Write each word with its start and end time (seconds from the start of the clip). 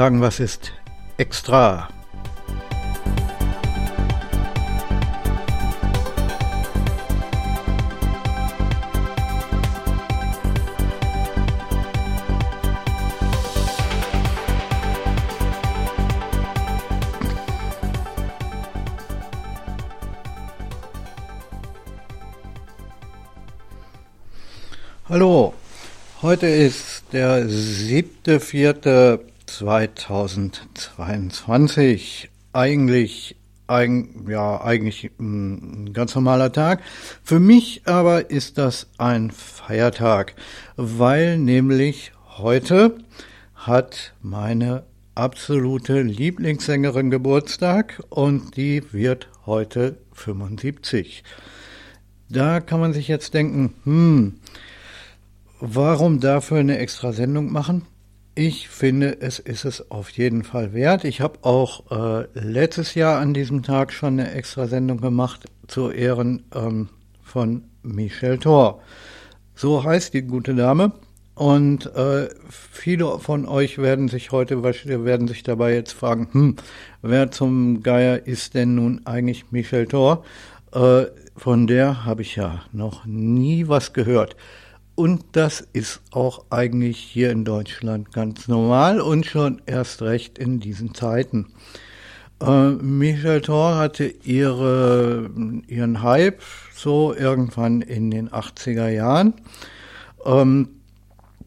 sagen, 0.00 0.22
was 0.22 0.40
ist 0.40 0.72
extra. 1.18 1.90
Hallo, 25.10 25.52
heute 26.22 26.46
ist 26.46 27.02
der 27.12 27.46
7.4.2022. 29.58 32.28
Eigentlich, 32.52 33.36
ein, 33.66 34.26
ja, 34.28 34.60
eigentlich 34.60 35.10
ein 35.18 35.92
ganz 35.92 36.14
normaler 36.14 36.52
Tag. 36.52 36.82
Für 37.22 37.40
mich 37.40 37.82
aber 37.86 38.30
ist 38.30 38.58
das 38.58 38.88
ein 38.98 39.30
Feiertag, 39.30 40.34
weil 40.76 41.38
nämlich 41.38 42.12
heute 42.38 42.98
hat 43.54 44.14
meine 44.22 44.84
absolute 45.14 46.02
Lieblingssängerin 46.02 47.10
Geburtstag 47.10 48.02
und 48.08 48.56
die 48.56 48.82
wird 48.92 49.28
heute 49.46 49.98
75. 50.12 51.24
Da 52.28 52.60
kann 52.60 52.80
man 52.80 52.92
sich 52.92 53.08
jetzt 53.08 53.34
denken, 53.34 53.74
hm, 53.84 54.34
Warum 55.62 56.20
dafür 56.20 56.60
eine 56.60 56.78
extra 56.78 57.12
Sendung 57.12 57.52
machen? 57.52 57.82
Ich 58.42 58.70
finde, 58.70 59.20
es 59.20 59.38
ist 59.38 59.66
es 59.66 59.90
auf 59.90 60.08
jeden 60.12 60.44
Fall 60.44 60.72
wert. 60.72 61.04
Ich 61.04 61.20
habe 61.20 61.40
auch 61.42 61.90
äh, 61.90 62.26
letztes 62.32 62.94
Jahr 62.94 63.20
an 63.20 63.34
diesem 63.34 63.62
Tag 63.62 63.92
schon 63.92 64.18
eine 64.18 64.32
extra 64.32 64.66
Sendung 64.66 64.98
gemacht 64.98 65.44
zu 65.66 65.90
Ehren 65.90 66.44
ähm, 66.54 66.88
von 67.22 67.64
Michelle 67.82 68.38
Thor. 68.38 68.80
So 69.54 69.84
heißt 69.84 70.14
die 70.14 70.22
gute 70.22 70.54
Dame. 70.54 70.92
Und 71.34 71.94
äh, 71.94 72.30
viele 72.48 73.18
von 73.18 73.46
euch 73.46 73.76
werden 73.76 74.08
sich 74.08 74.32
heute 74.32 74.62
werden 74.62 75.28
sich 75.28 75.42
dabei 75.42 75.74
jetzt 75.74 75.92
fragen, 75.92 76.28
hm, 76.32 76.56
wer 77.02 77.30
zum 77.30 77.82
Geier 77.82 78.26
ist 78.26 78.54
denn 78.54 78.74
nun 78.74 79.02
eigentlich 79.04 79.52
Michelle 79.52 79.86
Thor? 79.86 80.24
Äh, 80.72 81.04
von 81.36 81.66
der 81.66 82.06
habe 82.06 82.22
ich 82.22 82.36
ja 82.36 82.62
noch 82.72 83.04
nie 83.04 83.68
was 83.68 83.92
gehört. 83.92 84.34
Und 84.94 85.24
das 85.32 85.66
ist 85.72 86.00
auch 86.10 86.44
eigentlich 86.50 86.98
hier 86.98 87.30
in 87.30 87.44
Deutschland 87.44 88.12
ganz 88.12 88.48
normal 88.48 89.00
und 89.00 89.24
schon 89.24 89.62
erst 89.66 90.02
recht 90.02 90.38
in 90.38 90.60
diesen 90.60 90.94
Zeiten. 90.94 91.52
Äh, 92.40 92.70
Michelle 92.70 93.42
Thor 93.42 93.76
hatte 93.76 94.04
ihre, 94.04 95.30
ihren 95.66 96.02
Hype 96.02 96.42
so 96.74 97.14
irgendwann 97.14 97.82
in 97.82 98.10
den 98.10 98.30
80er 98.30 98.88
Jahren. 98.88 99.34
Ähm, 100.24 100.68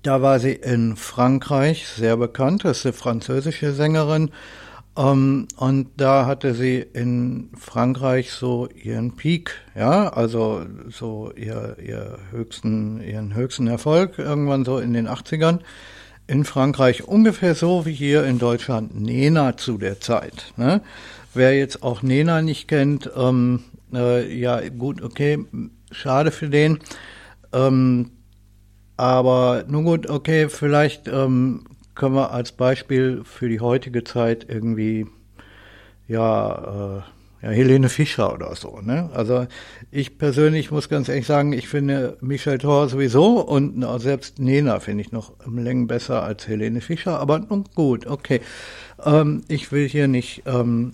da 0.03 0.21
war 0.21 0.39
sie 0.39 0.53
in 0.53 0.95
Frankreich 0.95 1.87
sehr 1.87 2.17
bekannt, 2.17 2.65
das 2.65 2.79
ist 2.79 2.85
eine 2.85 2.93
französische 2.93 3.73
Sängerin 3.73 4.31
um, 4.95 5.05
ähm, 5.05 5.47
und 5.57 5.87
da 5.97 6.27
hatte 6.27 6.53
sie 6.53 6.77
in 6.77 7.49
Frankreich 7.57 8.31
so 8.31 8.69
ihren 8.69 9.15
Peak, 9.15 9.55
ja, 9.75 10.09
also 10.09 10.65
so 10.89 11.31
ihr, 11.35 11.77
ihr 11.83 12.19
höchsten, 12.29 13.01
ihren 13.01 13.33
höchsten 13.33 13.65
Erfolg 13.65 14.19
irgendwann 14.19 14.65
so 14.65 14.77
in 14.77 14.93
den 14.93 15.07
80ern. 15.07 15.59
In 16.27 16.45
Frankreich 16.45 17.07
ungefähr 17.07 17.55
so 17.55 17.85
wie 17.85 17.93
hier 17.93 18.23
in 18.23 18.37
Deutschland 18.37 18.99
Nena 18.99 19.57
zu 19.57 19.77
der 19.77 19.99
Zeit. 19.99 20.53
Ne? 20.57 20.81
Wer 21.33 21.57
jetzt 21.57 21.81
auch 21.81 22.03
Nena 22.03 22.41
nicht 22.41 22.67
kennt, 22.67 23.09
ähm, 23.15 23.63
äh, 23.93 24.31
ja 24.33 24.61
gut, 24.69 25.01
okay, 25.01 25.43
schade 25.91 26.31
für 26.31 26.49
den. 26.49 26.79
Ähm, 27.51 28.11
aber 28.95 29.65
nun 29.67 29.85
gut, 29.85 30.07
okay, 30.07 30.49
vielleicht 30.49 31.07
ähm, 31.07 31.65
können 31.95 32.15
wir 32.15 32.31
als 32.31 32.51
Beispiel 32.51 33.23
für 33.23 33.49
die 33.49 33.59
heutige 33.59 34.03
Zeit 34.03 34.45
irgendwie, 34.49 35.05
ja, 36.07 37.01
äh, 37.41 37.45
ja 37.45 37.49
Helene 37.49 37.89
Fischer 37.89 38.33
oder 38.33 38.55
so. 38.55 38.79
Ne? 38.81 39.09
Also 39.13 39.47
ich 39.91 40.17
persönlich 40.17 40.71
muss 40.71 40.89
ganz 40.89 41.09
ehrlich 41.09 41.27
sagen, 41.27 41.53
ich 41.53 41.67
finde 41.67 42.17
Michel 42.21 42.57
Thor 42.57 42.89
sowieso 42.89 43.41
und 43.41 43.85
selbst 43.99 44.39
Nena 44.39 44.79
finde 44.79 45.01
ich 45.01 45.11
noch 45.11 45.33
im 45.45 45.57
Längen 45.57 45.87
besser 45.87 46.23
als 46.23 46.47
Helene 46.47 46.81
Fischer, 46.81 47.19
aber 47.19 47.39
nun 47.39 47.65
gut, 47.75 48.07
okay. 48.07 48.41
Ähm, 49.05 49.43
ich 49.47 49.71
will 49.71 49.87
hier 49.87 50.07
nicht, 50.07 50.43
ähm, 50.45 50.93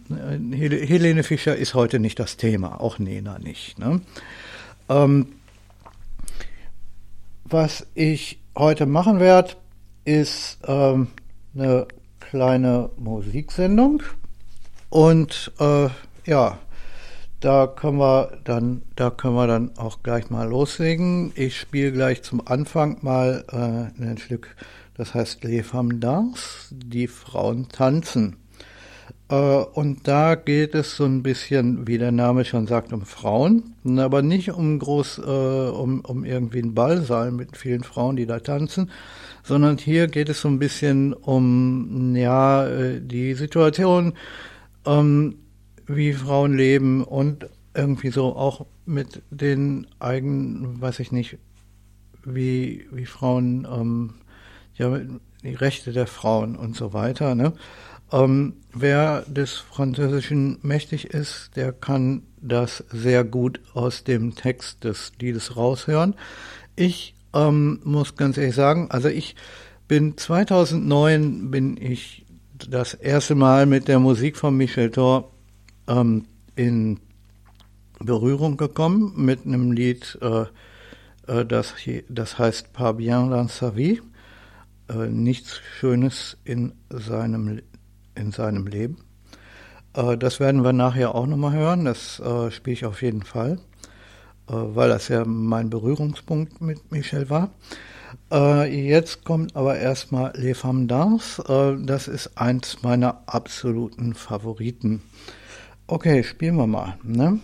Helene 0.51 1.23
Fischer 1.23 1.55
ist 1.55 1.75
heute 1.75 1.99
nicht 1.99 2.19
das 2.19 2.37
Thema, 2.37 2.81
auch 2.81 2.99
Nena 2.99 3.39
nicht. 3.39 3.77
Ne? 3.77 4.01
Ähm, 4.89 5.27
was 7.45 7.85
ich 7.95 8.39
heute 8.55 8.85
machen 8.85 9.19
werde, 9.19 9.55
ist 10.09 10.57
ähm, 10.65 11.07
eine 11.53 11.87
kleine 12.19 12.89
Musiksendung 12.97 14.01
und 14.89 15.51
äh, 15.59 15.89
ja, 16.25 16.57
da 17.41 17.67
können 17.67 17.99
wir 17.99 18.39
dann, 18.43 18.81
da 18.95 19.11
können 19.11 19.35
wir 19.35 19.45
dann 19.45 19.77
auch 19.77 20.01
gleich 20.01 20.31
mal 20.31 20.49
loslegen. 20.49 21.31
Ich 21.35 21.59
spiele 21.59 21.91
gleich 21.91 22.23
zum 22.23 22.45
Anfang 22.45 22.97
mal 23.01 23.45
äh, 23.51 24.03
ein 24.03 24.17
Stück, 24.17 24.55
das 24.95 25.13
heißt 25.13 25.43
Les 25.43 25.65
Femmes 25.65 25.99
Danse, 25.99 26.41
die 26.71 27.07
Frauen 27.07 27.69
tanzen. 27.69 28.37
Äh, 29.29 29.35
und 29.35 30.07
da 30.07 30.33
geht 30.33 30.73
es 30.73 30.95
so 30.95 31.05
ein 31.05 31.21
bisschen, 31.21 31.87
wie 31.87 31.99
der 31.99 32.11
Name 32.11 32.45
schon 32.45 32.65
sagt, 32.65 32.93
um 32.93 33.03
Frauen, 33.05 33.75
aber 33.85 34.23
nicht 34.23 34.51
um 34.51 34.79
groß, 34.79 35.19
äh, 35.19 35.21
um, 35.21 36.01
um 36.01 36.25
irgendwie 36.25 36.63
einen 36.63 36.73
Ballsaal 36.73 37.31
mit 37.31 37.55
vielen 37.55 37.83
Frauen, 37.83 38.15
die 38.15 38.25
da 38.25 38.39
tanzen, 38.39 38.89
sondern 39.49 39.79
hier 39.79 40.07
geht 40.07 40.29
es 40.29 40.41
so 40.41 40.47
ein 40.47 40.59
bisschen 40.59 41.11
um 41.11 42.15
ja 42.15 42.67
äh, 42.67 43.01
die 43.01 43.33
Situation, 43.33 44.13
ähm, 44.85 45.39
wie 45.87 46.13
Frauen 46.13 46.55
leben 46.55 47.03
und 47.03 47.49
irgendwie 47.73 48.11
so 48.11 48.35
auch 48.35 48.67
mit 48.85 49.23
den 49.31 49.87
eigenen, 49.97 50.79
weiß 50.79 50.99
ich 50.99 51.11
nicht, 51.11 51.39
wie 52.23 52.85
wie 52.91 53.07
Frauen 53.07 53.67
ähm, 53.69 54.13
ja 54.75 54.99
die 55.41 55.55
Rechte 55.55 55.93
der 55.93 56.05
Frauen 56.05 56.55
und 56.55 56.75
so 56.75 56.93
weiter. 56.93 57.33
Ne? 57.33 57.53
Ähm, 58.11 58.53
wer 58.71 59.23
des 59.23 59.57
Französischen 59.57 60.59
mächtig 60.61 61.05
ist, 61.05 61.55
der 61.55 61.73
kann 61.73 62.21
das 62.39 62.83
sehr 62.91 63.23
gut 63.23 63.59
aus 63.73 64.03
dem 64.03 64.35
Text 64.35 64.83
des 64.83 65.11
Liedes 65.19 65.57
raushören. 65.57 66.13
Ich 66.75 67.15
ähm, 67.33 67.79
muss 67.83 68.15
ganz 68.15 68.37
ehrlich 68.37 68.55
sagen, 68.55 68.89
also 68.91 69.07
ich 69.07 69.35
bin 69.87 70.17
2009 70.17 71.51
bin 71.51 71.77
ich 71.77 72.25
das 72.69 72.93
erste 72.93 73.35
Mal 73.35 73.65
mit 73.65 73.87
der 73.87 73.99
Musik 73.99 74.37
von 74.37 74.55
Michel 74.55 74.91
Thor 74.91 75.31
ähm, 75.87 76.25
in 76.55 76.99
Berührung 77.99 78.57
gekommen 78.57 79.13
mit 79.15 79.45
einem 79.45 79.71
Lied, 79.71 80.17
äh, 80.21 80.45
äh, 81.27 81.45
das, 81.45 81.75
das 82.09 82.39
heißt 82.39 82.73
Pas 82.73 82.95
bien 82.95 83.29
dans 83.29 83.57
sa 83.57 83.75
vie, 83.75 84.01
äh, 84.89 85.07
nichts 85.07 85.59
Schönes 85.79 86.37
in 86.43 86.73
seinem, 86.89 87.61
in 88.15 88.31
seinem 88.31 88.67
Leben. 88.67 88.97
Äh, 89.93 90.17
das 90.17 90.39
werden 90.39 90.63
wir 90.63 90.73
nachher 90.73 91.15
auch 91.15 91.27
nochmal 91.27 91.53
hören, 91.53 91.85
das 91.85 92.19
äh, 92.19 92.51
spiele 92.51 92.73
ich 92.73 92.85
auf 92.85 93.01
jeden 93.01 93.23
Fall. 93.23 93.59
Äh, 94.49 94.75
weil 94.75 94.89
das 94.89 95.07
ja 95.07 95.25
mein 95.25 95.69
Berührungspunkt 95.69 96.61
mit 96.61 96.91
Michel 96.91 97.29
war. 97.29 97.51
Äh, 98.31 98.87
jetzt 98.87 99.23
kommt 99.23 99.55
aber 99.55 99.77
erstmal 99.77 100.33
Les 100.35 100.57
Femmes 100.57 100.87
Dance. 100.87 101.43
Äh, 101.47 101.85
das 101.85 102.07
ist 102.07 102.37
eins 102.37 102.81
meiner 102.81 103.21
absoluten 103.27 104.13
Favoriten. 104.15 105.01
Okay, 105.87 106.23
spielen 106.23 106.55
wir 106.55 106.67
mal. 106.67 106.97
Ne? 107.03 107.39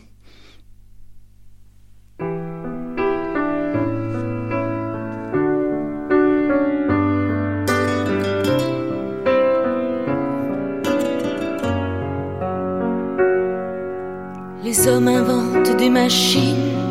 Les 14.63 14.87
hommes 14.87 15.07
inventent 15.07 15.79
des 15.79 15.89
machines 15.89 16.84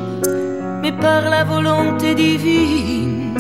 mais 0.85 0.93
par 0.93 1.31
la 1.31 1.45
volonté 1.45 2.15
divine, 2.15 3.33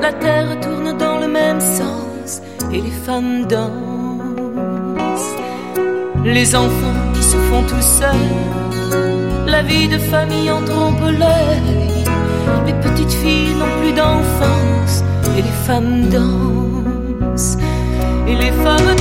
la 0.00 0.10
terre 0.10 0.58
tourne 0.62 0.96
dans 0.96 1.18
le 1.20 1.28
même 1.28 1.60
sens 1.60 2.40
et 2.72 2.80
les 2.80 2.96
femmes 3.06 3.44
dansent. 3.46 5.34
Les 6.24 6.56
enfants 6.56 7.00
qui 7.12 7.22
se 7.22 7.36
font 7.48 7.62
tout 7.70 7.86
seuls, 7.98 8.40
la 9.46 9.60
vie 9.60 9.88
de 9.88 9.98
famille 9.98 10.50
en 10.50 10.62
trompe 10.64 11.04
l'œil. 11.20 11.68
Les 12.66 12.76
petites 12.84 13.16
filles 13.20 13.54
n'ont 13.58 13.74
plus 13.82 13.92
d'enfance 13.92 15.04
et 15.36 15.42
les 15.42 15.58
femmes 15.66 16.08
dansent. 16.08 17.58
Les 18.40 18.52
femmes 18.64 18.97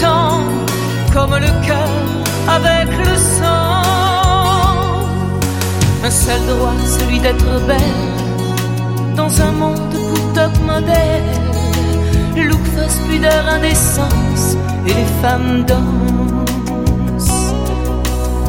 dansent. 0.00 0.42
comme 1.12 1.36
le 1.36 1.66
cœur 1.66 1.88
avec 2.48 2.88
le 2.98 3.16
sang. 3.16 3.82
Un 6.04 6.10
seul 6.10 6.40
droit, 6.46 6.74
celui 6.84 7.20
d'être 7.20 7.66
belle, 7.66 9.14
dans 9.16 9.40
un 9.40 9.52
monde 9.52 9.80
pour 9.90 10.32
top 10.34 10.52
modèle. 10.66 11.22
Look, 12.36 12.64
face, 12.74 12.98
pudeur, 13.08 13.44
indécence, 13.48 14.56
et 14.86 14.94
les 14.94 15.10
femmes 15.22 15.64
dansent. 15.64 17.54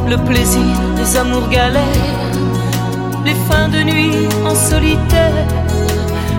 Le 0.08 0.16
plaisir 0.16 0.74
des 0.96 1.16
amours 1.16 1.48
galères, 1.48 2.32
les 3.24 3.36
fins 3.48 3.68
de 3.68 3.82
nuit 3.82 4.28
en 4.44 4.54
solitaire, 4.54 5.46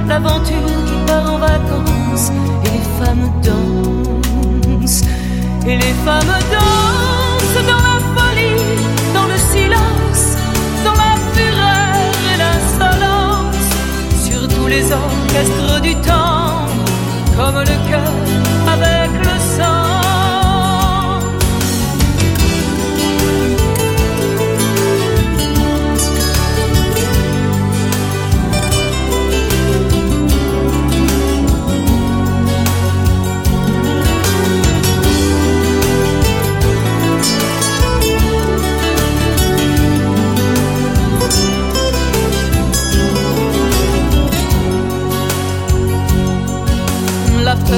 l'aventure 0.07 0.71
qui 0.87 0.97
part 1.07 1.33
en 1.33 1.37
vacances, 1.37 2.31
et 2.65 2.69
les 2.71 3.05
femmes 3.05 3.31
dansent. 3.43 4.14
Et 5.67 5.77
les 5.77 5.93
femmes 6.05 6.35
dansent 6.51 7.65
dans 7.65 7.83
la 7.89 7.97
folie, 8.15 8.61
dans 9.15 9.25
le 9.25 9.37
silence, 9.51 10.37
dans 10.83 10.93
la 10.93 11.15
fureur 11.33 12.11
et 12.31 12.37
l'insolence, 12.37 13.69
sur 14.25 14.47
tous 14.47 14.67
les 14.67 14.91
orchestres 14.91 15.81
du 15.81 15.95
temps, 15.95 16.67
comme 17.35 17.59
le 17.61 17.89
cœur 17.89 18.13
avec 18.71 18.94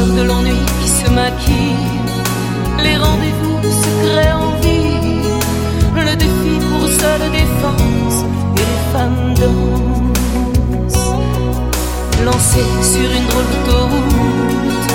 de 0.05 0.21
l'ennui 0.21 0.53
qui 0.81 0.89
se 0.89 1.09
maquille, 1.09 1.75
les 2.83 2.97
rendez-vous 2.97 3.57
secrets 3.63 4.31
en 4.31 4.51
vie, 4.61 5.25
le 5.95 6.15
défi 6.15 6.53
pour 6.69 6.87
seule 6.87 7.31
défense 7.31 8.23
et 8.57 8.65
les 8.71 8.81
femmes 8.93 9.33
dansent. 9.41 11.13
Lancées 12.23 12.71
sur 12.83 13.09
une 13.17 13.25
drôle 13.27 13.49
d'autoroute, 13.53 14.87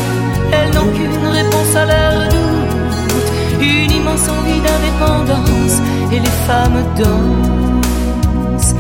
elles 0.53 0.73
n'ont 0.75 0.93
qu'une 0.93 1.27
réponse 1.27 1.75
à 1.75 1.85
leur 1.87 2.29
doute, 2.29 3.31
une 3.61 3.91
immense 3.91 4.29
envie 4.29 4.61
d'indépendance. 4.61 5.81
Et 6.13 6.21
les 6.21 6.37
femmes 6.47 6.85
dansent, 6.97 8.75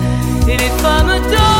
et 0.46 0.56
les 0.56 0.72
femmes 0.82 1.14
dansent 1.30 1.51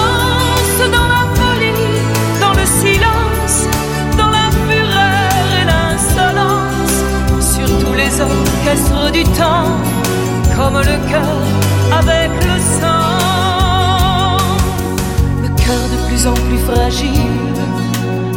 les 8.12 8.20
orchestres 8.20 9.11
du 9.12 9.25
temps, 9.25 9.73
comme 10.56 10.79
le 10.79 10.97
cœur 11.11 11.41
avec 11.99 12.31
le 12.49 12.56
sang. 12.81 14.37
Le 15.43 15.49
cœur 15.49 15.85
de 15.93 15.99
plus 16.09 16.26
en 16.26 16.35
plus 16.35 16.59
fragile, 16.59 17.55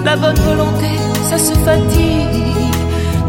la 0.04 0.16
bonne 0.16 0.40
volonté, 0.40 0.92
ça 1.30 1.38
se 1.38 1.54
fatigue. 1.68 2.44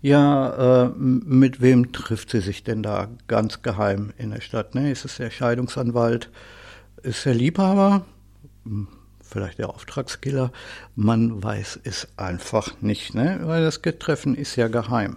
ja, 0.00 0.84
äh, 0.84 0.88
mit 0.96 1.60
wem 1.60 1.90
trifft 1.90 2.30
sie 2.30 2.40
sich 2.40 2.62
denn 2.62 2.82
da 2.82 3.08
ganz 3.26 3.62
geheim 3.62 4.12
in 4.18 4.30
der 4.30 4.40
Stadt? 4.40 4.74
Ne? 4.76 4.92
Ist 4.92 5.04
es 5.04 5.16
der 5.16 5.30
Scheidungsanwalt? 5.30 6.30
Ist 7.02 7.24
der 7.24 7.34
Liebhaber? 7.34 8.04
Hm, 8.64 8.86
vielleicht 9.20 9.58
der 9.58 9.70
Auftragskiller? 9.70 10.52
Man 10.94 11.42
weiß 11.42 11.80
es 11.82 12.06
einfach 12.16 12.80
nicht, 12.80 13.14
ne? 13.14 13.40
weil 13.42 13.64
das 13.64 13.82
Getreffen 13.82 14.36
ist 14.36 14.54
ja 14.54 14.68
geheim. 14.68 15.16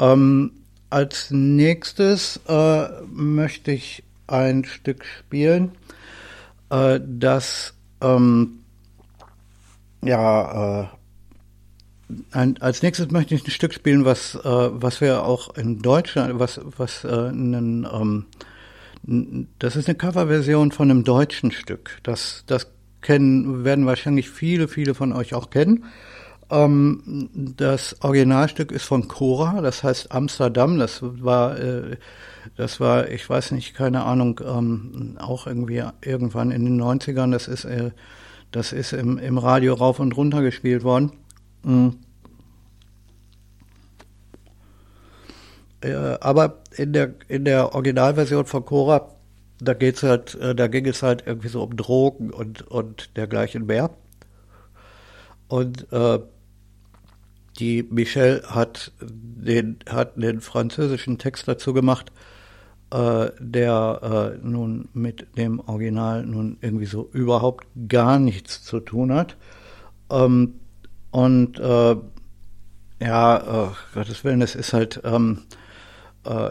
Ähm, 0.00 0.52
als 0.90 1.30
nächstes 1.30 2.40
äh, 2.48 2.88
möchte 3.12 3.70
ich 3.70 4.02
ein 4.26 4.64
Stück 4.64 5.04
spielen, 5.04 5.72
äh, 6.70 6.98
das 7.06 7.74
ähm, 8.00 8.57
ja, 10.02 10.82
äh, 10.82 10.86
ein, 12.32 12.60
als 12.60 12.82
nächstes 12.82 13.10
möchte 13.10 13.34
ich 13.34 13.44
ein 13.44 13.50
Stück 13.50 13.74
spielen, 13.74 14.04
was, 14.04 14.34
äh, 14.34 14.40
was 14.44 15.00
wir 15.00 15.24
auch 15.24 15.56
in 15.56 15.82
Deutschland, 15.82 16.38
was, 16.38 16.60
was 16.76 17.04
äh, 17.04 17.08
einen, 17.08 17.86
ähm, 17.92 18.26
das 19.58 19.76
ist 19.76 19.88
eine 19.88 19.96
Coverversion 19.96 20.72
von 20.72 20.90
einem 20.90 21.04
deutschen 21.04 21.50
Stück. 21.50 21.98
Das, 22.02 22.44
das 22.46 22.70
kennen, 23.00 23.64
werden 23.64 23.86
wahrscheinlich 23.86 24.30
viele, 24.30 24.68
viele 24.68 24.94
von 24.94 25.12
euch 25.12 25.34
auch 25.34 25.50
kennen. 25.50 25.84
Ähm, 26.50 27.28
das 27.56 27.96
Originalstück 28.02 28.72
ist 28.72 28.84
von 28.84 29.08
Cora, 29.08 29.60
das 29.60 29.82
heißt 29.82 30.12
Amsterdam. 30.12 30.78
Das 30.78 31.00
war, 31.02 31.58
äh, 31.58 31.96
das 32.56 32.80
war, 32.80 33.08
ich 33.10 33.28
weiß 33.28 33.52
nicht, 33.52 33.74
keine 33.74 34.04
Ahnung, 34.04 34.40
ähm, 34.44 35.16
auch 35.18 35.46
irgendwie 35.46 35.82
irgendwann 36.02 36.50
in 36.50 36.64
den 36.64 36.80
90ern. 36.80 37.30
Das 37.32 37.48
ist 37.48 37.64
äh, 37.64 37.90
das 38.50 38.72
ist 38.72 38.92
im, 38.92 39.18
im 39.18 39.38
Radio 39.38 39.74
rauf 39.74 40.00
und 40.00 40.16
runter 40.16 40.42
gespielt 40.42 40.84
worden. 40.84 41.12
Mhm. 41.62 41.98
Äh, 45.80 45.92
aber 45.92 46.60
in 46.76 46.92
der, 46.92 47.14
in 47.28 47.44
der 47.44 47.74
Originalversion 47.74 48.46
von 48.46 48.64
Cora, 48.64 49.12
da 49.60 49.74
geht's 49.74 50.02
halt, 50.02 50.34
äh, 50.36 50.54
da 50.54 50.66
ging 50.66 50.86
es 50.86 51.02
halt 51.02 51.24
irgendwie 51.26 51.48
so 51.48 51.62
um 51.62 51.76
Drogen 51.76 52.30
und, 52.30 52.62
und 52.62 53.16
dergleichen 53.16 53.66
mehr. 53.66 53.90
Und 55.48 55.90
äh, 55.92 56.18
die 57.58 57.82
Michelle 57.82 58.42
hat 58.46 58.92
den, 59.00 59.78
hat 59.88 60.16
den 60.16 60.40
französischen 60.40 61.18
Text 61.18 61.48
dazu 61.48 61.72
gemacht, 61.72 62.12
äh, 62.90 63.30
der 63.38 64.38
äh, 64.42 64.46
nun 64.46 64.88
mit 64.94 65.36
dem 65.36 65.60
Original 65.60 66.24
nun 66.24 66.56
irgendwie 66.62 66.86
so 66.86 67.10
überhaupt 67.12 67.66
gar 67.86 68.18
nichts 68.18 68.62
zu 68.62 68.80
tun 68.80 69.12
hat. 69.12 69.36
Ähm, 70.10 70.54
und 71.10 71.58
äh, 71.58 71.96
ja, 73.00 73.74
Gottes 73.92 74.24
Willen, 74.24 74.40
es 74.40 74.54
ist 74.54 74.72
halt, 74.72 75.02
ähm, 75.04 75.42
äh, 76.24 76.50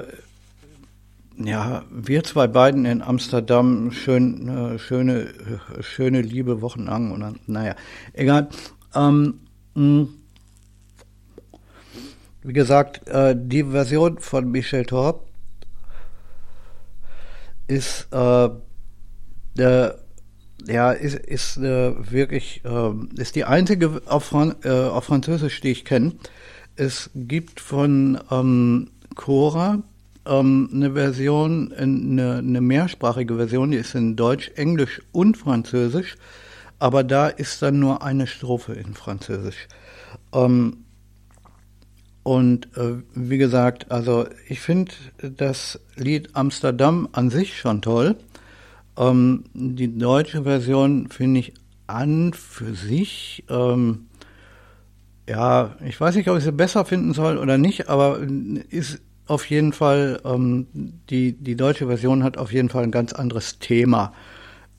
ja, 1.43 1.83
wir 1.91 2.23
zwei 2.23 2.45
beiden 2.45 2.85
in 2.85 3.01
Amsterdam, 3.01 3.91
schön, 3.91 4.47
äh, 4.47 4.79
schöne, 4.79 5.33
schöne 5.81 6.21
Liebe 6.21 6.61
wochenlang 6.61 7.11
und 7.11 7.21
dann, 7.21 7.39
naja, 7.47 7.75
egal. 8.13 8.49
Ähm, 8.93 9.39
mh, 9.73 10.07
wie 12.43 12.53
gesagt, 12.53 13.01
die 13.09 13.63
Version 13.63 14.19
von 14.19 14.49
Michel 14.49 14.85
Thorpe 14.85 15.26
ist 17.67 18.07
äh, 18.11 18.49
der 19.57 19.99
ja, 20.65 20.91
ist, 20.91 21.15
ist 21.15 21.57
äh, 21.57 22.11
wirklich, 22.11 22.61
äh, 22.65 23.21
ist 23.21 23.35
die 23.35 23.45
einzige 23.45 24.01
auf, 24.05 24.25
Fran 24.25 24.55
äh, 24.63 24.69
auf 24.69 25.05
Französisch, 25.05 25.61
die 25.61 25.71
ich 25.71 25.85
kenne. 25.85 26.13
Es 26.75 27.09
gibt 27.15 27.59
von 27.59 28.19
ähm, 28.29 28.89
Cora 29.15 29.81
ähm, 30.25 30.69
eine 30.73 30.93
Version, 30.93 31.73
eine, 31.73 32.37
eine 32.37 32.61
mehrsprachige 32.61 33.35
Version, 33.37 33.71
die 33.71 33.77
ist 33.77 33.95
in 33.95 34.15
Deutsch, 34.15 34.51
Englisch 34.55 35.01
und 35.11 35.37
Französisch, 35.37 36.15
aber 36.79 37.03
da 37.03 37.27
ist 37.27 37.61
dann 37.61 37.79
nur 37.79 38.03
eine 38.03 38.27
Strophe 38.27 38.73
in 38.73 38.93
Französisch. 38.93 39.67
Ähm, 40.33 40.85
und 42.27 42.75
äh, 42.75 42.95
wie 43.15 43.37
gesagt, 43.37 43.89
also 43.89 44.27
ich 44.49 44.59
finde 44.59 44.91
das 45.17 45.79
Lied 45.95 46.31
Amsterdam 46.33 47.07
an 47.13 47.29
sich 47.29 47.57
schon 47.57 47.81
toll. 47.81 48.17
Ähm, 48.97 49.45
die 49.53 49.97
deutsche 49.97 50.43
Version 50.43 51.07
finde 51.07 51.39
ich 51.39 51.53
an 51.87 52.33
für 52.33 52.73
sich, 52.73 53.45
ähm, 53.49 54.07
ja, 55.25 55.77
ich 55.85 56.01
weiß 56.01 56.15
nicht, 56.15 56.29
ob 56.29 56.37
ich 56.37 56.43
sie 56.43 56.51
besser 56.51 56.83
finden 56.83 57.13
soll 57.13 57.37
oder 57.37 57.57
nicht, 57.57 57.87
aber 57.87 58.19
ist 58.71 58.99
auf 59.27 59.49
jeden 59.49 59.71
Fall, 59.71 60.19
ähm, 60.25 60.67
die, 61.09 61.31
die 61.31 61.55
deutsche 61.55 61.87
Version 61.87 62.25
hat 62.25 62.37
auf 62.37 62.51
jeden 62.51 62.67
Fall 62.67 62.83
ein 62.83 62.91
ganz 62.91 63.13
anderes 63.13 63.59
Thema 63.59 64.11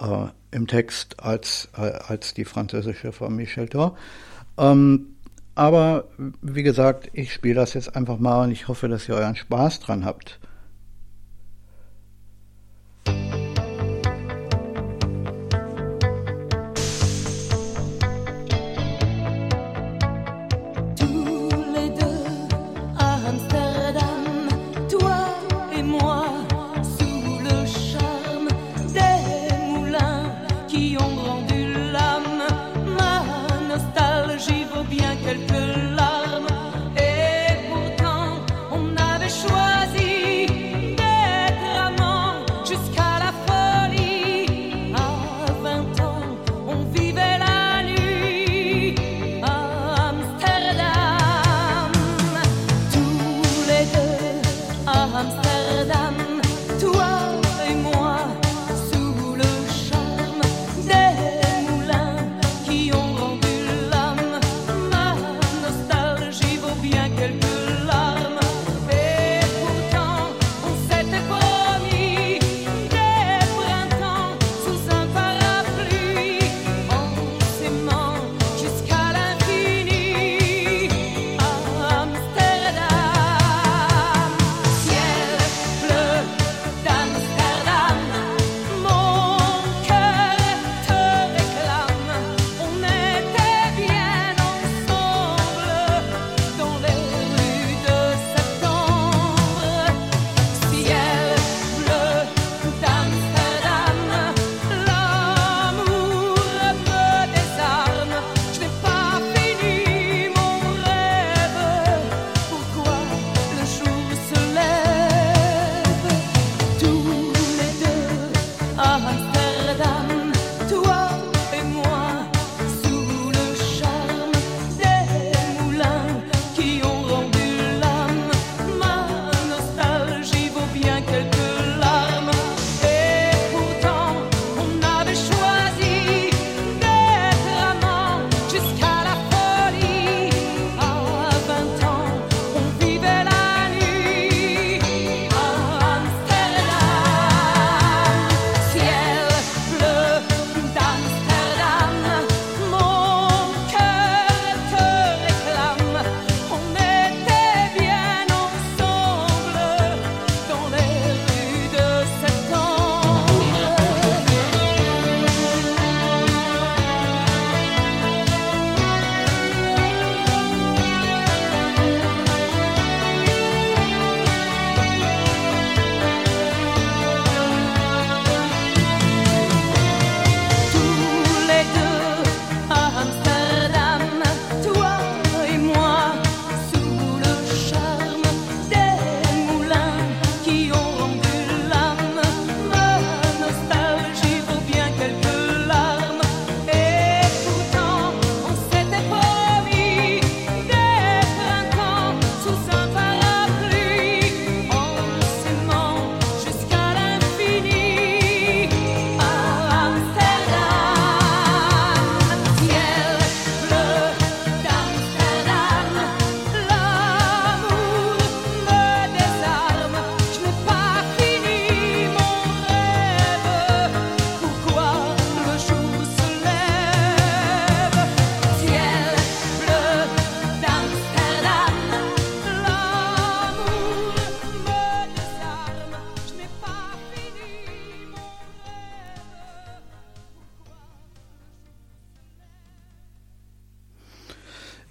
äh, 0.02 0.26
im 0.50 0.66
Text 0.66 1.20
als, 1.20 1.70
äh, 1.78 1.92
als 2.08 2.34
die 2.34 2.44
französische 2.44 3.12
von 3.12 3.34
Michel 3.34 3.70
Thor. 3.70 3.96
Ähm, 4.58 5.14
aber 5.58 6.04
wie 6.40 6.62
gesagt, 6.62 7.10
ich 7.14 7.32
spiele 7.32 7.56
das 7.56 7.74
jetzt 7.74 7.96
einfach 7.96 8.18
mal 8.18 8.44
und 8.44 8.52
ich 8.52 8.68
hoffe, 8.68 8.86
dass 8.86 9.08
ihr 9.08 9.16
euren 9.16 9.34
Spaß 9.34 9.80
dran 9.80 10.04
habt. 10.04 10.38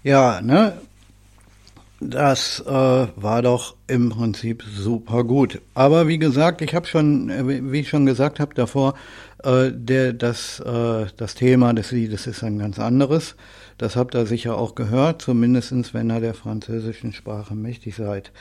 Ja, 0.08 0.40
ne? 0.40 0.72
Das 2.00 2.64
äh, 2.66 2.72
war 2.72 3.42
doch 3.42 3.76
im 3.88 4.08
Prinzip 4.08 4.64
super 4.64 5.26
gut. 5.26 5.62
Aber 5.74 6.08
wie 6.08 6.18
gesagt, 6.18 6.62
ich 6.62 6.74
habe 6.74 6.88
schon, 6.88 7.30
äh, 7.30 7.74
wie 7.74 7.82
ich 7.82 7.90
schon 7.90 8.06
gesagt 8.06 8.40
habe 8.40 8.54
davor, 8.56 8.94
äh, 9.44 9.70
der, 9.70 10.14
das, 10.14 10.62
äh, 10.62 11.08
das 11.18 11.36
Thema 11.36 11.74
des 11.74 11.92
Liedes 11.92 12.26
ist 12.26 12.42
ein 12.42 12.58
ganz 12.58 12.80
anderes. 12.80 13.36
Das 13.78 13.98
habt 13.98 14.16
ihr 14.16 14.26
sicher 14.26 14.58
auch 14.58 14.76
gehört, 14.76 15.22
zumindestens 15.22 15.94
wenn 15.94 16.10
ihr 16.10 16.22
der 16.22 16.36
französischen 16.36 17.12
Sprache 17.12 17.54
mächtig 17.54 17.98
seid. 17.98 18.32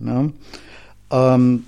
Ne? 0.00 0.32
Ähm, 1.12 1.64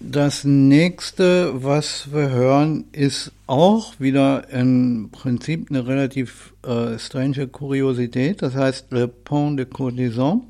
das 0.00 0.44
nächste, 0.44 1.62
was 1.62 2.12
wir 2.12 2.30
hören, 2.30 2.86
ist 2.92 3.32
auch 3.46 4.00
wieder 4.00 4.48
im 4.48 5.10
Prinzip 5.12 5.70
eine 5.70 5.86
relativ 5.86 6.54
äh, 6.66 6.98
strange 6.98 7.46
Kuriosität. 7.48 8.40
Das 8.40 8.54
heißt 8.54 8.90
Le 8.90 9.08
Pont 9.08 9.58
de 9.58 9.66
Courtisan, 9.66 10.42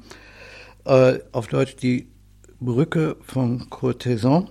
äh, 0.84 1.18
auf 1.32 1.48
Deutsch 1.48 1.76
die 1.76 2.06
Brücke 2.60 3.16
von 3.22 3.68
Courtisan. 3.68 4.48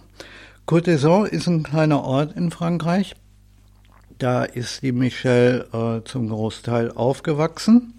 Courtisan 0.65 1.25
ist 1.27 1.47
ein 1.47 1.63
kleiner 1.63 2.03
Ort 2.03 2.35
in 2.35 2.51
Frankreich. 2.51 3.15
Da 4.17 4.43
ist 4.43 4.83
die 4.83 4.91
Michelle 4.91 5.65
äh, 5.71 6.03
zum 6.03 6.27
Großteil 6.27 6.91
aufgewachsen, 6.91 7.93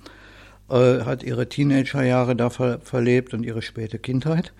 äh, 0.68 1.00
hat 1.00 1.22
ihre 1.22 1.48
Teenagerjahre 1.48 2.36
da 2.36 2.50
ver 2.50 2.80
verlebt 2.80 3.32
und 3.32 3.42
ihre 3.42 3.62
späte 3.62 3.98
Kindheit. 3.98 4.52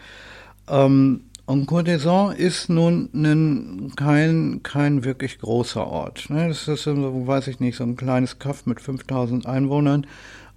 Ähm, 0.69 1.25
und 1.51 1.67
Courtisan 1.67 2.37
ist 2.37 2.69
nun 2.69 3.11
ein, 3.13 3.93
kein, 3.97 4.61
kein 4.63 5.03
wirklich 5.03 5.41
großer 5.41 5.85
Ort. 5.85 6.31
Ne? 6.31 6.47
Das 6.47 6.69
ist, 6.69 6.85
so, 6.85 7.27
weiß 7.27 7.49
ich 7.49 7.59
nicht, 7.59 7.77
so 7.77 7.83
ein 7.83 7.97
kleines 7.97 8.39
Kaff 8.39 8.67
mit 8.67 8.81
5000 8.81 9.47
Einwohnern. 9.47 10.07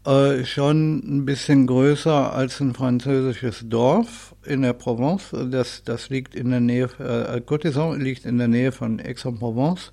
Äh, 0.05 0.45
schon 0.45 0.99
ein 0.99 1.25
bisschen 1.25 1.65
größer 1.65 2.31
als 2.33 2.59
ein 2.59 2.75
französisches 2.75 3.67
Dorf 3.67 4.35
in 4.45 4.61
der 4.61 4.73
Provence. 4.73 5.35
Das, 5.49 5.81
das 5.83 6.09
liegt 6.09 6.35
in 6.35 6.51
der 6.51 6.59
Nähe, 6.59 6.87
äh, 6.99 7.41
Courtisan 7.41 7.99
liegt 7.99 8.25
in 8.25 8.37
der 8.37 8.47
Nähe 8.47 8.71
von 8.71 8.99
Aix-en-Provence. 8.99 9.91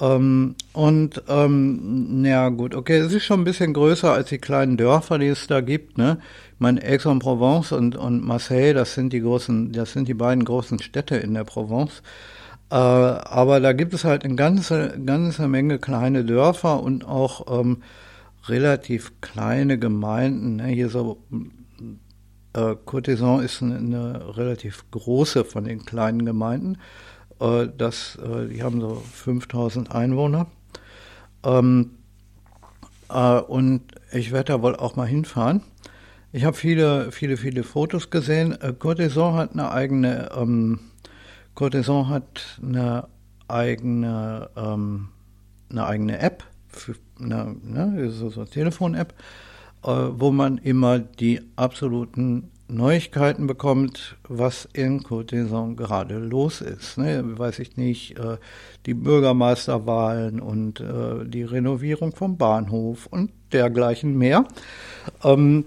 Ähm, 0.00 0.54
und 0.72 1.22
ähm, 1.28 2.24
ja 2.24 2.48
gut, 2.50 2.74
okay, 2.74 2.98
es 2.98 3.12
ist 3.12 3.24
schon 3.24 3.40
ein 3.40 3.44
bisschen 3.44 3.72
größer 3.72 4.12
als 4.12 4.28
die 4.28 4.38
kleinen 4.38 4.76
Dörfer, 4.76 5.18
die 5.18 5.26
es 5.26 5.46
da 5.46 5.60
gibt. 5.60 5.98
Ne? 5.98 6.18
Ich 6.54 6.60
meine, 6.60 6.82
Aix-en-Provence 6.82 7.72
und, 7.72 7.96
und 7.96 8.24
Marseille, 8.24 8.74
das 8.74 8.94
sind 8.94 9.12
die 9.12 9.20
großen, 9.20 9.72
das 9.72 9.92
sind 9.92 10.08
die 10.08 10.14
beiden 10.14 10.44
großen 10.44 10.80
Städte 10.80 11.16
in 11.16 11.34
der 11.34 11.44
Provence. 11.44 12.02
Äh, 12.70 12.74
aber 12.74 13.60
da 13.60 13.72
gibt 13.72 13.94
es 13.94 14.04
halt 14.04 14.24
eine 14.24 14.36
ganze, 14.36 14.98
ganze 15.04 15.48
Menge 15.48 15.78
kleine 15.78 16.24
Dörfer 16.24 16.82
und 16.82 17.06
auch 17.06 17.60
ähm, 17.60 17.82
relativ 18.46 19.20
kleine 19.20 19.78
Gemeinden. 19.78 20.56
Ne? 20.56 20.66
Hier 20.66 20.90
so 20.90 21.18
äh, 22.52 22.76
Courtisan 22.84 23.42
ist 23.42 23.62
eine, 23.62 23.76
eine 23.76 24.36
relativ 24.36 24.84
große 24.90 25.44
von 25.44 25.64
den 25.64 25.84
kleinen 25.84 26.24
Gemeinden. 26.24 26.78
Äh, 27.40 27.68
das, 27.76 28.16
äh, 28.16 28.48
die 28.48 28.62
haben 28.62 28.80
so 28.80 29.02
5000 29.12 29.94
Einwohner. 29.94 30.46
Ähm, 31.44 31.90
äh, 33.08 33.40
und 33.40 33.82
ich 34.12 34.32
werde 34.32 34.52
da 34.52 34.62
wohl 34.62 34.76
auch 34.76 34.96
mal 34.96 35.06
hinfahren. 35.06 35.62
Ich 36.32 36.44
habe 36.44 36.56
viele, 36.56 37.10
viele, 37.10 37.36
viele 37.36 37.64
Fotos 37.64 38.10
gesehen. 38.10 38.52
Äh, 38.60 38.74
Courtisan 38.78 39.34
hat 39.34 39.52
eine 39.52 39.70
eigene, 39.70 40.30
ähm, 40.36 40.80
Courtisan 41.54 42.08
hat 42.08 42.60
eine 42.62 43.08
eigene, 43.48 44.50
ähm, 44.56 45.08
eine 45.70 45.86
eigene 45.86 46.18
App, 46.18 46.44
für, 46.68 46.94
eine, 47.18 47.56
ne, 47.62 48.10
so, 48.10 48.30
so 48.30 48.44
Telefon-App, 48.44 49.14
äh, 49.84 49.88
wo 49.88 50.30
man 50.30 50.58
immer 50.58 50.98
die 50.98 51.40
absoluten 51.56 52.50
Neuigkeiten 52.68 53.46
bekommt, 53.46 54.16
was 54.28 54.68
in 54.72 55.02
Courtisan 55.02 55.76
gerade 55.76 56.18
los 56.18 56.60
ist. 56.60 56.98
Ne? 56.98 57.38
Weiß 57.38 57.58
ich 57.58 57.76
nicht, 57.76 58.18
äh, 58.18 58.36
die 58.86 58.94
Bürgermeisterwahlen 58.94 60.40
und 60.40 60.80
äh, 60.80 61.24
die 61.24 61.44
Renovierung 61.44 62.14
vom 62.14 62.36
Bahnhof 62.36 63.06
und 63.06 63.30
dergleichen 63.52 64.16
mehr. 64.18 64.44
Ähm, 65.24 65.66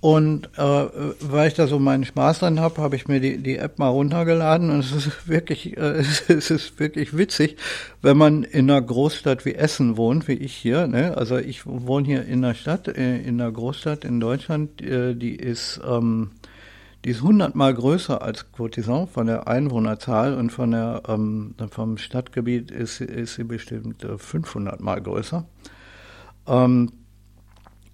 und 0.00 0.48
äh, 0.56 0.86
weil 1.20 1.48
ich 1.48 1.54
da 1.54 1.66
so 1.66 1.80
meinen 1.80 2.04
Spaß 2.04 2.38
dran 2.38 2.60
habe, 2.60 2.80
habe 2.80 2.94
ich 2.94 3.08
mir 3.08 3.18
die, 3.18 3.38
die 3.38 3.56
App 3.56 3.80
mal 3.80 3.88
runtergeladen 3.88 4.70
und 4.70 4.80
es 4.80 4.92
ist 4.92 5.28
wirklich, 5.28 5.76
äh, 5.76 5.80
es 6.28 6.50
ist 6.50 6.78
wirklich 6.78 7.16
witzig, 7.16 7.56
wenn 8.00 8.16
man 8.16 8.44
in 8.44 8.70
einer 8.70 8.80
Großstadt 8.80 9.44
wie 9.44 9.54
Essen 9.54 9.96
wohnt, 9.96 10.28
wie 10.28 10.34
ich 10.34 10.54
hier. 10.54 10.86
Ne? 10.86 11.16
Also 11.16 11.36
ich 11.38 11.66
wohne 11.66 12.06
hier 12.06 12.24
in 12.24 12.44
einer 12.44 12.54
Stadt, 12.54 12.86
äh, 12.86 13.18
in 13.18 13.40
einer 13.40 13.50
Großstadt 13.50 14.04
in 14.04 14.20
Deutschland, 14.20 14.80
äh, 14.80 15.16
die 15.16 15.34
ist 15.34 15.80
ähm, 15.84 16.30
die 17.04 17.10
ist 17.10 17.22
hundertmal 17.22 17.74
größer 17.74 18.22
als 18.22 18.50
Courtisan 18.52 19.08
von 19.08 19.26
der 19.26 19.48
Einwohnerzahl 19.48 20.34
und 20.34 20.50
von 20.50 20.72
der 20.72 21.02
ähm, 21.08 21.54
vom 21.70 21.96
Stadtgebiet 21.96 22.70
ist, 22.70 23.00
ist 23.00 23.34
sie 23.34 23.44
bestimmt 23.44 24.04
500 24.16 24.80
mal 24.80 25.00
größer. 25.00 25.44
Ähm, 26.46 26.90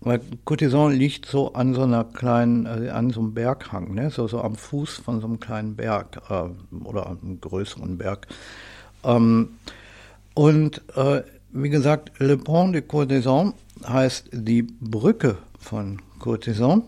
weil 0.04 0.20
Courtisan 0.44 0.92
liegt 0.92 1.26
so 1.26 1.54
an 1.54 1.74
so 1.74 1.82
einer 1.82 2.04
kleinen, 2.04 2.66
äh, 2.66 2.90
an 2.90 3.10
so 3.10 3.20
einem 3.20 3.34
Berghang, 3.34 3.94
ne? 3.94 4.10
so, 4.10 4.28
so 4.28 4.40
am 4.40 4.54
Fuß 4.54 4.98
von 4.98 5.20
so 5.20 5.26
einem 5.26 5.40
kleinen 5.40 5.76
Berg 5.76 6.20
äh, 6.28 6.84
oder 6.84 7.06
einem 7.06 7.40
größeren 7.40 7.98
Berg. 7.98 8.26
Ähm, 9.04 9.50
und 10.34 10.82
äh, 10.96 11.22
wie 11.52 11.70
gesagt, 11.70 12.12
Le 12.18 12.36
Pont 12.36 12.74
de 12.74 12.82
Courtisan 12.82 13.54
heißt 13.86 14.30
die 14.32 14.62
Brücke 14.62 15.38
von 15.58 16.02
Courtisan. 16.18 16.82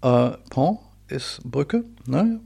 Äh, 0.00 0.30
Pont 0.50 0.78
ist 1.08 1.40
Brücke, 1.44 1.84
ne? 2.06 2.40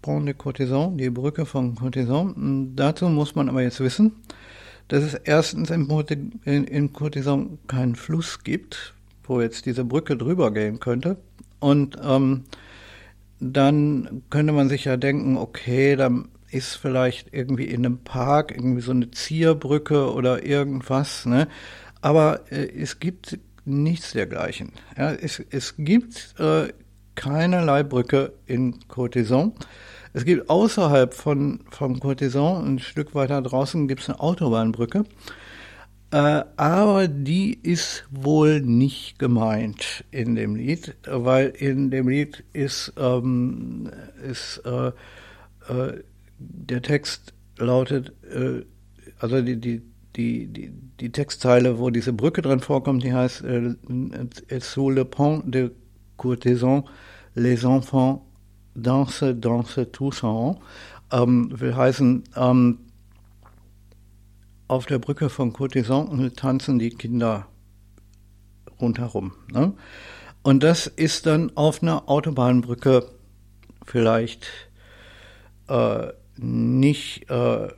Pont 0.00 0.26
de 0.26 0.34
Courtisan, 0.34 0.96
die 0.96 1.10
Brücke 1.10 1.46
von 1.46 1.74
Courtisan. 1.74 2.72
Dazu 2.76 3.08
muss 3.08 3.34
man 3.34 3.48
aber 3.48 3.62
jetzt 3.62 3.80
wissen, 3.80 4.12
dass 4.88 5.02
es 5.02 5.14
erstens 5.14 5.70
in, 5.70 6.32
in, 6.44 6.90
keinen 7.66 7.96
Fluss 7.96 8.42
gibt, 8.42 8.94
wo 9.32 9.40
jetzt 9.40 9.66
diese 9.66 9.84
Brücke 9.84 10.16
drüber 10.16 10.52
gehen 10.52 10.78
könnte. 10.78 11.16
Und 11.58 11.96
ähm, 12.02 12.44
dann 13.40 14.22
könnte 14.30 14.52
man 14.52 14.68
sich 14.68 14.84
ja 14.84 14.96
denken, 14.96 15.36
okay, 15.36 15.96
dann 15.96 16.28
ist 16.50 16.74
vielleicht 16.74 17.32
irgendwie 17.32 17.64
in 17.64 17.84
einem 17.84 17.98
Park 17.98 18.52
irgendwie 18.52 18.82
so 18.82 18.92
eine 18.92 19.10
Zierbrücke 19.10 20.12
oder 20.12 20.44
irgendwas, 20.44 21.26
ne? 21.26 21.48
Aber 22.02 22.40
äh, 22.50 22.68
es 22.78 23.00
gibt 23.00 23.38
nichts 23.64 24.12
dergleichen. 24.12 24.72
Ja, 24.96 25.12
es, 25.12 25.42
es 25.50 25.76
gibt 25.78 26.34
äh, 26.38 26.68
keinerlei 27.14 27.82
Brücke 27.82 28.32
in 28.46 28.86
Courtisan. 28.88 29.52
Es 30.12 30.24
gibt 30.24 30.50
außerhalb 30.50 31.14
von, 31.14 31.60
vom 31.70 31.98
Courtisan, 31.98 32.74
ein 32.74 32.78
Stück 32.80 33.14
weiter 33.14 33.40
draußen, 33.40 33.88
gibt 33.88 34.02
es 34.02 34.10
eine 34.10 34.20
Autobahnbrücke. 34.20 35.04
Äh, 36.12 36.44
aber 36.56 37.08
die 37.08 37.54
ist 37.54 38.04
wohl 38.10 38.60
nicht 38.60 39.18
gemeint 39.18 40.04
in 40.10 40.34
dem 40.34 40.56
Lied, 40.56 40.94
weil 41.08 41.48
in 41.48 41.90
dem 41.90 42.06
Lied 42.06 42.44
ist, 42.52 42.92
ähm, 42.98 43.90
ist 44.22 44.60
äh, 44.66 44.88
äh, 44.88 46.02
der 46.38 46.82
Text 46.82 47.32
lautet, 47.56 48.12
äh, 48.30 48.62
also 49.20 49.40
die, 49.40 49.56
die, 49.58 49.80
die, 50.14 50.48
die, 50.48 50.70
die 51.00 51.12
Textzeile, 51.12 51.78
wo 51.78 51.88
diese 51.88 52.12
Brücke 52.12 52.42
drin 52.42 52.60
vorkommt, 52.60 53.02
die 53.02 53.14
heißt 53.14 53.44
äh, 53.44 53.74
Sous 54.60 54.94
le 54.94 55.06
pont 55.06 55.42
de 55.54 55.70
courtisan, 56.18 56.84
les 57.34 57.64
enfants 57.64 58.20
dansent, 58.74 59.42
dansent 59.42 59.94
tous 59.94 60.22
en 60.22 60.56
ähm, 61.10 61.48
will 61.58 61.74
heißen, 61.74 62.24
ähm, 62.36 62.78
auf 64.68 64.86
der 64.86 64.98
Brücke 64.98 65.28
von 65.28 65.52
Courtisan 65.52 66.32
tanzen 66.34 66.78
die 66.78 66.90
Kinder 66.90 67.46
rundherum. 68.80 69.32
Ne? 69.52 69.74
Und 70.42 70.62
das 70.62 70.86
ist 70.86 71.26
dann 71.26 71.52
auf 71.56 71.82
einer 71.82 72.08
Autobahnbrücke 72.08 73.06
vielleicht 73.86 74.46
äh, 75.68 76.08
nicht, 76.36 77.30
äh, 77.30 77.68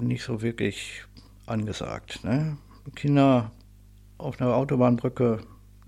nicht 0.00 0.22
so 0.22 0.42
wirklich 0.42 1.04
angesagt. 1.46 2.24
Ne? 2.24 2.56
Kinder 2.94 3.50
auf 4.18 4.40
einer 4.40 4.54
Autobahnbrücke 4.54 5.40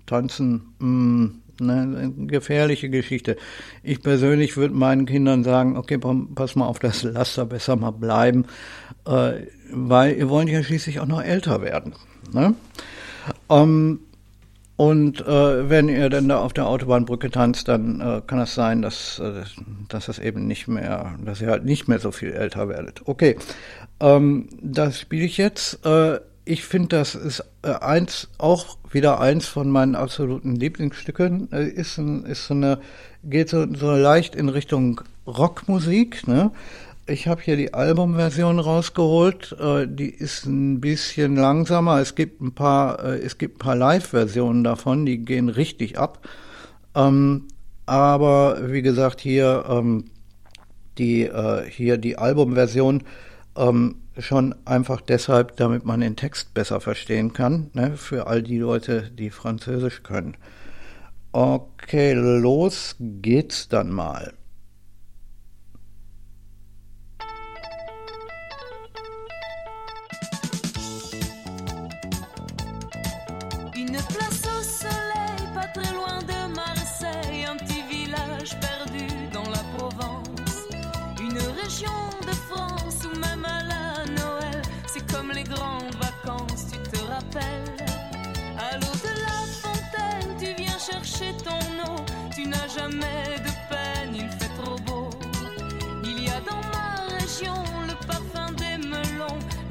tanzen, 0.05 0.73
mh, 0.79 0.87
mm, 0.87 1.41
ne, 1.59 2.13
gefährliche 2.27 2.89
Geschichte. 2.89 3.37
Ich 3.83 4.01
persönlich 4.01 4.57
würde 4.57 4.73
meinen 4.73 5.05
Kindern 5.05 5.43
sagen, 5.43 5.77
okay, 5.77 5.97
pass 5.97 6.55
mal 6.55 6.67
auf 6.67 6.79
das 6.79 7.03
Laster, 7.03 7.45
besser 7.45 7.75
mal 7.75 7.91
bleiben, 7.91 8.45
äh, 9.07 9.47
weil 9.71 10.15
ihr 10.15 10.29
wollt 10.29 10.49
ja 10.49 10.63
schließlich 10.63 10.99
auch 10.99 11.05
noch 11.05 11.21
älter 11.21 11.61
werden. 11.61 11.93
Ne? 12.31 12.53
Ähm, 13.49 13.99
und 14.75 15.21
äh, 15.21 15.69
wenn 15.69 15.89
ihr 15.89 16.09
dann 16.09 16.29
da 16.29 16.39
auf 16.39 16.53
der 16.53 16.67
Autobahnbrücke 16.67 17.31
tanzt, 17.31 17.67
dann 17.67 17.99
äh, 17.99 18.21
kann 18.25 18.39
es 18.39 18.53
sein, 18.53 18.83
dass, 18.83 19.17
äh, 19.17 19.41
dass 19.89 20.05
das 20.05 20.19
eben 20.19 20.45
nicht 20.45 20.67
mehr, 20.67 21.15
dass 21.25 21.41
ihr 21.41 21.49
halt 21.49 21.65
nicht 21.65 21.87
mehr 21.87 21.99
so 21.99 22.11
viel 22.11 22.31
älter 22.31 22.69
werdet. 22.69 23.01
Okay, 23.05 23.37
ähm, 23.99 24.49
das 24.61 24.99
spiele 24.99 25.25
ich 25.25 25.37
jetzt. 25.37 25.83
Äh, 25.83 26.19
ich 26.45 26.63
finde, 26.63 26.89
das 26.89 27.15
ist 27.15 27.43
äh, 27.63 27.71
eins, 27.71 28.29
auch 28.37 28.77
wieder 28.91 29.19
eins 29.19 29.47
von 29.47 29.69
meinen 29.69 29.95
absoluten 29.95 30.55
Lieblingsstücken. 30.55 31.51
Äh, 31.51 31.69
ist, 31.69 31.97
ein, 31.97 32.23
ist 32.25 32.45
so 32.45 32.53
eine, 32.53 32.79
geht 33.23 33.49
so, 33.49 33.65
so 33.73 33.91
leicht 33.91 34.35
in 34.35 34.47
Richtung 34.47 35.01
Rockmusik, 35.25 36.27
ne? 36.27 36.51
Ich 37.09 37.25
habe 37.27 37.41
hier 37.41 37.55
die 37.55 37.73
Albumversion 37.73 38.59
rausgeholt. 38.59 39.55
Äh, 39.59 39.87
die 39.87 40.09
ist 40.09 40.45
ein 40.45 40.81
bisschen 40.81 41.37
langsamer. 41.37 42.01
Es 42.01 42.15
gibt 42.15 42.41
ein 42.41 42.53
paar, 42.53 43.01
äh, 43.01 43.19
es 43.19 43.37
gibt 43.37 43.55
ein 43.55 43.59
paar 43.59 43.75
Live-Versionen 43.77 44.65
davon, 44.65 45.05
die 45.05 45.19
gehen 45.19 45.47
richtig 45.47 45.97
ab. 45.97 46.27
Ähm, 46.95 47.47
aber 47.85 48.71
wie 48.71 48.81
gesagt, 48.81 49.21
hier 49.21 49.63
ähm, 49.69 50.05
die 50.97 51.23
äh, 51.23 51.69
hier 51.69 51.97
die 51.97 52.17
Albumversion 52.17 53.03
ähm, 53.55 53.95
schon 54.17 54.55
einfach 54.65 54.99
deshalb, 54.99 55.55
damit 55.55 55.85
man 55.85 56.01
den 56.01 56.17
Text 56.17 56.53
besser 56.53 56.81
verstehen 56.81 57.31
kann, 57.31 57.69
ne, 57.73 57.95
für 57.95 58.27
all 58.27 58.43
die 58.43 58.57
Leute, 58.57 59.09
die 59.11 59.29
Französisch 59.29 60.03
können. 60.03 60.35
Okay, 61.31 62.13
los 62.13 62.97
geht's 62.99 63.69
dann 63.69 63.91
mal. 63.91 64.33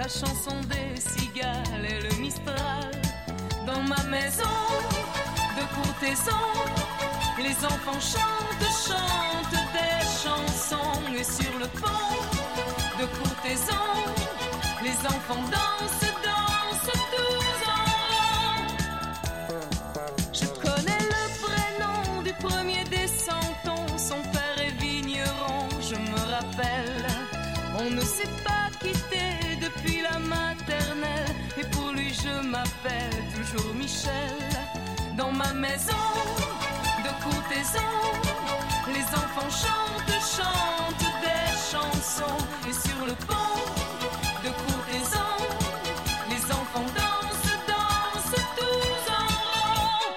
La 0.07 0.09
chanson 0.09 0.57
des 0.69 1.01
cigales 1.01 1.85
et 1.85 2.01
le 2.01 2.21
mistral. 2.21 2.91
Dans 3.67 3.83
ma 3.83 4.03
maison 4.05 4.57
de 5.57 5.65
courtaison, 5.75 6.47
les 7.39 7.57
enfants 7.65 8.01
chantent, 8.01 8.71
chantent 8.89 9.63
des 9.73 9.99
chansons. 10.23 11.01
Et 11.19 11.25
sur 11.25 11.59
le 11.59 11.67
pont 11.81 12.15
de 13.01 13.07
courtaison, 13.19 13.87
les 14.83 14.99
enfants 15.07 15.43
dansent 15.51 16.06
Dans 35.17 35.33
ma 35.33 35.53
maison 35.55 35.93
de 37.05 37.11
courtaison, 37.25 37.93
les 38.89 39.07
enfants 39.21 39.51
chantent, 39.51 40.21
chantent 40.37 41.11
des 41.23 41.49
chansons. 41.73 42.39
Et 42.69 42.73
sur 42.73 43.07
le 43.07 43.15
pont 43.27 43.61
de 44.45 44.51
courtaison, 44.65 45.33
les 46.31 46.45
enfants 46.53 46.89
dansent, 46.95 47.59
dansent 47.67 48.45
tous 48.57 49.11
en 49.11 49.27
rond. 49.47 50.15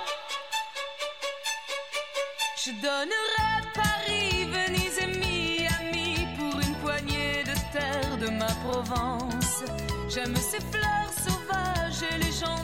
Je 2.63 2.71
donnerai 2.81 3.51
Paris, 3.73 4.45
Venise 4.51 4.97
et 4.99 5.07
Miami 5.07 6.27
pour 6.37 6.59
une 6.59 6.75
poignée 6.75 7.43
de 7.43 7.55
terre 7.71 8.17
de 8.19 8.29
ma 8.29 8.51
Provence. 8.65 9.63
J'aime 10.09 10.35
ces 10.35 10.59
fleurs 10.59 11.13
sauvages 11.25 12.03
et 12.11 12.17
les 12.17 12.31
gens 12.31 12.63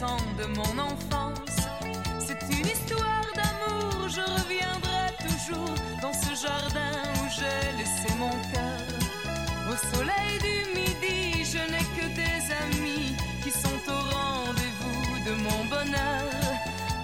de 0.00 0.46
mon 0.56 0.78
enfance. 0.78 1.60
C'est 2.26 2.40
une 2.56 2.66
histoire 2.66 3.26
d'amour, 3.34 4.08
je 4.08 4.22
reviendrai 4.22 5.12
toujours 5.28 5.74
dans 6.00 6.14
ce 6.14 6.30
jardin 6.42 6.94
où 7.16 7.28
j'ai 7.28 7.76
laissé 7.76 8.08
mon 8.18 8.30
cœur. 8.50 8.80
Au 9.70 9.76
soleil 9.94 10.38
du 10.40 10.80
midi, 10.80 11.44
je 11.44 11.58
n'ai 11.70 11.84
que 11.96 12.06
des 12.14 12.40
amis 12.64 13.14
qui 13.42 13.50
sont 13.50 13.80
au 13.88 14.00
rendez-vous 14.16 15.28
de 15.28 15.32
mon 15.42 15.64
bonheur. 15.66 16.32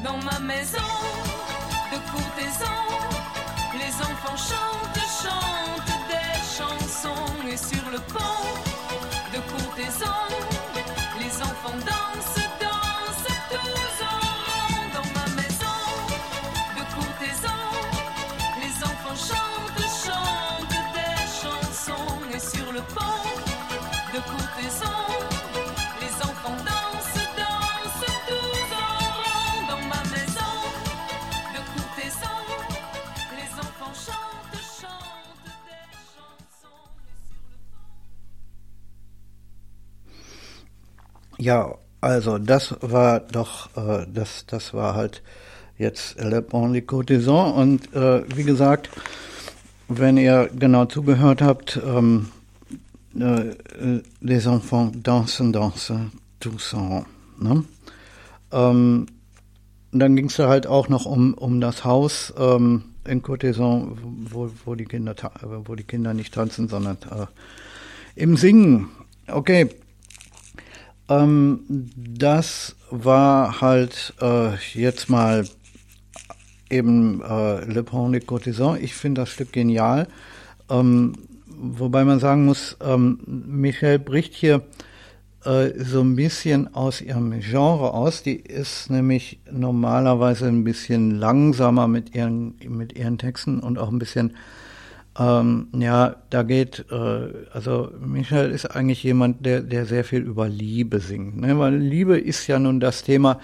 Dans 0.03 0.17
ma 0.17 0.39
maison 0.39 0.93
de 1.93 1.99
courtaison, 2.11 2.81
les 3.75 3.95
enfants 4.09 4.39
chantent, 4.39 5.05
chantent 5.23 5.97
et 7.53 7.57
sur 7.59 7.91
le 7.93 7.99
pont 7.99 8.47
de 9.35 9.41
courtaison, 9.53 10.17
les 11.21 11.43
enfants 11.43 11.77
dansent 11.85 12.36
Ja, 41.47 41.77
also 42.01 42.39
das 42.39 42.75
war 42.81 43.21
doch, 43.21 43.69
äh, 43.77 44.05
das, 44.13 44.47
das 44.49 44.75
war 44.75 44.97
halt 44.97 45.23
jetzt 45.79 46.21
Le 46.21 46.43
Bon 46.43 46.73
de 46.73 46.83
Courtisan 46.83 47.53
und 47.53 47.95
äh, 47.95 48.25
wie 48.37 48.43
gesagt, 48.43 48.91
wenn 49.87 50.17
ihr 50.17 50.51
genau 50.59 50.87
zugehört 50.87 51.43
habt, 51.43 51.81
ähm, 51.87 52.31
äh, 53.15 53.55
les 54.21 54.47
enfants 54.47 54.99
dansent, 55.05 55.55
dansent, 55.55 56.11
tous 56.41 56.73
en 56.73 57.07
ne? 57.39 57.65
ähm, 58.51 59.07
dann 59.93 60.17
ging 60.17 60.27
es 60.27 60.35
da 60.35 60.49
halt 60.49 60.67
auch 60.67 60.89
noch 60.89 61.07
um, 61.07 61.33
um 61.35 61.61
das 61.61 61.85
Haus 61.85 62.35
ähm, 62.37 62.87
in 63.05 63.23
Courtisan, 63.23 63.97
wo, 64.33 64.51
wo, 64.65 64.75
die 64.75 64.87
Kinder, 64.87 65.15
wo 65.65 65.77
die 65.77 65.85
Kinder 65.85 66.13
nicht 66.13 66.35
tanzen, 66.35 66.67
sondern 66.67 66.99
äh, 67.09 67.27
im 68.21 68.37
Singen. 68.37 68.89
Okay, 69.29 69.71
ähm, 71.09 71.61
das 71.69 72.77
war 72.90 73.61
halt 73.61 74.14
äh, 74.21 74.55
jetzt 74.75 75.09
mal 75.09 75.45
eben 76.71 77.23
äh, 77.23 77.64
Le 77.64 77.83
Pont 77.83 78.27
Courtisan. 78.27 78.83
Ich 78.83 78.95
finde 78.95 79.23
das 79.23 79.31
Stück 79.31 79.53
genial. 79.53 80.09
Ähm, 80.69 81.14
wobei 81.47 82.05
man 82.05 82.19
sagen 82.19 82.45
muss, 82.45 82.77
ähm, 82.81 83.21
Michelle 83.27 83.99
bricht 83.99 84.35
hier 84.35 84.62
äh, 85.45 85.71
so 85.77 86.01
ein 86.01 86.16
bisschen 86.16 86.75
aus 86.75 87.01
ihrem 87.01 87.38
Genre 87.40 87.95
aus. 87.95 88.23
Die 88.23 88.37
ist 88.37 88.90
nämlich 88.90 89.38
normalerweise 89.51 90.49
ein 90.49 90.64
bisschen 90.64 91.12
langsamer 91.12 91.87
mit 91.87 92.14
ihren, 92.14 92.57
mit 92.69 92.99
ihren 92.99 93.19
Texten 93.19 93.61
und 93.61 93.79
auch 93.79 93.88
ein 93.88 93.99
bisschen 93.99 94.37
ähm, 95.18 95.68
ja, 95.72 96.16
da 96.31 96.42
geht, 96.42 96.87
äh, 96.90 97.29
also 97.52 97.90
Michael 97.98 98.50
ist 98.50 98.66
eigentlich 98.66 99.02
jemand, 99.02 99.46
der, 99.46 99.62
der 99.62 99.87
sehr 99.87 100.05
viel 100.05 100.20
über 100.20 100.48
Liebe 100.48 101.00
singt. 101.00 101.40
Ne? 101.40 101.59
Weil 101.59 101.76
Liebe 101.76 102.18
ist 102.18 102.46
ja 102.46 102.59
nun 102.59 102.81
das 102.81 103.02
Thema 103.02 103.40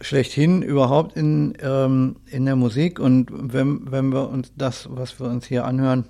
schlechthin 0.00 0.62
überhaupt 0.62 1.16
in, 1.16 1.54
ähm, 1.60 2.16
in 2.26 2.46
der 2.46 2.56
Musik. 2.56 2.98
Und 2.98 3.28
wenn, 3.30 3.90
wenn 3.92 4.12
wir 4.12 4.28
uns 4.28 4.52
das, 4.56 4.88
was 4.90 5.20
wir 5.20 5.28
uns 5.28 5.46
hier 5.46 5.64
anhören 5.64 6.04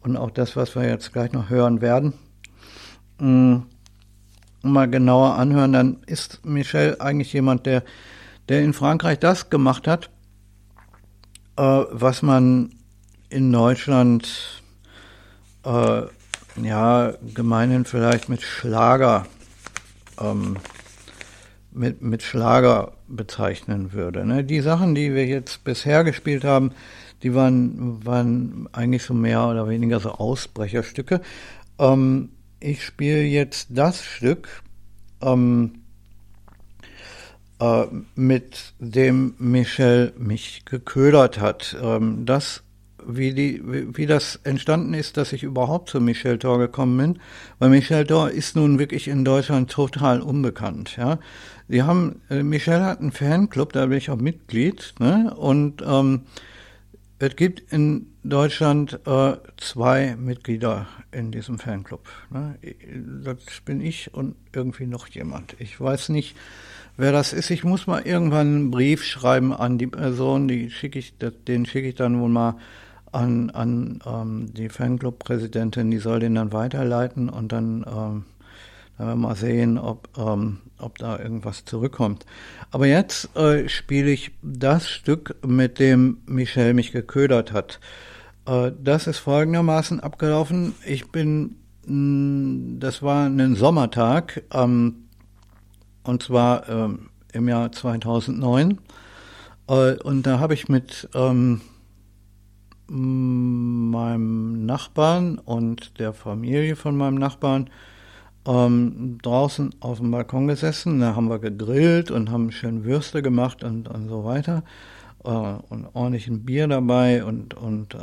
und 0.00 0.16
auch 0.16 0.30
das, 0.30 0.56
was 0.56 0.74
wir 0.74 0.88
jetzt 0.88 1.12
gleich 1.12 1.32
noch 1.32 1.50
hören 1.50 1.82
werden, 1.82 2.14
mh, 3.18 3.28
mm, 3.28 3.66
mal 4.62 4.88
genauer 4.88 5.34
anhören, 5.34 5.72
dann 5.72 5.98
ist 6.06 6.44
Michel 6.46 6.96
eigentlich 7.00 7.32
jemand, 7.32 7.66
der, 7.66 7.82
der 8.48 8.62
in 8.62 8.72
Frankreich 8.72 9.18
das 9.18 9.50
gemacht 9.50 9.86
hat, 9.86 10.10
äh, 11.56 11.62
was 11.62 12.22
man 12.22 12.70
in 13.30 13.52
Deutschland 13.52 14.62
äh, 15.64 16.02
ja 16.62 17.12
gemeinhin 17.34 17.84
vielleicht 17.84 18.28
mit 18.28 18.42
Schlager 18.42 19.26
ähm, 20.20 20.56
mit, 21.70 22.02
mit 22.02 22.22
Schlager 22.22 22.92
bezeichnen 23.06 23.92
würde. 23.92 24.26
Ne? 24.26 24.44
Die 24.44 24.60
Sachen, 24.60 24.94
die 24.94 25.14
wir 25.14 25.26
jetzt 25.26 25.64
bisher 25.64 26.04
gespielt 26.04 26.44
haben, 26.44 26.72
die 27.22 27.34
waren, 27.34 28.04
waren 28.04 28.68
eigentlich 28.72 29.02
so 29.02 29.14
mehr 29.14 29.46
oder 29.46 29.68
weniger 29.68 30.00
so 30.00 30.10
Ausbrecherstücke. 30.10 31.20
Ähm, 31.78 32.30
ich 32.60 32.84
spiele 32.84 33.22
jetzt 33.22 33.68
das 33.70 34.02
Stück, 34.04 34.62
ähm, 35.20 35.82
äh, 37.60 37.86
mit 38.14 38.74
dem 38.78 39.34
Michel 39.38 40.12
mich 40.16 40.64
geködert 40.64 41.38
hat. 41.40 41.76
Ähm, 41.80 42.24
das 42.24 42.62
wie, 43.06 43.32
die, 43.32 43.62
wie 43.64 44.06
das 44.06 44.36
entstanden 44.44 44.94
ist, 44.94 45.16
dass 45.16 45.32
ich 45.32 45.42
überhaupt 45.42 45.90
zu 45.90 46.00
Michel 46.00 46.38
Thor 46.38 46.58
gekommen 46.58 46.98
bin, 46.98 47.22
weil 47.58 47.70
Michel 47.70 48.06
Thor 48.06 48.30
ist 48.30 48.56
nun 48.56 48.78
wirklich 48.78 49.08
in 49.08 49.24
Deutschland 49.24 49.70
total 49.70 50.20
unbekannt. 50.20 50.96
Ja, 50.96 51.18
die 51.68 51.82
haben 51.82 52.20
äh, 52.30 52.42
Michel 52.42 52.82
hat 52.82 53.00
einen 53.00 53.12
Fanclub, 53.12 53.72
da 53.72 53.86
bin 53.86 53.98
ich 53.98 54.10
auch 54.10 54.16
Mitglied, 54.16 54.94
ne? 54.98 55.34
Und 55.36 55.82
ähm, 55.86 56.22
es 57.20 57.34
gibt 57.34 57.72
in 57.72 58.06
Deutschland 58.22 59.00
äh, 59.06 59.36
zwei 59.56 60.14
Mitglieder 60.16 60.86
in 61.10 61.32
diesem 61.32 61.58
Fanclub. 61.58 62.08
Ne? 62.30 62.58
Das 63.24 63.60
bin 63.64 63.80
ich 63.80 64.14
und 64.14 64.36
irgendwie 64.54 64.86
noch 64.86 65.08
jemand. 65.08 65.56
Ich 65.58 65.80
weiß 65.80 66.10
nicht, 66.10 66.36
wer 66.96 67.10
das 67.10 67.32
ist. 67.32 67.50
Ich 67.50 67.64
muss 67.64 67.86
mal 67.86 68.02
irgendwann 68.02 68.46
einen 68.46 68.70
Brief 68.70 69.02
schreiben 69.02 69.52
an 69.52 69.78
die 69.78 69.86
Person, 69.86 70.46
die 70.46 70.70
schicke 70.70 70.98
ich, 70.98 71.14
den 71.18 71.66
schicke 71.66 71.88
ich 71.88 71.94
dann 71.96 72.20
wohl 72.20 72.28
mal 72.28 72.56
an, 73.12 73.50
an 73.50 74.00
ähm, 74.06 74.52
die 74.52 74.68
Fanclub-Präsidentin, 74.68 75.90
die 75.90 75.98
soll 75.98 76.20
den 76.20 76.34
dann 76.34 76.52
weiterleiten 76.52 77.28
und 77.28 77.52
dann, 77.52 77.84
ähm, 77.86 78.24
dann 78.96 79.06
werden 79.06 79.20
wir 79.20 79.28
mal 79.28 79.36
sehen, 79.36 79.78
ob, 79.78 80.08
ähm, 80.18 80.58
ob 80.78 80.98
da 80.98 81.18
irgendwas 81.18 81.64
zurückkommt. 81.64 82.26
Aber 82.70 82.86
jetzt 82.86 83.36
äh, 83.36 83.68
spiele 83.68 84.10
ich 84.10 84.32
das 84.42 84.88
Stück, 84.88 85.36
mit 85.46 85.78
dem 85.78 86.18
Michel 86.26 86.74
mich 86.74 86.92
geködert 86.92 87.52
hat. 87.52 87.80
Äh, 88.46 88.72
das 88.82 89.06
ist 89.06 89.18
folgendermaßen 89.18 90.00
abgelaufen. 90.00 90.74
Ich 90.84 91.10
bin, 91.10 91.56
mh, 91.86 91.94
mm, 91.94 92.80
das 92.80 93.02
war 93.02 93.26
ein 93.26 93.56
Sommertag, 93.56 94.42
ähm, 94.52 95.08
und 96.02 96.22
zwar 96.22 96.68
ähm, 96.68 97.10
im 97.32 97.48
Jahr 97.48 97.70
2009. 97.70 98.78
Äh, 99.68 99.94
und 100.02 100.22
da 100.26 100.40
habe 100.40 100.54
ich 100.54 100.68
mit 100.68 101.08
ähm, 101.14 101.60
meinem 102.88 104.66
Nachbarn 104.66 105.38
und 105.38 105.98
der 105.98 106.12
Familie 106.12 106.76
von 106.76 106.96
meinem 106.96 107.16
Nachbarn 107.16 107.70
ähm, 108.46 109.18
draußen 109.22 109.74
auf 109.80 109.98
dem 109.98 110.10
Balkon 110.10 110.48
gesessen. 110.48 111.00
Da 111.00 111.14
haben 111.14 111.28
wir 111.28 111.38
gegrillt 111.38 112.10
und 112.10 112.30
haben 112.30 112.50
schön 112.50 112.84
Würste 112.84 113.22
gemacht 113.22 113.62
und, 113.62 113.88
und 113.88 114.08
so 114.08 114.24
weiter. 114.24 114.62
Äh, 115.24 115.28
und 115.28 115.88
ordentlich 115.92 116.28
ein 116.28 116.44
Bier 116.44 116.66
dabei 116.68 117.24
und, 117.24 117.54
und, 117.54 117.94
äh, 117.94 117.98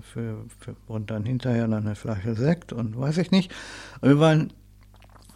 für, 0.00 0.44
für, 0.58 0.76
und 0.86 1.10
dann 1.10 1.24
hinterher 1.24 1.68
dann 1.68 1.86
eine 1.86 1.94
Flasche 1.94 2.34
Sekt 2.34 2.72
und 2.72 2.98
weiß 2.98 3.18
ich 3.18 3.30
nicht. 3.30 3.52
Wir 4.00 4.18
waren 4.18 4.52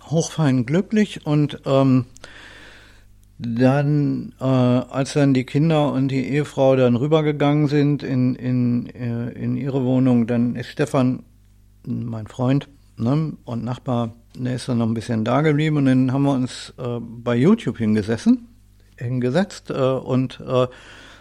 hochfein 0.06 0.66
glücklich 0.66 1.26
und 1.26 1.60
ähm, 1.66 2.06
dann, 3.38 4.34
äh, 4.40 4.44
als 4.44 5.12
dann 5.12 5.34
die 5.34 5.44
Kinder 5.44 5.92
und 5.92 6.08
die 6.08 6.26
Ehefrau 6.26 6.76
dann 6.76 6.96
rübergegangen 6.96 7.68
sind 7.68 8.02
in, 8.02 8.34
in, 8.34 8.86
äh, 8.94 9.30
in 9.32 9.56
ihre 9.56 9.84
Wohnung, 9.84 10.26
dann 10.26 10.56
ist 10.56 10.68
Stefan, 10.68 11.22
mein 11.84 12.26
Freund 12.26 12.68
ne, 12.96 13.34
und 13.44 13.64
Nachbar, 13.64 14.14
der 14.34 14.54
ist 14.54 14.68
dann 14.68 14.78
noch 14.78 14.86
ein 14.86 14.94
bisschen 14.94 15.24
da 15.24 15.42
geblieben 15.42 15.76
und 15.76 15.86
dann 15.86 16.12
haben 16.12 16.22
wir 16.22 16.32
uns 16.32 16.72
äh, 16.78 16.98
bei 17.00 17.36
YouTube 17.36 17.78
hingesessen, 17.78 18.48
hingesetzt 18.96 19.70
äh, 19.70 19.74
und 19.74 20.40
äh, 20.40 20.66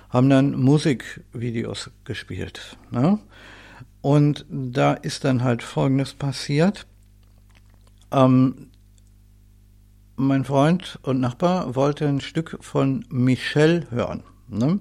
haben 0.10 0.30
dann 0.30 0.54
Musikvideos 0.54 1.92
gespielt. 2.06 2.78
Ne? 2.92 3.20
Und 4.02 4.46
da 4.50 4.94
ist 4.94 5.26
dann 5.26 5.44
halt 5.44 5.64
Folgendes 5.64 6.14
passiert. 6.14 6.88
Ähm, 8.12 8.68
mein 10.16 10.46
Freund 10.46 11.00
und 11.04 11.20
Nachbar 11.20 11.76
wollte 11.76 12.08
ein 12.08 12.22
Stück 12.22 12.58
von 12.62 13.06
Michelle 13.10 13.88
hören. 13.90 14.24
Ne? 14.48 14.80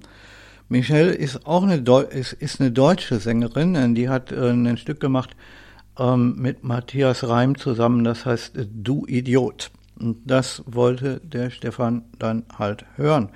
Michelle 0.69 1.13
ist 1.13 1.47
auch 1.47 1.63
eine, 1.63 1.83
Deu 1.83 2.03
ist, 2.03 2.33
ist 2.33 2.61
eine 2.61 2.71
deutsche 2.71 3.19
Sängerin, 3.19 3.95
die 3.95 4.09
hat 4.09 4.33
äh, 4.33 4.51
ein 4.51 4.77
Stück 4.77 5.01
gemacht 5.01 5.37
ähm, 5.99 6.37
mit 6.37 6.65
Matthias 6.65 7.29
Reim 7.29 7.57
zusammen, 7.57 8.05
das 8.05 8.27
heißt 8.27 8.53
Du 8.73 9.07
Idiot. 9.07 9.71
Und 9.99 10.19
das 10.25 10.63
wollte 10.67 11.21
der 11.21 11.51
Stefan 11.51 12.05
dann 12.19 12.45
halt 12.59 12.85
hören. 12.97 13.31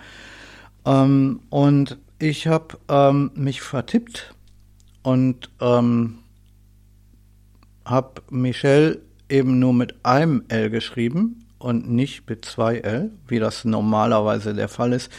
Ähm, 0.84 1.40
und 1.50 1.98
ich 2.18 2.46
habe 2.46 2.78
ähm, 2.88 3.30
mich 3.34 3.60
vertippt 3.62 4.34
und 5.02 5.50
ähm, 5.60 6.18
habe 7.84 8.22
Michelle 8.30 9.00
eben 9.28 9.58
nur 9.58 9.72
mit 9.72 10.04
einem 10.04 10.42
L 10.48 10.70
geschrieben 10.70 11.44
und 11.58 11.90
nicht 11.90 12.28
mit 12.28 12.44
zwei 12.44 12.78
L, 12.78 13.10
wie 13.26 13.38
das 13.38 13.64
normalerweise 13.64 14.54
der 14.54 14.68
Fall 14.68 14.92
ist. 14.92 15.10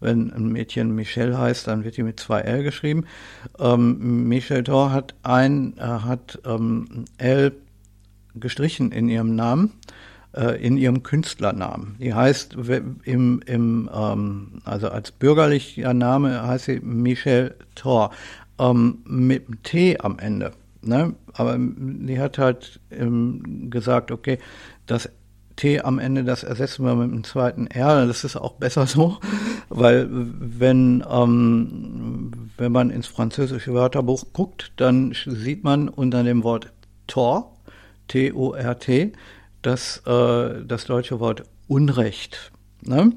Wenn 0.00 0.32
ein 0.32 0.48
Mädchen 0.48 0.94
Michelle 0.94 1.36
heißt, 1.36 1.66
dann 1.66 1.84
wird 1.84 1.96
die 1.96 2.04
mit 2.04 2.20
zwei 2.20 2.40
L 2.40 2.62
geschrieben. 2.62 3.04
Ähm, 3.58 4.28
Michelle 4.28 4.62
Thor 4.62 4.92
hat 4.92 5.14
ein, 5.24 5.76
äh, 5.76 5.82
hat 5.82 6.38
ähm, 6.44 7.04
L 7.18 7.52
gestrichen 8.36 8.92
in 8.92 9.08
ihrem 9.08 9.34
Namen, 9.34 9.72
äh, 10.32 10.64
in 10.64 10.76
ihrem 10.76 11.02
Künstlernamen. 11.02 11.96
Die 11.98 12.14
heißt 12.14 12.56
im, 13.04 13.40
im 13.44 13.90
ähm, 13.92 14.60
also 14.64 14.88
als 14.88 15.10
bürgerlicher 15.10 15.94
Name 15.94 16.46
heißt 16.46 16.66
sie 16.66 16.80
Michelle 16.80 17.56
Thor 17.74 18.12
ähm, 18.60 18.98
mit 19.04 19.64
T 19.64 19.98
am 19.98 20.20
Ende. 20.20 20.52
Ne? 20.82 21.14
Aber 21.32 21.56
die 21.58 22.20
hat 22.20 22.38
halt 22.38 22.80
ähm, 22.92 23.68
gesagt, 23.68 24.12
okay, 24.12 24.38
das 24.86 25.10
T 25.58 25.80
am 25.80 25.98
Ende, 25.98 26.22
das 26.22 26.44
ersetzen 26.44 26.84
wir 26.86 26.94
mit 26.94 27.10
dem 27.10 27.24
zweiten 27.24 27.66
R. 27.66 28.06
Das 28.06 28.22
ist 28.22 28.36
auch 28.36 28.54
besser 28.54 28.86
so, 28.86 29.18
weil 29.68 30.06
wenn, 30.08 31.04
ähm, 31.10 32.30
wenn 32.56 32.70
man 32.72 32.90
ins 32.90 33.08
französische 33.08 33.74
Wörterbuch 33.74 34.26
guckt, 34.32 34.72
dann 34.76 35.12
sieht 35.26 35.64
man 35.64 35.88
unter 35.88 36.22
dem 36.22 36.44
Wort 36.44 36.72
Tor, 37.08 37.56
T-O-R-T, 38.06 39.12
das, 39.62 39.98
äh, 40.06 40.64
das 40.64 40.84
deutsche 40.84 41.18
Wort 41.18 41.42
Unrecht. 41.66 42.52
Ne? 42.82 43.12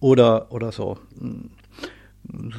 Oder, 0.00 0.52
oder 0.52 0.72
so. 0.72 0.98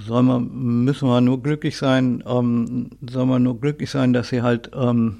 Soll 0.05 0.23
man, 0.23 0.83
müssen 0.83 1.07
wir 1.07 1.21
nur 1.21 1.43
glücklich 1.43 1.77
sein, 1.77 2.23
ähm, 2.27 2.89
soll 3.07 3.27
man 3.27 3.43
nur 3.43 3.61
glücklich 3.61 3.91
sein, 3.91 4.13
dass 4.13 4.29
sie 4.29 4.41
halt 4.41 4.71
ähm, 4.73 5.19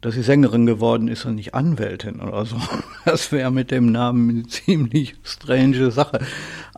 dass 0.00 0.14
sie 0.14 0.22
Sängerin 0.22 0.66
geworden 0.66 1.08
ist 1.08 1.24
und 1.24 1.36
nicht 1.36 1.54
Anwältin 1.54 2.20
oder 2.20 2.44
so. 2.46 2.56
Das 3.04 3.30
wäre 3.30 3.52
mit 3.52 3.70
dem 3.70 3.92
Namen 3.92 4.28
eine 4.30 4.46
ziemlich 4.48 5.14
strange 5.22 5.92
Sache. 5.92 6.18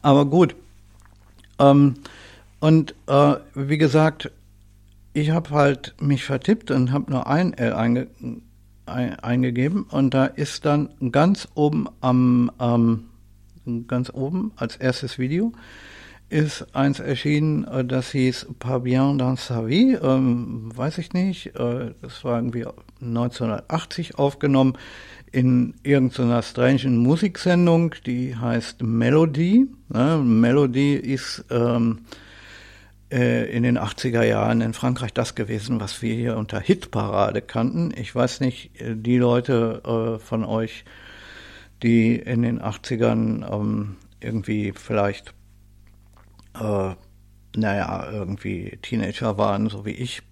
Aber 0.03 0.27
gut. 0.27 0.55
Ähm, 1.59 1.95
und 2.61 2.95
äh, 3.07 3.37
wie 3.55 3.79
gesagt, 3.79 4.31
ich 5.15 5.31
habe 5.31 5.51
halt 5.51 5.95
mich 6.01 6.25
vertippt 6.25 6.71
und 6.71 6.93
habe 6.93 7.11
nur 7.11 7.27
ein 7.27 7.55
L 7.55 7.73
einge 7.73 8.09
ein, 8.85 9.19
eingegeben 9.21 9.85
und 9.85 10.15
da 10.15 10.27
ist 10.27 10.65
dann 10.65 10.91
ganz 11.13 11.49
oben 11.55 11.89
am 12.01 12.51
ähm, 12.59 13.05
ganz 13.87 14.11
oben 14.11 14.53
als 14.57 14.77
erstes 14.77 15.19
Video 15.19 15.53
ist 16.31 16.75
eins 16.75 17.01
erschienen, 17.01 17.65
äh, 17.65 17.85
das 17.85 18.13
hieß 18.13 18.49
Pas 18.59 18.83
bien 18.83 19.19
dans 19.19 19.47
sa 19.47 19.67
vie, 19.67 19.95
ähm, 19.95 20.71
weiß 20.75 20.99
ich 20.99 21.13
nicht, 21.13 21.55
äh, 21.57 21.95
das 22.03 22.25
war 22.25 22.37
irgendwie 22.37 22.67
1980 23.01 24.19
aufgenommen 24.19 24.77
in 25.33 25.75
irgendeiner 25.83 26.43
strangen 26.43 26.99
Musiksendung, 26.99 27.95
die 28.07 28.37
heißt 28.37 28.83
Melody. 28.83 29.67
Ne? 29.89 30.19
Melody 30.19 30.95
ist 30.95 31.45
ähm, 31.51 32.01
äh, 33.11 33.51
in 33.51 33.63
den 33.63 33.79
80er 33.79 34.23
Jahren 34.23 34.61
in 34.61 34.75
Frankreich 34.75 35.13
das 35.13 35.35
gewesen, 35.35 35.81
was 35.81 36.03
wir 36.03 36.15
hier 36.15 36.37
unter 36.37 36.61
Hitparade 36.61 37.43
kannten. 37.43 37.93
Ich 37.97 38.15
weiß 38.15 38.41
nicht, 38.41 38.81
äh, 38.81 38.95
die 38.97 39.19
Leute 39.19 39.83
äh, 39.85 40.19
von 40.19 40.45
euch, 40.45 40.85
die 41.83 42.17
in 42.17 42.43
den 42.43 42.61
80ern 42.61 43.51
ähm, 43.53 43.97
irgendwie 44.21 44.73
vielleicht 44.75 45.35
äh, 46.61 46.95
naja, 47.57 48.09
irgendwie 48.11 48.79
Teenager 48.83 49.39
waren, 49.39 49.69
so 49.69 49.85
wie 49.85 49.93
ich, 49.93 50.23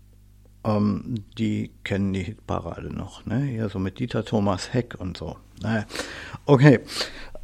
ähm, 0.65 1.25
die 1.39 1.71
kennen 1.85 2.13
die 2.13 2.23
Hitparade 2.23 2.95
noch, 2.95 3.27
ne? 3.27 3.43
Hier 3.43 3.69
so 3.69 3.79
mit 3.79 3.99
Dieter 3.99 4.25
Thomas 4.25 4.73
Heck 4.73 4.97
und 4.99 5.17
so. 5.17 5.37
Naja. 5.63 5.85
Okay. 6.45 6.81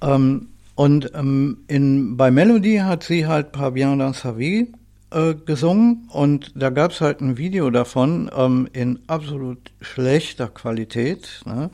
Ähm, 0.01 0.49
und 0.75 1.13
ähm, 1.15 1.59
in, 1.69 2.17
bei 2.17 2.31
Melody 2.31 2.79
hat 2.79 3.03
sie 3.03 3.27
halt 3.27 3.53
bien 3.75 3.99
dans 3.99 4.21
sa 4.21 4.39
vie 4.39 4.73
äh, 5.11 5.35
gesungen 5.35 6.09
und 6.11 6.53
da 6.55 6.71
gab 6.71 6.93
es 6.93 7.01
halt 7.01 7.21
ein 7.21 7.37
Video 7.37 7.71
davon 7.71 8.31
ähm, 8.35 8.69
in 8.73 9.01
absolut 9.07 9.73
schlechter 9.81 10.49
Qualität, 10.49 11.43
ne? 11.45 11.71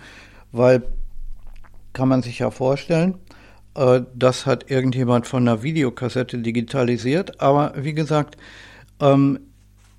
weil 0.50 0.82
kann 1.92 2.08
man 2.08 2.22
sich 2.22 2.40
ja 2.40 2.50
vorstellen, 2.50 3.14
das 4.14 4.46
hat 4.46 4.70
irgendjemand 4.70 5.26
von 5.26 5.46
einer 5.46 5.62
Videokassette 5.62 6.38
digitalisiert. 6.38 7.40
Aber 7.40 7.74
wie 7.76 7.94
gesagt, 7.94 8.36
ähm, 9.00 9.38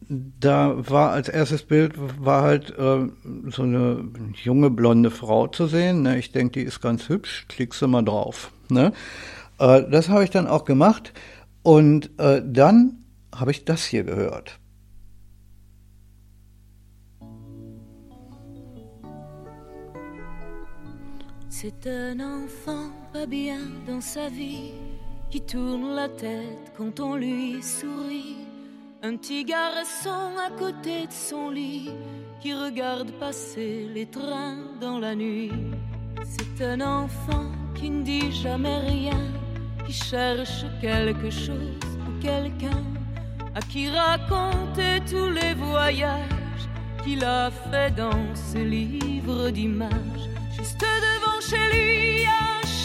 da 0.10 0.74
war 0.90 1.12
als 1.12 1.30
erstes 1.30 1.64
Bild 1.64 1.94
war 1.98 2.42
halt 2.42 2.72
äh, 2.72 3.08
so 3.50 3.64
eine 3.64 4.10
junge 4.44 4.70
blonde 4.70 5.12
Frau 5.12 5.48
zu 5.48 5.68
sehen. 5.68 6.02
Ne? 6.02 6.18
Ich 6.18 6.32
denke, 6.32 6.60
die 6.60 6.66
ist 6.66 6.82
ganz 6.82 7.10
hübsch, 7.10 7.46
klickst 7.48 7.82
du 7.82 7.88
mal 7.88 8.04
drauf. 8.04 8.52
Ne? 8.70 8.92
Äh, 9.60 9.84
das 9.90 10.10
habe 10.10 10.24
ich 10.24 10.32
dann 10.32 10.48
auch 10.48 10.66
gemacht 10.66 11.14
und 11.62 12.10
äh, 12.20 12.42
dann 12.44 13.06
habe 13.36 13.52
ich 13.52 13.66
das 13.66 13.86
hier 13.86 14.04
gehört. 14.04 14.60
C'est 21.52 21.86
un 21.86 22.20
enfant 22.22 22.99
bien 23.26 23.60
dans 23.88 24.02
sa 24.02 24.30
vie 24.30 24.72
qui 25.30 25.42
tourne 25.42 25.96
la 25.96 26.10
tête 26.10 26.72
quand 26.78 27.00
on 27.00 27.16
lui 27.16 27.62
sourit. 27.62 28.38
Un 29.02 29.16
petit 29.16 29.46
garçon 29.46 30.32
à 30.46 30.50
côté 30.58 31.08
de 31.08 31.12
son 31.12 31.50
lit 31.50 31.90
qui 32.42 32.54
regarde 32.54 33.12
passer 33.12 33.88
les 33.94 34.06
trains 34.06 34.58
dans 34.82 35.00
la 35.00 35.16
nuit. 35.16 35.52
C'est 36.24 36.66
un 36.66 36.82
enfant 36.82 37.46
qui 37.76 37.90
ne 37.90 38.04
dit 38.04 38.32
jamais 38.32 38.78
rien, 38.80 39.22
qui 39.86 39.94
cherche 39.94 40.66
quelque 40.82 41.30
chose 41.30 41.80
ou 42.08 42.22
quelqu'un 42.22 42.84
à 43.56 43.62
qui 43.62 43.90
raconter 43.90 45.02
tous 45.10 45.30
les 45.30 45.54
voyages 45.54 46.66
qu'il 47.04 47.24
a 47.24 47.50
fait 47.50 47.92
dans 47.96 48.36
ce 48.36 48.58
livre 48.58 49.50
d'images. 49.50 50.30
Juste 50.58 50.82
devant 50.82 51.40
chez 51.42 51.66
lui, 51.74 52.26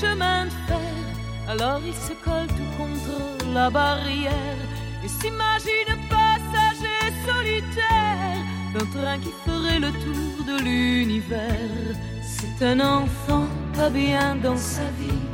chemin 0.01 0.47
de 0.47 0.57
fer. 0.69 1.03
Alors 1.49 1.81
il 1.91 1.95
se 2.07 2.15
colle 2.25 2.51
tout 2.59 2.73
contre 2.79 3.17
la 3.53 3.69
barrière 3.71 4.61
et 5.05 5.09
s'imagine 5.09 5.93
passager 6.15 7.03
solitaire 7.29 8.39
d'un 8.73 8.87
train 8.95 9.19
qui 9.25 9.33
ferait 9.45 9.81
le 9.87 9.91
tour 10.05 10.35
de 10.51 10.57
l'univers. 10.65 11.95
C'est 12.23 12.59
un 12.73 12.81
enfant 12.81 13.47
pas 13.77 13.91
bien 13.91 14.37
dans 14.37 14.57
sa 14.57 14.89
vie 15.01 15.25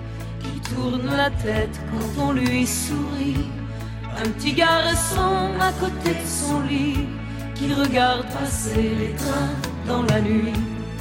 qui 0.43 0.55
tourne 0.71 1.09
la 1.23 1.31
tête 1.31 1.77
quand 1.91 2.11
on 2.27 2.33
lui 2.33 2.67
sourit. 2.67 3.47
Un 4.23 4.29
petit 4.31 4.53
garçon 4.53 5.35
à 5.69 5.73
côté 5.83 6.11
de 6.11 6.27
son 6.27 6.61
lit 6.63 7.07
qui 7.55 7.73
regarde 7.73 8.27
passer 8.39 8.91
les 9.01 9.15
trains 9.23 9.57
dans 9.87 10.03
la 10.03 10.21
nuit. 10.21 10.61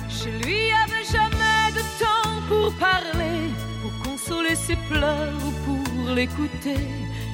Chez 0.09 0.31
lui 0.43 0.59
y 0.67 0.77
avait 0.85 1.07
jamais 1.17 1.65
de 1.77 1.83
temps 2.03 2.35
pour 2.49 2.73
parler, 2.73 3.38
ses 4.55 4.77
pleurs 4.89 5.33
ou 5.45 5.51
pour 5.65 6.13
l'écouter. 6.15 6.87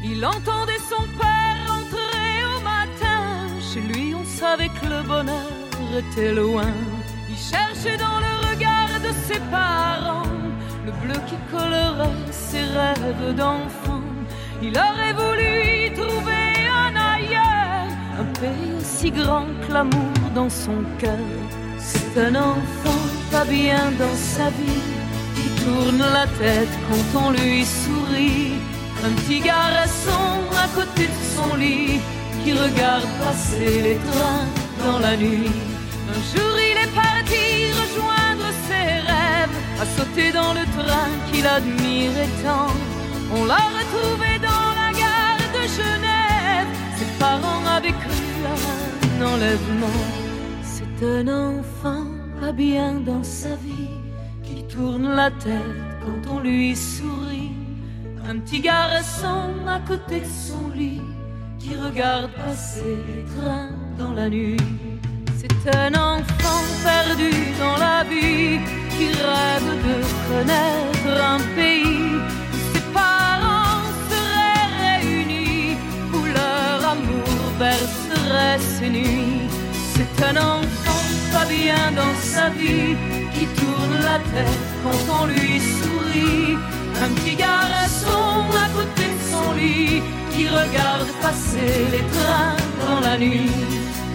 Il 0.04 0.26
entendait 0.26 0.84
son 0.90 1.04
père 1.18 1.58
rentrer 1.68 2.34
au 2.56 2.60
matin. 2.62 3.48
Chez 3.60 3.82
lui, 3.82 4.14
on 4.16 4.26
savait 4.26 4.70
que 4.70 4.88
le 4.88 5.02
bonheur 5.04 5.52
était 5.98 6.34
loin. 6.34 6.74
Il 7.30 7.38
cherchait 7.38 7.98
dans 7.98 8.20
le 8.20 8.34
regard 8.50 9.00
de 9.02 9.12
ses 9.28 9.40
parents 9.52 10.24
le 10.86 10.92
bleu 11.04 11.20
qui 11.28 11.36
collerait 11.52 12.32
ses 12.32 12.66
rêves 12.80 13.36
d'enfant. 13.36 14.02
Il 14.62 14.78
aurait 14.78 15.14
voulu 15.14 15.88
y 15.88 15.94
trouver 15.94 16.48
un 16.86 16.96
ailleurs, 16.96 17.90
un 18.20 18.40
pays 18.40 18.74
aussi 18.80 19.12
grand 19.12 19.48
que 19.62 19.74
l'amour 19.74 20.14
dans 20.34 20.50
son 20.50 20.78
cœur. 21.00 21.28
C'est 21.78 22.20
un 22.20 22.36
enfant 22.36 23.04
pas 23.32 23.46
bien 23.46 23.92
dans 24.00 24.16
sa 24.16 24.50
vie, 24.50 24.82
tourne 25.66 26.04
la 26.20 26.28
tête 26.42 26.74
quand 26.88 27.20
on 27.26 27.30
lui 27.32 27.66
sourit. 27.66 28.54
Un 29.06 29.14
petit 29.20 29.40
garçon 29.40 30.28
à 30.64 30.68
côté 30.78 31.04
de 31.16 31.22
son 31.36 31.56
lit, 31.56 32.00
qui 32.44 32.54
regarde 32.54 33.06
passer 33.24 33.82
les 33.88 33.98
trains 34.10 34.48
dans 34.86 35.00
la 35.00 35.16
nuit. 35.18 35.52
Un 36.16 36.22
jour 36.32 36.54
il 36.70 36.78
est 36.86 36.94
parti 37.04 37.46
rejoindre 37.82 38.48
ses 38.68 38.90
rêves, 39.10 39.58
à 39.82 39.86
sauter 39.96 40.32
dans 40.32 40.54
le 40.60 40.66
train 40.78 41.10
qu'il 41.28 41.46
admirait 41.46 42.34
tant. 42.44 42.74
On 43.38 43.46
l'a 43.46 43.66
retrouvé 43.80 44.32
dans 44.50 44.68
la 44.82 44.90
gare 45.02 45.46
de 45.56 45.64
Genève, 45.80 46.70
ses 46.98 47.12
parents 47.20 47.64
avaient 47.76 47.98
cru 48.04 48.28
à 48.52 48.56
un 48.56 49.34
enlèvement. 49.34 50.02
C'est 50.74 51.06
un 51.06 51.28
enfant 51.52 52.06
pas 52.40 52.52
bien 52.52 52.94
dans 53.06 53.24
sa 53.24 53.56
vie, 53.66 53.98
tourne 54.76 55.16
la 55.16 55.32
tête 55.32 55.76
quand 56.02 56.36
on 56.36 56.40
lui 56.40 56.76
sourit. 56.76 57.52
Un 58.30 58.40
petit 58.40 58.60
garçon 58.60 59.54
à 59.68 59.80
côté 59.88 60.22
de 60.22 60.26
son 60.26 60.70
lit, 60.76 61.02
qui 61.60 61.76
regarde 61.76 62.32
passer 62.32 62.98
les 63.08 63.24
trains 63.36 63.72
dans 63.98 64.14
la 64.14 64.30
nuit. 64.30 64.58
C'est 65.38 65.76
un 65.76 65.94
enfant 65.94 66.62
perdu 66.84 67.32
dans 67.60 67.78
la 67.78 68.04
vie, 68.04 68.60
qui 68.94 69.08
rêve 69.08 69.70
de 69.88 69.98
connaître 70.30 71.14
un 71.36 71.40
pays 71.56 72.16
où 72.54 72.58
ses 72.74 72.86
parents 72.94 73.86
seraient 74.10 74.70
réunis, 74.86 75.78
où 76.14 76.20
leur 76.40 76.90
amour 76.94 77.38
bercerait 77.60 78.60
ses 78.60 78.90
nuits. 78.90 79.48
C'est 79.94 80.26
un 80.26 80.38
enfant 80.38 81.06
pas 81.32 81.46
bien 81.46 81.92
dans 81.96 82.16
sa 82.22 82.50
vie, 82.50 82.96
la 84.04 84.20
tête 84.34 84.60
quand 84.84 85.02
on 85.22 85.26
lui 85.28 85.60
sourit. 85.60 86.58
Un 87.04 87.10
petit 87.16 87.36
garçon 87.36 88.46
à 88.64 88.68
côté 88.78 89.06
de 89.16 89.22
son 89.32 89.54
lit, 89.54 90.02
qui 90.32 90.48
regarde 90.48 91.10
passer 91.22 91.86
les 91.92 92.06
trains 92.16 92.56
dans 92.86 93.00
la 93.02 93.18
nuit. 93.18 93.52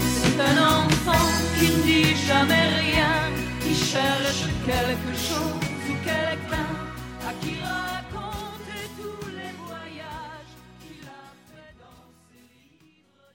C'est 0.00 0.40
un 0.40 0.56
enfant 0.78 1.28
qui 1.58 1.66
ne 1.66 1.82
dit 1.82 2.16
jamais 2.26 2.68
rien, 2.84 3.14
qui 3.60 3.74
cherche 3.74 4.44
quelque 4.64 5.14
chose 5.14 5.60
quelqu'un 6.04 6.72
à 7.28 7.32
qui 7.40 7.52
raconter 7.62 8.82
tous 8.96 9.26
les 9.28 9.52
voyages 9.66 10.52
qu'il 10.80 11.04
a 11.06 11.22
fait 11.48 11.74
dans 11.78 12.08
ses 12.30 12.44
livres. 12.82 13.30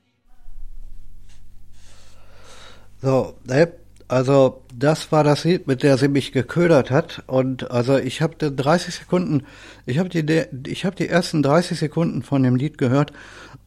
Das 4.78 5.12
war 5.12 5.24
das 5.24 5.44
Lied, 5.44 5.68
mit 5.68 5.84
der 5.84 5.98
sie 5.98 6.08
mich 6.08 6.32
geködert 6.32 6.92
hat. 6.92 7.24
Und 7.28 7.72
also 7.72 7.98
ich 7.98 8.22
habe 8.22 8.36
30 8.36 8.96
Sekunden, 8.96 9.44
ich 9.86 10.00
habe 10.00 10.10
die, 10.10 10.46
ich 10.68 10.86
habe 10.86 10.96
die 10.96 11.08
ersten 11.08 11.42
30 11.42 11.80
Sekunden 11.80 12.24
von 12.24 12.44
dem 12.44 12.56
Lied 12.56 12.78
gehört 12.78 13.14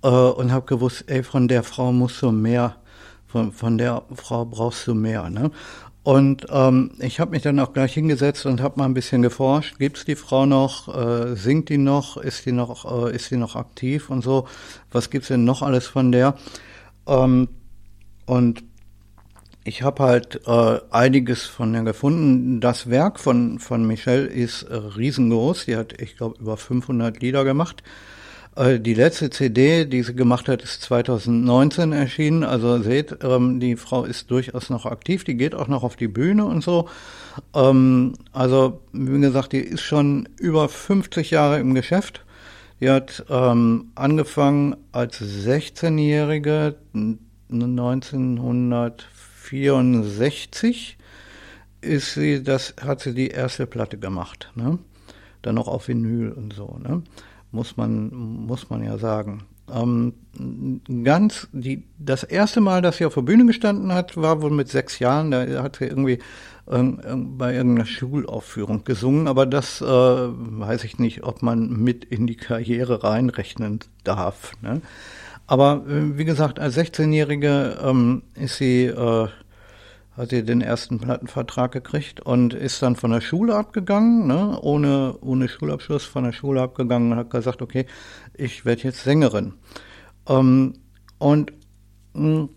äh, 0.03 0.09
und 0.09 0.53
habe 0.53 0.67
gewusst, 0.67 1.05
ey, 1.07 1.23
von 1.23 1.49
der 1.49 1.63
Frau 1.63 1.93
musst 1.93 2.21
du 2.23 2.31
mehr, 2.31 2.77
von, 3.27 3.53
von 3.53 3.79
der 3.79 4.03
Frau 4.15 4.45
brauchst 4.45 4.87
du 4.87 4.95
mehr. 4.95 5.31
Ne? 5.31 5.51
Und 6.03 6.47
ähm, 6.51 6.93
ich 7.01 7.21
habe 7.21 7.33
mich 7.33 7.43
dann 7.43 7.61
auch 7.61 7.73
gleich 7.73 7.95
hingesetzt 7.95 8.47
und 8.47 8.63
habe 8.63 8.79
mal 8.79 8.87
ein 8.87 8.95
bisschen 8.95 9.23
geforscht. 9.23 9.79
Gibt's 9.79 10.05
die 10.05 10.17
Frau 10.17 10.47
noch? 10.47 10.89
Äh, 10.89 11.37
singt 11.37 11.69
die 11.69 11.79
noch? 11.79 12.17
Ist 12.17 12.47
die 12.47 12.53
noch? 12.53 13.09
Äh, 13.09 13.15
ist 13.15 13.31
die 13.31 13.37
noch 13.37 13.57
aktiv 13.57 14.09
und 14.09 14.23
so? 14.23 14.47
Was 14.91 15.11
gibt's 15.11 15.29
denn 15.29 15.45
noch 15.45 15.63
alles 15.63 15.87
von 15.87 16.13
der? 16.13 16.35
Ähm, 17.07 17.49
und 18.25 18.63
ich 19.69 19.83
habe 19.83 20.03
halt 20.03 20.41
äh, 20.47 20.81
einiges 20.91 21.45
von 21.45 21.75
der 21.75 21.83
gefunden. 21.83 22.61
Das 22.61 22.89
Werk 22.89 23.21
von 23.21 23.59
von 23.59 23.87
Michelle 23.87 24.27
ist 24.27 24.63
äh, 24.63 24.75
riesengroß. 24.75 25.67
Die 25.67 25.77
hat, 25.77 26.01
ich 26.01 26.17
glaube, 26.17 26.41
über 26.41 26.57
500 26.57 27.21
Lieder 27.21 27.45
gemacht. 27.45 27.83
Äh, 28.57 28.81
die 28.81 28.95
letzte 28.95 29.29
CD, 29.29 29.85
die 29.85 30.03
sie 30.03 30.15
gemacht 30.15 30.49
hat, 30.49 30.63
ist 30.63 30.81
2019 30.83 31.93
erschienen. 31.93 32.45
Also 32.45 32.83
seht, 32.83 33.19
ähm, 33.23 33.61
die 33.61 33.77
Frau 33.77 34.05
ist 34.05 34.31
durchaus 34.31 34.71
noch 34.71 34.87
aktiv. 34.87 35.25
Die 35.25 35.37
geht 35.37 35.55
auch 35.55 35.69
noch 35.69 35.85
auf 35.85 35.97
die 35.97 36.09
Bühne 36.09 36.47
und 36.47 36.65
so. 36.65 36.89
Ähm, 37.55 38.15
also 38.33 38.81
wie 38.93 39.21
gesagt, 39.21 39.53
die 39.53 39.61
ist 39.61 39.83
schon 39.83 40.31
über 40.41 40.71
50 40.71 41.31
Jahre 41.31 41.61
im 41.61 41.75
Geschäft. 41.75 42.25
Die 42.81 42.89
hat 42.89 43.25
ähm, 43.29 43.91
angefangen 43.97 44.77
als 44.93 45.21
16-Jährige 45.21 46.77
1964 49.53 50.99
ist 51.81 52.15
sie, 52.15 52.43
das 52.43 52.75
hat 52.81 53.01
sie 53.01 53.15
die 53.15 53.29
erste 53.29 53.67
Platte 53.67 53.99
gemacht, 53.99 54.51
ne? 54.55 54.79
Dann 55.43 55.55
noch 55.55 55.69
auf 55.69 55.89
Vinyl 55.89 56.33
und 56.33 56.53
so, 56.53 56.79
ne? 56.83 57.03
Muss 57.53 57.77
man, 57.77 58.09
muss 58.11 58.69
man 58.69 58.85
ja 58.85 58.99
sagen. 58.99 59.45
Ähm, 59.73 60.15
ganz, 61.05 61.49
die, 61.53 61.85
das 61.99 62.25
erste 62.25 62.61
Mal, 62.61 62.83
dass 62.83 62.99
sie 62.99 63.07
auf 63.07 63.15
der 63.15 63.23
Bühne 63.23 63.47
gestanden 63.47 63.93
hat, 63.93 64.17
war 64.17 64.43
wohl 64.43 64.51
mit 64.51 64.69
sechs 64.69 64.99
Jahren. 64.99 65.31
Da 65.31 65.63
hat 65.63 65.77
sie 65.77 65.85
irgendwie 65.85 66.19
bei 66.69 67.55
irgendeiner 67.55 67.87
Schulaufführung 67.87 68.85
gesungen, 68.85 69.27
aber 69.27 69.47
das 69.47 69.81
äh, 69.81 69.85
weiß 69.87 70.85
ich 70.85 70.99
nicht, 70.99 71.23
ob 71.25 71.43
man 71.43 71.71
mit 71.83 72.05
in 72.05 72.27
die 72.27 72.37
Karriere 72.37 73.03
reinrechnen 73.05 73.81
darf. 74.05 74.53
Ne? 74.61 74.83
Aber 75.49 75.83
äh, 75.89 76.19
wie 76.19 76.27
gesagt, 76.27 76.61
als 76.61 76.77
16-Jährige 76.77 77.79
ähm, 77.83 78.23
ist 78.35 78.59
sie, 78.59 78.85
äh, 78.85 79.29
hat 80.17 80.29
sie 80.29 80.45
den 80.45 80.61
ersten 80.61 81.01
Plattenvertrag 81.01 81.73
gekriegt 81.73 82.21
und 82.21 82.53
ist 82.53 82.83
dann 82.83 82.97
von 82.97 83.11
der 83.11 83.23
Schule 83.23 83.57
abgegangen, 83.57 84.27
ne? 84.27 84.59
ohne, 84.61 85.17
ohne 85.23 85.49
Schulabschluss 85.49 86.05
von 86.05 86.25
der 86.25 86.33
Schule 86.33 86.61
abgegangen 86.61 87.13
und 87.13 87.19
hat 87.19 87.31
gesagt, 87.31 87.63
okay, 87.63 87.87
ich 88.35 88.67
werde 88.67 88.83
jetzt 88.83 89.03
Sängerin. 89.05 89.55
Ähm, 90.29 90.75
und 91.19 91.55
hm, 92.15 92.51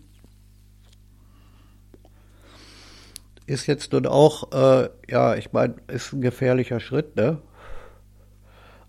ist 3.46 3.66
jetzt 3.66 3.94
dort 3.94 4.06
auch, 4.06 4.52
äh, 4.52 4.90
ja, 5.08 5.34
ich 5.34 5.52
meine, 5.52 5.76
ist 5.88 6.12
ein 6.12 6.20
gefährlicher 6.20 6.78
Schritt, 6.78 7.16
ne? 7.16 7.38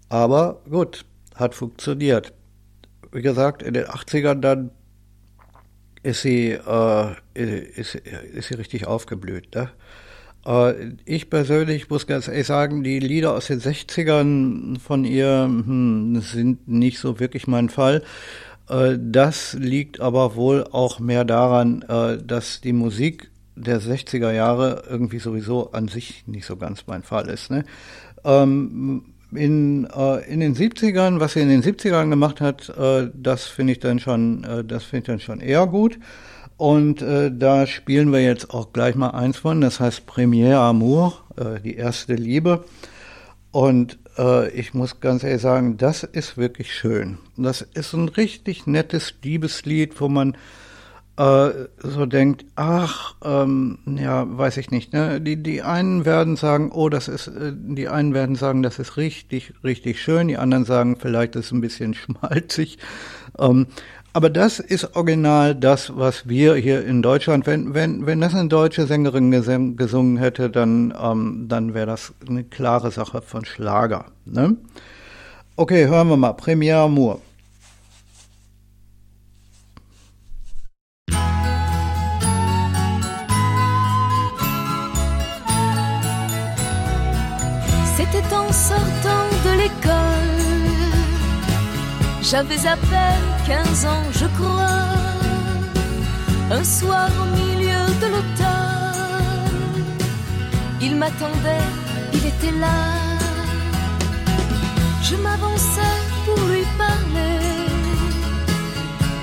Aber 0.10 0.62
gut, 0.70 1.06
hat 1.36 1.56
funktioniert. 1.56 2.34
Wie 3.14 3.22
gesagt, 3.22 3.61
in 3.61 3.76
den 3.76 3.86
80ern 3.86 4.41
dann 4.41 4.72
ist 6.01 6.24
sie, 6.24 6.51
äh, 6.51 7.14
ist, 7.34 7.95
ist 7.95 8.47
sie 8.47 8.55
richtig 8.55 8.88
aufgeblüht. 8.88 9.53
Ne? 9.55 9.70
Äh, 10.45 10.95
ich 11.05 11.30
persönlich 11.30 11.89
muss 11.89 12.07
ganz 12.07 12.28
ehrlich 12.28 12.47
sagen, 12.47 12.84
die 12.84 12.99
Lieder 12.99 13.34
aus 13.34 13.47
den 13.47 13.61
60ern 13.61 14.80
von 14.80 15.05
ihr 15.05 15.43
hm, 15.43 16.22
sind 16.22 16.68
nicht 16.68 16.99
so 16.99 17.20
wirklich 17.20 17.47
mein 17.47 17.70
Fall. 17.70 18.03
Äh, 18.68 18.97
das 18.99 19.53
liegt 19.53 19.99
aber 19.99 20.36
wohl 20.36 20.66
auch 20.72 20.99
mehr 20.99 21.24
daran, 21.24 21.84
äh, 21.84 22.18
dass 22.18 22.61
die 22.61 22.74
Musik 22.74 23.30
der 23.55 23.80
60er 23.80 24.32
Jahre 24.32 24.84
irgendwie 24.89 25.20
sowieso 25.20 25.72
an 25.72 25.88
sich 25.88 26.28
nicht 26.28 26.45
so 26.45 26.57
ganz 26.57 26.86
mein 26.88 27.03
Fall 27.03 27.30
ist. 27.30 27.51
Ne? 27.51 27.64
Ähm, 28.24 29.12
in, 29.36 29.86
äh, 29.86 30.26
in 30.32 30.40
den 30.40 30.56
70ern, 30.56 31.20
was 31.20 31.34
sie 31.34 31.42
in 31.42 31.50
den 31.50 31.64
70ern 31.64 32.10
gemacht 32.10 32.42
hat, 32.42 32.70
äh, 32.70 33.10
das 33.14 33.46
finde 33.46 33.74
ich 33.74 33.80
dann 33.80 34.00
schon, 34.00 34.44
äh, 34.44 34.64
das 34.64 34.84
finde 34.84 34.98
ich 34.98 35.08
dann 35.08 35.20
schon 35.20 35.40
eher 35.40 35.68
gut. 35.68 36.00
Und 36.58 37.02
äh, 37.02 37.32
da 37.36 37.68
spielen 37.68 38.12
wir 38.12 38.22
jetzt 38.22 38.52
auch 38.52 38.74
gleich 38.74 38.96
mal 38.96 39.10
eins 39.10 39.38
von, 39.38 39.62
das 39.62 39.80
heißt 39.80 40.06
Première 40.08 40.60
Amour, 40.60 41.20
äh, 41.36 41.60
die 41.60 41.76
erste 41.76 42.14
Liebe. 42.14 42.64
Und 43.52 44.00
äh, 44.18 44.50
ich 44.50 44.74
muss 44.74 45.00
ganz 45.00 45.24
ehrlich 45.24 45.42
sagen, 45.42 45.78
das 45.78 46.04
ist 46.04 46.38
wirklich 46.38 46.74
schön. 46.74 47.18
Das 47.38 47.62
ist 47.62 47.94
ein 47.94 48.10
richtig 48.10 48.68
nettes 48.68 49.14
Liebeslied, 49.24 50.00
wo 50.00 50.10
man 50.10 50.38
äh, 51.18 51.49
so 51.78 52.05
denkt, 52.05 52.45
ach, 52.55 53.16
ähm, 53.24 53.78
ja, 53.86 54.26
weiß 54.28 54.57
ich 54.57 54.72
nicht. 54.72 54.93
Ne? 54.93 55.22
Die, 55.22 55.41
die 55.41 55.61
einen 55.61 56.05
werden 56.05 56.36
sagen, 56.36 56.72
oh, 56.74 56.89
das 56.89 57.07
ist, 57.07 57.28
äh, 57.28 57.53
die 57.53 57.88
einen 57.88 58.14
werden 58.14 58.36
sagen, 58.36 58.64
das 58.64 58.80
ist 58.80 58.97
richtig, 58.97 59.53
richtig 59.64 60.01
schön. 60.01 60.28
Die 60.28 60.38
anderen 60.38 60.66
sagen, 60.66 60.97
vielleicht 60.99 61.36
ist 61.36 61.47
es 61.47 61.51
ein 61.51 61.61
bisschen 61.61 61.93
schmalzig. 61.93 62.80
Ähm, 63.38 63.68
aber 64.16 64.30
das 64.30 64.59
ist 64.59 64.95
original 64.95 65.55
das, 65.55 65.97
was 65.97 66.30
wir 66.30 66.55
hier 66.55 66.86
in 66.86 67.01
Deutschland, 67.01 67.47
wenn, 67.47 67.74
wenn, 67.74 68.05
wenn 68.05 68.22
das 68.22 68.36
eine 68.36 68.47
deutsche 68.47 68.86
Sängerin 68.86 69.32
gesungen 69.32 70.18
hätte, 70.18 70.51
dann, 70.51 70.93
ähm, 70.99 71.45
dann 71.47 71.74
wäre 71.74 71.88
das 71.88 72.14
eine 72.28 72.43
klare 72.43 72.91
Sache 72.91 73.24
von 73.24 73.43
Schlager. 73.43 74.05
Ne? 74.26 74.55
Okay, 75.55 75.88
hören 75.88 76.09
wir 76.09 76.18
mal. 76.18 76.34
Premier 76.34 76.78
Amour. 76.78 77.22
J'avais 92.36 92.66
à 92.66 92.76
peine 92.76 93.30
15 93.46 93.86
ans, 93.86 94.06
je 94.12 94.26
crois. 94.26 94.80
Un 96.50 96.64
soir 96.64 97.08
au 97.22 97.28
milieu 97.38 97.84
de 98.02 98.08
l'automne, 98.08 99.84
il 100.82 100.96
m'attendait, 100.96 101.70
il 102.12 102.26
était 102.26 102.58
là. 102.60 102.80
Je 105.04 105.16
m'avançais 105.16 105.98
pour 106.26 106.40
lui 106.48 106.64
parler. 106.76 107.38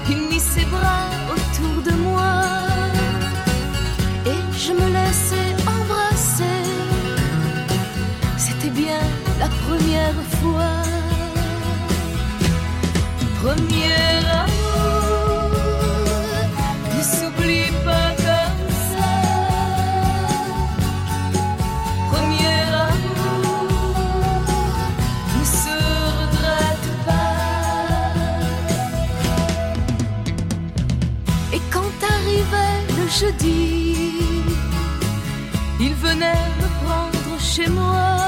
Il 0.09 0.29
mit 0.29 0.39
ses 0.39 0.67
bras 0.67 1.09
autour 1.35 1.83
de 1.83 1.95
moi 2.07 2.45
et 4.25 4.41
je 4.57 4.73
me 4.73 4.87
laissais 4.99 5.51
embrasser. 5.67 6.63
C'était 8.39 8.71
bien 8.71 9.01
la 9.41 9.49
première 9.67 10.23
fois. 10.39 11.00
Jeudi, 33.21 34.43
il 35.81 35.95
venait 35.95 36.47
me 36.61 36.69
prendre 36.85 37.41
chez 37.41 37.69
moi. 37.69 38.20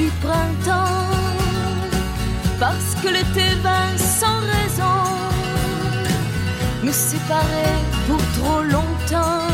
Et 0.00 0.08
puis 0.08 0.10
printemps. 0.20 1.08
Parce 2.58 2.94
que 3.02 3.08
l'été 3.08 3.46
vint 3.62 3.96
sans 3.96 4.40
raison, 4.54 5.00
nous 6.82 6.92
séparer 6.92 7.76
pour 8.06 8.22
trop 8.38 8.62
longtemps. 8.62 9.48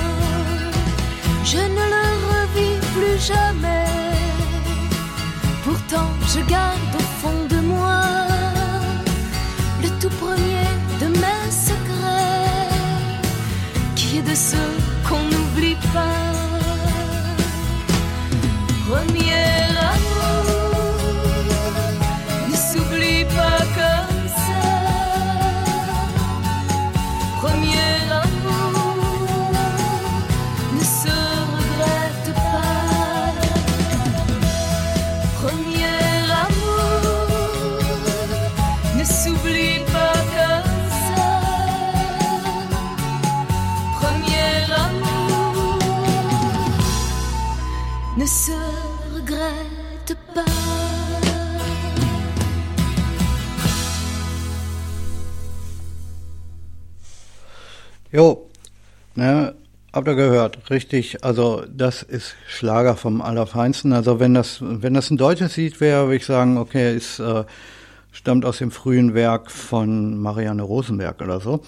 Je 1.44 1.58
ne 1.58 1.84
le 1.94 2.06
revis 2.32 2.78
plus 2.94 3.18
jamais. 3.32 3.86
Pourtant, 5.64 6.10
je 6.32 6.40
garde 6.50 6.94
au 6.94 7.06
fond 7.20 7.46
de 7.48 7.60
moi 7.60 8.02
le 9.82 9.88
tout 10.00 10.14
premier 10.20 10.70
de 11.00 11.06
mes 11.22 11.50
secrets 11.50 12.68
qui 13.94 14.18
est 14.18 14.22
de 14.22 14.34
ceux 14.34 14.72
qu'on 15.08 15.22
n'oublie 15.30 15.78
pas. 15.92 16.32
Premier 18.88 19.65
Jo, 58.16 58.48
ne, 59.14 59.54
habt 59.92 60.08
ihr 60.08 60.14
gehört, 60.14 60.70
richtig, 60.70 61.22
also 61.22 61.64
das 61.68 62.02
ist 62.02 62.34
Schlager 62.48 62.96
vom 62.96 63.20
Allerfeinsten. 63.20 63.92
Also 63.92 64.18
wenn 64.18 64.32
das, 64.32 64.60
wenn 64.62 64.94
das 64.94 65.10
ein 65.10 65.18
deutsches 65.18 65.58
Lied 65.58 65.82
wäre, 65.82 66.06
würde 66.06 66.16
ich 66.16 66.24
sagen, 66.24 66.56
okay, 66.56 66.94
es 66.94 67.18
äh, 67.18 67.44
stammt 68.12 68.46
aus 68.46 68.56
dem 68.56 68.70
frühen 68.70 69.12
Werk 69.12 69.50
von 69.50 70.16
Marianne 70.16 70.62
Rosenberg 70.62 71.20
oder 71.20 71.40
so. 71.40 71.60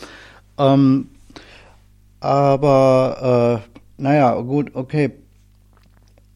Ähm, 0.56 1.08
aber 2.20 3.60
äh, 3.68 4.02
naja, 4.02 4.34
gut, 4.40 4.70
okay. 4.72 5.10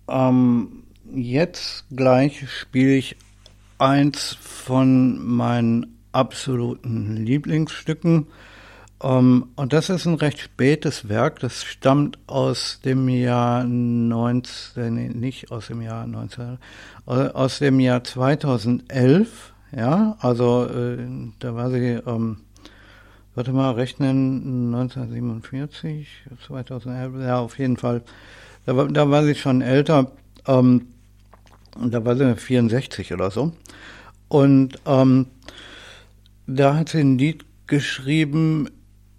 Ähm, 0.09 0.83
jetzt 1.15 1.87
gleich 1.91 2.51
spiele 2.51 2.97
ich 2.97 3.17
eins 3.79 4.37
von 4.43 5.25
meinen 5.25 5.99
absoluten 6.13 7.17
Lieblingsstücken. 7.17 8.27
Ähm, 9.03 9.49
und 9.57 9.73
das 9.73 9.91
ist 9.91 10.07
ein 10.07 10.15
recht 10.15 10.39
spätes 10.39 11.09
Werk. 11.09 11.41
Das 11.41 11.65
stammt 11.65 12.19
aus 12.27 12.81
dem 12.85 13.09
Jahr 13.09 13.65
19, 13.65 14.95
nee, 14.95 15.09
nicht 15.09 15.51
aus 15.51 15.67
dem 15.67 15.83
Jahr 15.83 16.07
19, 16.07 16.59
äh, 17.07 17.11
aus 17.11 17.59
dem 17.59 17.81
Jahr 17.81 18.05
2011. 18.05 19.53
Ja, 19.75 20.17
also 20.21 20.67
äh, 20.67 20.99
da 21.41 21.55
war 21.55 21.71
sie, 21.71 21.99
ähm, 22.07 22.39
warte 23.35 23.53
mal, 23.53 23.73
rechnen, 23.73 24.73
1947, 24.75 26.09
2011, 26.47 27.15
ja, 27.23 27.39
auf 27.39 27.59
jeden 27.59 27.77
Fall. 27.77 28.03
Da 28.67 28.77
war, 28.77 28.87
da 28.89 29.11
war 29.11 29.25
sie 29.25 29.35
schon 29.35 29.63
älter, 29.63 30.13
ähm, 30.47 30.89
da 31.77 32.05
war 32.05 32.17
sie 32.17 32.37
64 32.37 33.13
oder 33.13 33.31
so. 33.31 33.53
Und 34.29 34.79
ähm, 34.87 35.27
da 36.47 36.77
hat 36.77 36.91
sie 36.91 37.01
ein 37.01 37.19
Lied 37.19 37.45
geschrieben 37.67 38.69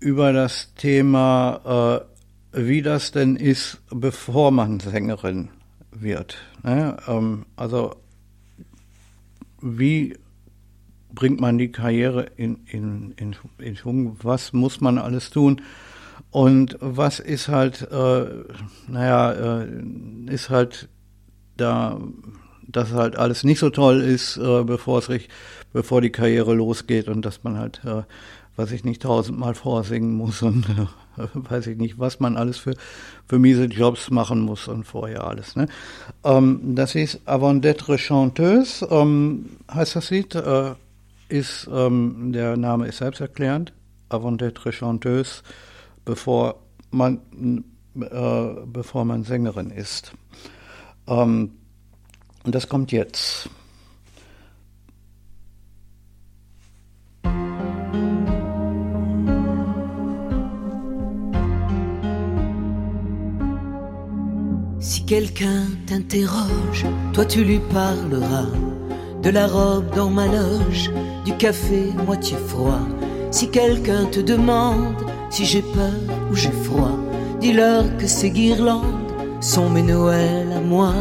über 0.04 0.34
das 0.34 0.74
Thema, 0.76 2.04
äh, 2.52 2.66
wie 2.68 2.82
das 2.82 3.12
denn 3.12 3.36
ist, 3.38 3.82
bevor 3.90 4.52
man 4.52 4.80
Sängerin 4.80 5.50
wird. 5.92 6.38
Ne? 6.62 6.98
Ähm, 7.08 7.46
also 7.56 7.96
wie 9.62 10.18
bringt 11.14 11.40
man 11.40 11.58
die 11.58 11.72
Karriere 11.72 12.28
in, 12.36 12.60
in, 12.66 13.14
in, 13.16 13.36
in 13.60 13.76
Schwung? 13.78 14.18
Was 14.22 14.52
muss 14.52 14.82
man 14.82 14.98
alles 14.98 15.30
tun? 15.30 15.62
Und 16.32 16.78
was 16.82 17.20
ist 17.20 17.48
halt, 17.48 17.84
äh, 17.90 18.26
naja, 18.88 19.62
äh, 19.62 19.68
ist 20.28 20.50
halt 20.50 20.90
da, 21.56 22.02
dass 22.68 22.92
halt 22.92 23.16
alles 23.16 23.44
nicht 23.44 23.60
so 23.60 23.70
toll 23.70 24.02
ist, 24.02 24.38
äh, 24.38 24.64
bevor 24.64 25.00
es 25.00 25.10
bevor 25.72 26.02
die 26.02 26.12
Karriere 26.12 26.54
losgeht 26.54 27.08
und 27.08 27.24
dass 27.24 27.44
man 27.44 27.58
halt, 27.58 27.82
äh, 27.86 28.04
was 28.56 28.72
ich 28.72 28.84
nicht 28.84 29.02
tausendmal 29.02 29.56
vorsingen 29.56 30.14
muss 30.14 30.42
und 30.42 30.66
äh, 30.70 30.86
weiß 31.34 31.68
ich 31.68 31.78
nicht, 31.78 32.00
was 32.00 32.20
man 32.20 32.38
alles 32.38 32.58
für, 32.58 32.76
für 33.28 33.40
miese 33.40 33.66
Jobs 33.66 34.10
machen 34.10 34.42
muss 34.42 34.68
und 34.68 34.84
vorher 34.86 35.26
alles. 35.26 35.56
Ne? 35.56 35.68
Ähm, 36.24 36.76
das 36.76 36.94
hieß 36.94 37.22
Avant 37.26 37.64
d'être 37.64 37.98
chanteuse, 37.98 38.88
ähm, 38.90 39.58
heißt 39.72 39.96
das 39.96 40.10
Lied, 40.10 40.36
äh, 40.36 40.74
ist, 41.30 41.68
ähm, 41.72 42.32
der 42.32 42.58
Name 42.58 42.88
ist 42.88 42.98
selbsterklärend, 42.98 43.74
Avant 44.10 44.40
d'être 44.42 44.72
chanteuse, 44.72 45.42
bevor 46.06 46.60
man, 46.92 47.20
äh, 47.96 48.66
bevor 48.66 49.06
man 49.06 49.24
Sängerin 49.24 49.72
ist. 49.72 50.14
Ähm, 51.08 51.54
und 52.44 52.54
das 52.54 52.68
kommt 52.70 52.92
jetzt. 52.92 53.50
Si 65.04 65.08
quelqu'un 65.08 65.66
t'interroge, 65.86 66.86
toi 67.12 67.26
tu 67.26 67.44
lui 67.44 67.60
parleras 67.60 68.48
de 69.22 69.30
la 69.32 69.48
robe 69.48 69.94
dans 69.94 70.10
ma 70.10 70.28
loge, 70.28 70.92
du 71.26 71.36
café 71.36 71.90
moitié 72.06 72.38
froid. 72.48 72.88
Si 73.30 73.50
quelqu'un 73.50 74.06
te 74.06 74.22
demande 74.22 74.96
si 75.30 75.44
j'ai 75.44 75.62
peur 75.62 75.92
ou 76.32 76.36
j'ai 76.38 76.54
froid, 76.64 76.98
dis-leur 77.42 77.84
que 77.98 78.08
ces 78.08 78.30
guirlandes 78.30 79.12
sont 79.42 79.70
mes 79.70 79.82
Noëls 79.82 80.54
à 80.56 80.62
moi. 80.62 80.94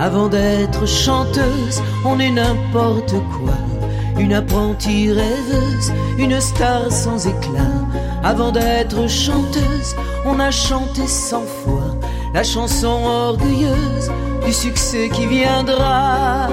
Avant 0.00 0.28
d'être 0.28 0.88
chanteuse, 0.88 1.82
on 2.06 2.20
est 2.20 2.30
n'importe 2.30 3.16
quoi. 3.36 3.73
Une 4.18 4.32
apprentie 4.32 5.10
rêveuse, 5.10 5.92
une 6.18 6.40
star 6.40 6.90
sans 6.90 7.26
éclat. 7.26 7.74
Avant 8.22 8.52
d'être 8.52 9.08
chanteuse, 9.08 9.96
on 10.24 10.38
a 10.40 10.50
chanté 10.50 11.06
cent 11.06 11.42
fois 11.42 11.94
la 12.32 12.42
chanson 12.42 13.04
orgueilleuse 13.04 14.10
du 14.44 14.52
succès 14.52 15.08
qui 15.08 15.26
viendra. 15.26 16.48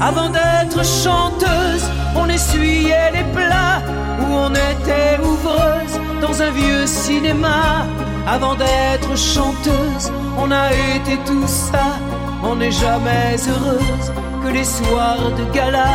Avant 0.00 0.30
d'être 0.30 0.84
chanteuse, 0.84 1.84
on 2.16 2.28
essuyait 2.28 3.12
les 3.12 3.24
plats 3.34 3.82
où 4.20 4.32
on 4.32 4.52
était 4.52 5.18
ouvreuse 5.22 6.00
dans 6.20 6.40
un 6.42 6.50
vieux 6.50 6.86
cinéma. 6.86 7.86
Avant 8.26 8.54
d'être 8.54 9.16
chanteuse, 9.16 10.12
on 10.38 10.50
a 10.50 10.72
été 10.72 11.18
tout 11.26 11.46
ça. 11.46 11.98
On 12.42 12.56
n'est 12.56 12.70
jamais 12.70 13.36
heureuse 13.48 14.12
que 14.42 14.48
les 14.48 14.64
soirs 14.64 15.30
de 15.38 15.44
gala. 15.54 15.86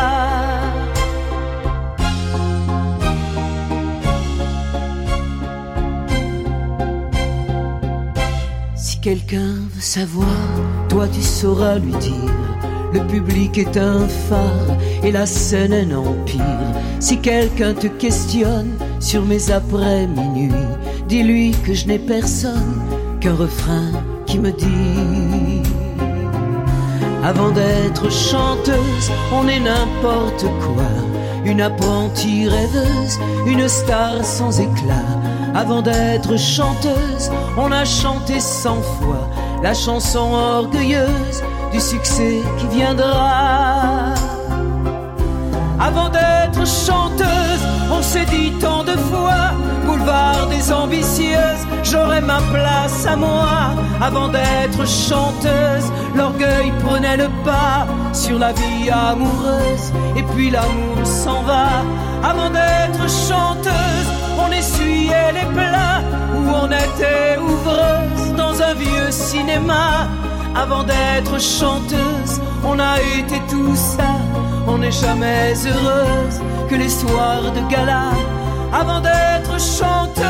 Si 8.74 9.00
quelqu'un 9.00 9.54
veut 9.74 9.80
savoir, 9.80 10.26
toi 10.88 11.06
tu 11.08 11.22
sauras 11.22 11.78
lui 11.78 11.92
dire. 11.92 12.36
Le 12.92 13.00
public 13.08 13.58
est 13.58 13.76
un 13.76 14.06
phare 14.08 14.76
et 15.02 15.12
la 15.12 15.26
scène 15.26 15.72
un 15.72 15.96
empire. 15.96 16.66
Si 17.00 17.18
quelqu'un 17.18 17.74
te 17.74 17.88
questionne 17.88 18.72
sur 19.00 19.24
mes 19.24 19.50
après-minuit, 19.50 20.52
dis-lui 21.08 21.52
que 21.64 21.74
je 21.74 21.86
n'ai 21.86 21.98
personne 21.98 22.80
qu'un 23.20 23.34
refrain 23.34 23.90
qui 24.24 24.38
me 24.38 24.52
dit. 24.52 25.65
Avant 27.24 27.50
d'être 27.50 28.10
chanteuse, 28.10 29.10
on 29.32 29.48
est 29.48 29.60
n'importe 29.60 30.44
quoi. 30.60 30.90
Une 31.44 31.60
apprentie 31.60 32.48
rêveuse, 32.48 33.18
une 33.46 33.68
star 33.68 34.24
sans 34.24 34.60
éclat. 34.60 35.06
Avant 35.54 35.82
d'être 35.82 36.36
chanteuse, 36.36 37.30
on 37.56 37.72
a 37.72 37.84
chanté 37.84 38.40
cent 38.40 38.82
fois 38.82 39.28
la 39.62 39.74
chanson 39.74 40.32
orgueilleuse 40.32 41.42
du 41.72 41.80
succès 41.80 42.42
qui 42.58 42.66
viendra. 42.68 44.14
Avant 45.80 46.08
d'être 46.08 46.66
chanteuse, 46.66 47.62
on 47.90 48.02
s'est 48.02 48.26
dit 48.26 48.52
tant 48.60 48.84
de 48.84 48.92
fois, 48.92 49.52
des 50.50 50.72
ambitieuses, 50.72 51.66
j'aurai 51.82 52.20
ma 52.20 52.40
place 52.52 53.06
à 53.06 53.16
moi. 53.16 53.74
Avant 54.00 54.28
d'être 54.28 54.86
chanteuse, 54.86 55.90
l'orgueil 56.14 56.72
prenait 56.84 57.16
le 57.16 57.28
pas 57.44 57.86
sur 58.12 58.38
la 58.38 58.52
vie 58.52 58.90
amoureuse, 58.90 59.92
et 60.16 60.22
puis 60.22 60.50
l'amour 60.50 61.04
s'en 61.04 61.42
va. 61.42 61.66
Avant 62.22 62.50
d'être 62.50 63.04
chanteuse, 63.08 64.08
on 64.38 64.52
essuyait 64.52 65.32
les 65.32 65.48
plats 65.54 66.02
où 66.36 66.42
on 66.62 66.68
était 66.68 67.38
ouvreuse 67.38 68.34
dans 68.36 68.62
un 68.62 68.74
vieux 68.74 69.10
cinéma. 69.10 70.08
Avant 70.54 70.84
d'être 70.84 71.38
chanteuse, 71.40 72.40
on 72.64 72.78
a 72.78 72.96
été 73.18 73.40
tout 73.50 73.76
ça. 73.76 74.12
On 74.68 74.78
n'est 74.78 74.98
jamais 75.04 75.52
heureuse 75.66 76.40
que 76.68 76.74
les 76.74 76.88
soirs 76.88 77.52
de 77.54 77.60
gala. 77.70 78.10
Avant 78.72 79.00
d'être 79.00 79.58
chanteuse. 79.58 80.22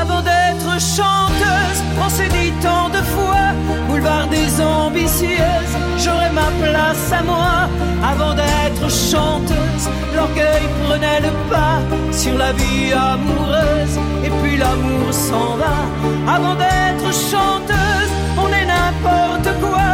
Avant 0.00 0.22
d'être 0.22 0.72
chanteuse, 0.80 1.80
on 2.04 2.08
s'est 2.08 2.28
dit 2.28 2.52
tant 2.62 2.88
de 2.88 3.02
fois, 3.14 3.52
boulevard 3.88 4.28
des 4.28 4.60
ambitieuses, 4.60 5.74
j'aurai 5.98 6.30
ma 6.30 6.50
place 6.62 7.12
à 7.12 7.22
moi. 7.22 7.68
Avant 8.02 8.34
d'être 8.34 8.88
chanteuse, 8.90 9.88
l'orgueil 10.14 10.62
prenait 10.84 11.20
le 11.20 11.32
pas 11.50 11.80
sur 12.12 12.36
la 12.38 12.52
vie 12.52 12.92
amoureuse, 12.92 13.98
et 14.24 14.30
puis 14.40 14.56
l'amour 14.56 15.12
s'en 15.12 15.56
va. 15.56 16.32
Avant 16.32 16.54
d'être 16.54 17.12
chanteuse, 17.12 17.77
n'importe 18.88 19.50
quoi, 19.60 19.90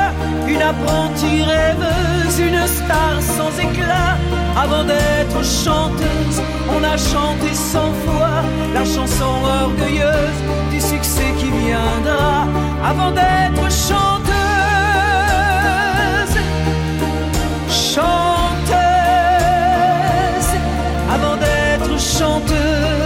une 0.46 0.62
apprentie 0.62 1.42
rêveuse, 1.42 2.38
une 2.38 2.66
star 2.66 3.20
sans 3.20 3.52
éclat. 3.58 4.16
Avant 4.56 4.84
d'être 4.84 5.44
chanteuse, 5.44 6.40
on 6.70 6.82
a 6.84 6.96
chanté 6.96 7.52
cent 7.52 7.92
fois 8.04 8.42
la 8.72 8.84
chanson 8.84 9.34
orgueilleuse 9.62 10.40
du 10.70 10.80
succès 10.80 11.32
qui 11.38 11.50
viendra. 11.50 12.46
Avant 12.84 13.10
d'être 13.10 13.64
chanteuse, 13.88 14.34
chanteuse, 17.68 18.70
avant 21.14 21.36
d'être 21.36 21.98
chanteuse. 21.98 23.03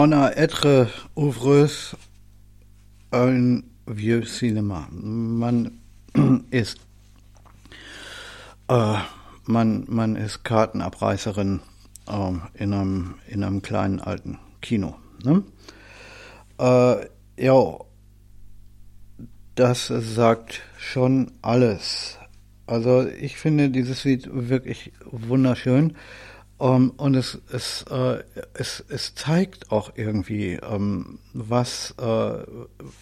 On 0.00 0.12
a 0.12 0.30
être 0.36 0.86
ouvreuse 1.16 1.96
un 3.10 3.62
vieux 3.88 4.22
cinéma. 4.22 4.86
Man 4.92 5.72
ist 6.52 6.78
äh, 8.68 8.94
man, 9.46 9.84
man 9.88 10.14
ist 10.14 10.44
Kartenabreißerin 10.44 11.58
äh, 12.08 12.62
in, 12.62 12.74
einem, 12.74 13.14
in 13.26 13.42
einem 13.42 13.60
kleinen 13.60 13.98
alten 13.98 14.38
Kino. 14.60 14.94
Ne? 15.24 15.42
Äh, 16.60 17.44
ja, 17.44 17.78
das 19.56 19.88
sagt 19.88 20.62
schon 20.78 21.32
alles. 21.42 22.18
Also 22.68 23.04
ich 23.04 23.36
finde 23.36 23.70
dieses 23.70 24.04
Lied 24.04 24.28
wirklich 24.30 24.92
wunderschön. 25.10 25.96
Um, 26.58 26.74
ähm, 26.74 26.92
und 26.96 27.14
es, 27.14 27.38
es, 27.52 27.84
äh, 27.88 28.24
es, 28.54 28.84
es 28.88 29.14
zeigt 29.14 29.70
auch 29.70 29.92
irgendwie, 29.94 30.54
ähm, 30.54 31.20
was, 31.32 31.94
äh, 31.98 32.44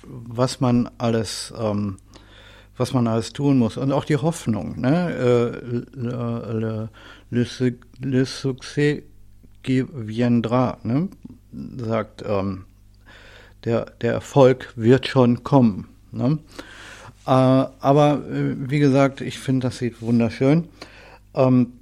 was 0.02 0.61
man 0.61 0.90
alles, 0.98 1.54
ähm, 1.59 1.96
was 2.76 2.92
man 2.92 3.07
alles 3.07 3.32
tun 3.32 3.59
muss. 3.59 3.78
Und 3.78 3.92
auch 3.92 4.04
die 4.04 4.18
Hoffnung. 4.18 4.78
Ne? 4.78 5.11
Äh, 5.14 5.66
le, 5.66 5.86
le, 5.94 6.90
le, 7.30 7.74
le 8.00 8.26
succès 8.26 9.04
qui 9.62 9.84
viendra, 9.90 10.78
ne? 10.82 11.09
sagt, 11.78 12.24
ähm, 12.26 12.66
der, 13.64 13.86
der 14.02 14.12
Erfolg 14.12 14.72
wird 14.76 15.07
schon 15.07 15.42
kommen. 15.44 15.88
Ne? 16.12 16.38
Äh, 17.26 17.30
aber 17.30 18.22
äh, 18.30 18.54
wie 18.70 18.78
gesagt, 18.78 19.20
ich 19.22 19.38
finde 19.38 19.68
das 19.68 19.80
Lied 19.80 20.00
wunderschön. 20.02 20.68
Ähm, 21.34 21.72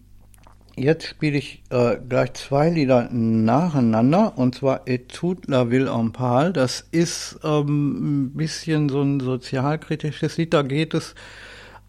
jetzt 0.77 1.07
spiele 1.07 1.39
ich 1.39 1.62
äh, 1.70 1.97
gleich 2.09 2.35
zwei 2.35 2.70
Lieder 2.70 3.09
nacheinander 3.11 4.37
und 4.37 4.55
zwar 4.55 4.87
Etude 4.87 5.43
la 5.47 5.70
Ville 5.70 5.91
en 5.91 6.12
Pâle. 6.12 6.53
Das 6.53 6.87
ist 6.91 7.39
ähm, 7.45 8.27
ein 8.27 8.31
bisschen 8.35 8.89
so 8.89 9.03
ein 9.03 9.20
sozialkritisches 9.20 10.37
Lied. 10.37 10.55
Da 10.55 10.62
geht 10.62 10.95
es 10.95 11.14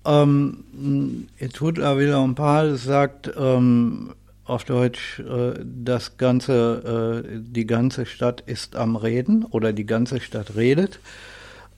ähm, 0.05 1.27
Etude 1.39 1.81
la 1.81 1.97
Ville 1.97 2.15
en 2.15 2.36
Pâle 2.36 2.75
sagt 2.75 3.31
ähm, 3.38 4.13
auf 4.45 4.63
Deutsch, 4.63 5.19
äh, 5.19 5.59
das 5.63 6.17
ganze, 6.17 7.23
äh, 7.25 7.39
die 7.41 7.65
ganze 7.65 8.05
Stadt 8.05 8.41
ist 8.45 8.75
am 8.75 8.95
Reden 8.95 9.43
oder 9.43 9.73
die 9.73 9.86
ganze 9.86 10.21
Stadt 10.21 10.55
redet. 10.55 10.99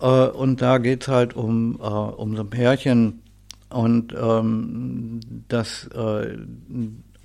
Äh, 0.02 0.06
und 0.06 0.62
da 0.62 0.78
geht's 0.78 1.08
halt 1.08 1.36
um, 1.36 1.80
äh, 1.82 1.84
um 1.84 2.36
so 2.36 2.44
ein 2.44 2.50
Pärchen 2.50 3.22
und 3.70 4.14
ähm, 4.14 5.20
das 5.48 5.88
äh, 5.88 6.38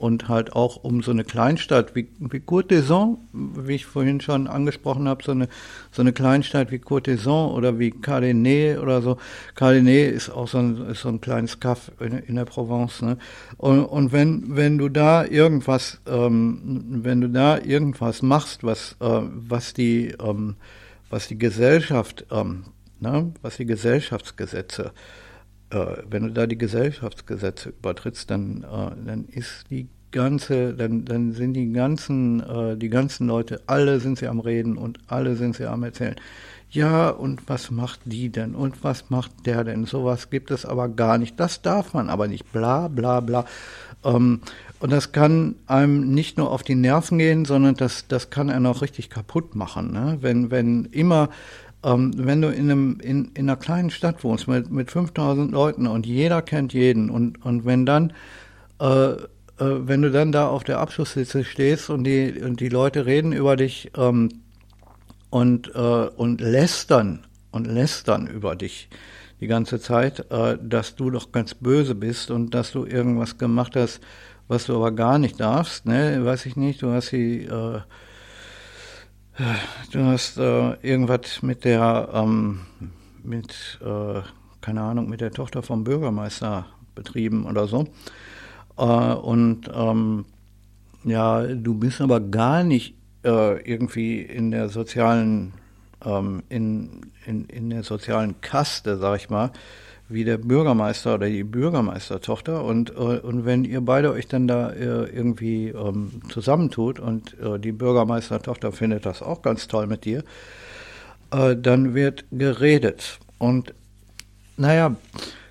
und 0.03 0.29
halt 0.29 0.53
auch 0.55 0.83
um 0.83 1.01
so 1.01 1.13
eine 1.13 1.23
Kleinstadt 1.23 1.95
wie, 1.95 2.09
wie 2.19 2.39
d'Azon, 2.39 3.19
wie 3.33 3.77
ich 3.77 3.87
vorhin 3.87 4.21
schon 4.21 4.49
angesprochen 4.49 5.07
habe, 5.07 5.23
so 5.23 5.31
eine, 5.31 5.49
so 5.93 6.03
eine 6.03 6.13
Kleinstadt 6.13 6.73
wie 6.73 6.79
d'Azon 6.79 7.53
oder 7.53 7.79
wie 7.79 7.93
Cardenet 7.93 8.81
oder 8.81 9.01
so. 9.01 9.19
Cardenet 9.55 10.13
ist 10.13 10.29
auch 10.29 10.49
so 10.49 10.59
ein, 10.59 10.89
ist 10.89 11.03
so 11.03 11.09
ein 11.09 11.21
kleines 11.21 11.61
Kaff 11.61 11.93
in, 12.01 12.19
in 12.19 12.35
der 12.35 12.47
Provence. 12.47 13.01
Ne? 13.01 13.17
Und, 13.59 13.85
und 13.85 14.11
wenn, 14.11 14.57
wenn 14.57 14.77
du 14.77 14.89
da 14.89 15.25
irgendwas, 15.25 16.01
ähm, 16.07 17.01
wenn 17.05 17.21
du 17.21 17.29
da 17.29 17.59
irgendwas 17.59 18.23
machst, 18.23 18.65
was, 18.65 18.97
äh, 18.99 19.21
was 19.23 19.73
die, 19.73 20.17
ähm, 20.21 20.57
was 21.11 21.29
die 21.29 21.39
Gesellschaft, 21.39 22.27
ähm, 22.33 22.65
ne, 22.99 23.33
was 23.41 23.57
die 23.59 23.67
Gesellschaftsgesetze, 23.67 24.91
wenn 26.09 26.25
du 26.25 26.31
da 26.31 26.47
die 26.47 26.59
Gesellschaftsgesetze 26.59 27.71
übertrittst, 27.71 28.31
dann, 28.31 28.65
äh, 28.65 29.07
dann 29.07 29.27
ist 29.27 29.65
die 29.71 29.89
ganze, 30.11 30.75
dann, 30.75 31.05
dann 31.05 31.33
sind 31.33 31.55
die 31.55 31.73
ganzen, 31.73 32.41
äh, 32.41 32.77
die 32.77 32.91
ganzen 32.91 33.27
Leute, 33.27 33.63
alle 33.67 33.99
sind 33.99 34.19
sie 34.19 34.29
am 34.29 34.41
Reden 34.41 34.77
und 34.77 34.99
alle 35.09 35.37
sind 35.37 35.57
sie 35.57 35.67
am 35.67 35.83
Erzählen. 35.83 36.17
Ja, 36.71 37.11
und 37.11 37.49
was 37.49 37.71
macht 37.71 38.01
die 38.07 38.31
denn? 38.31 38.55
Und 38.55 38.83
was 38.83 39.11
macht 39.11 39.31
der 39.45 39.63
denn? 39.65 39.85
Sowas 39.85 40.31
gibt 40.31 40.51
es 40.51 40.65
aber 40.65 40.89
gar 40.89 41.19
nicht. 41.19 41.39
Das 41.39 41.61
darf 41.61 41.93
man 41.93 42.09
aber 42.09 42.29
nicht. 42.29 42.51
Bla, 42.51 42.89
bla, 42.89 43.21
bla. 43.21 43.45
Ähm, 44.05 44.41
und 44.81 44.91
das 44.91 45.13
kann 45.13 45.57
einem 45.67 46.13
nicht 46.13 46.39
nur 46.39 46.51
auf 46.51 46.63
die 46.63 46.75
Nerven 46.75 47.19
gehen, 47.19 47.45
sondern 47.45 47.75
das, 47.75 48.09
das 48.09 48.31
kann 48.31 48.51
einen 48.51 48.67
auch 48.67 48.81
richtig 48.83 49.11
kaputt 49.11 49.55
machen. 49.55 49.93
Ne? 49.93 50.19
Wenn, 50.23 50.51
wenn 50.51 50.87
immer, 50.87 51.29
ähm, 51.85 52.13
wenn 52.17 52.41
du 52.43 52.49
in, 52.49 52.71
einem, 52.71 53.01
in, 53.01 53.33
in 53.35 53.49
einer 53.49 53.57
kleinen 53.57 53.91
Stadt 53.91 54.23
wohnst 54.25 54.49
mit, 54.49 54.71
mit 54.71 54.91
5000 54.91 55.51
Leuten 55.51 55.87
und 55.87 56.07
jeder 56.07 56.43
kennt 56.43 56.73
jeden 56.73 57.11
und, 57.11 57.45
und 57.45 57.65
wenn 57.65 57.87
dann, 57.87 58.13
äh, 58.81 59.13
äh, 59.13 59.19
wenn 59.59 60.03
du 60.03 60.11
dann 60.11 60.33
da 60.33 60.49
auf 60.49 60.65
der 60.65 60.79
Abschlussliste 60.79 61.45
stehst 61.45 61.91
und 61.91 62.05
die, 62.05 62.41
und 62.43 62.61
die 62.61 62.69
Leute 62.69 63.07
reden 63.07 63.33
über 63.33 63.57
dich 63.57 63.91
ähm, 63.97 64.29
und, 65.31 65.75
äh, 65.75 65.79
und 65.79 66.41
lästern 66.41 67.27
und 67.51 67.67
lästern 67.67 68.27
über 68.27 68.55
dich, 68.55 68.89
die 69.41 69.49
ganze 69.49 69.81
Zeit, 69.81 70.31
äh, 70.31 70.57
dass 70.63 70.95
du 70.95 71.11
doch 71.11 71.33
ganz 71.33 71.55
böse 71.55 71.95
bist 71.95 72.31
und 72.31 72.55
dass 72.55 72.71
du 72.73 72.87
irgendwas 72.87 73.39
gemacht 73.39 73.75
hast, 73.75 74.01
was 74.47 74.67
du 74.67 74.77
aber 74.77 74.93
gar 74.93 75.19
nicht 75.19 75.41
darfst, 75.41 75.87
ne, 75.87 76.25
weiß 76.25 76.47
ich 76.47 76.57
nicht, 76.57 76.83
du 76.83 76.93
hast 76.93 77.11
die, 77.11 77.45
äh, 77.45 77.81
du 79.93 80.05
hast 80.05 80.39
äh, 80.39 80.73
irgendwas 80.83 81.43
mit 81.43 81.65
der, 81.65 82.09
ähm, 82.13 82.61
mit, 83.23 83.81
äh, 83.83 84.21
keine 84.61 84.83
Ahnung, 84.83 85.09
mit 85.09 85.21
der 85.21 85.31
Tochter 85.31 85.63
vom 85.63 85.85
Bürgermeister 85.85 86.67
betrieben 86.95 87.47
oder 87.47 87.67
so. 87.67 87.87
Äh, 88.77 88.83
und 88.83 89.71
ähm, 89.75 90.25
ja, 91.05 91.43
du 91.43 91.75
bist 91.75 92.01
aber 92.01 92.21
gar 92.21 92.63
nicht 92.63 92.95
äh, 93.25 93.61
irgendwie 93.63 94.21
in 94.21 94.51
der 94.51 94.69
sozialen, 94.69 95.55
ähm, 96.05 96.43
in, 96.49 97.13
in, 97.27 97.47
in 97.47 97.71
der 97.71 97.83
sozialen 97.83 98.41
Kaste, 98.41 98.99
sag 98.99 99.17
ich 99.17 99.31
mal, 99.31 99.51
wie 100.13 100.25
der 100.25 100.39
Bürgermeister 100.39 101.15
oder 101.15 101.29
die 101.29 101.45
Bürgermeistertochter. 101.45 102.65
Und, 102.65 102.91
äh, 102.91 103.19
und 103.21 103.45
wenn 103.45 103.65
ihr 103.65 103.81
beide 103.81 104.13
euch 104.13 104.29
dann 104.29 104.47
da 104.47 104.71
äh, 104.71 105.05
irgendwie 105.05 105.69
ähm, 105.69 106.23
zusammentut 106.29 107.01
und 107.01 107.39
äh, 107.41 107.59
die 107.59 107.73
Bürgermeistertochter 107.73 108.73
findet 108.73 109.07
das 109.07 109.23
auch 109.23 109.43
ganz 109.43 109.69
toll 109.69 109.87
mit 109.87 110.05
dir, 110.05 110.25
äh, 111.33 111.57
dann 111.57 111.95
wird 111.95 112.25
geredet. 112.31 113.19
Und 113.39 113.75
naja, 114.57 114.97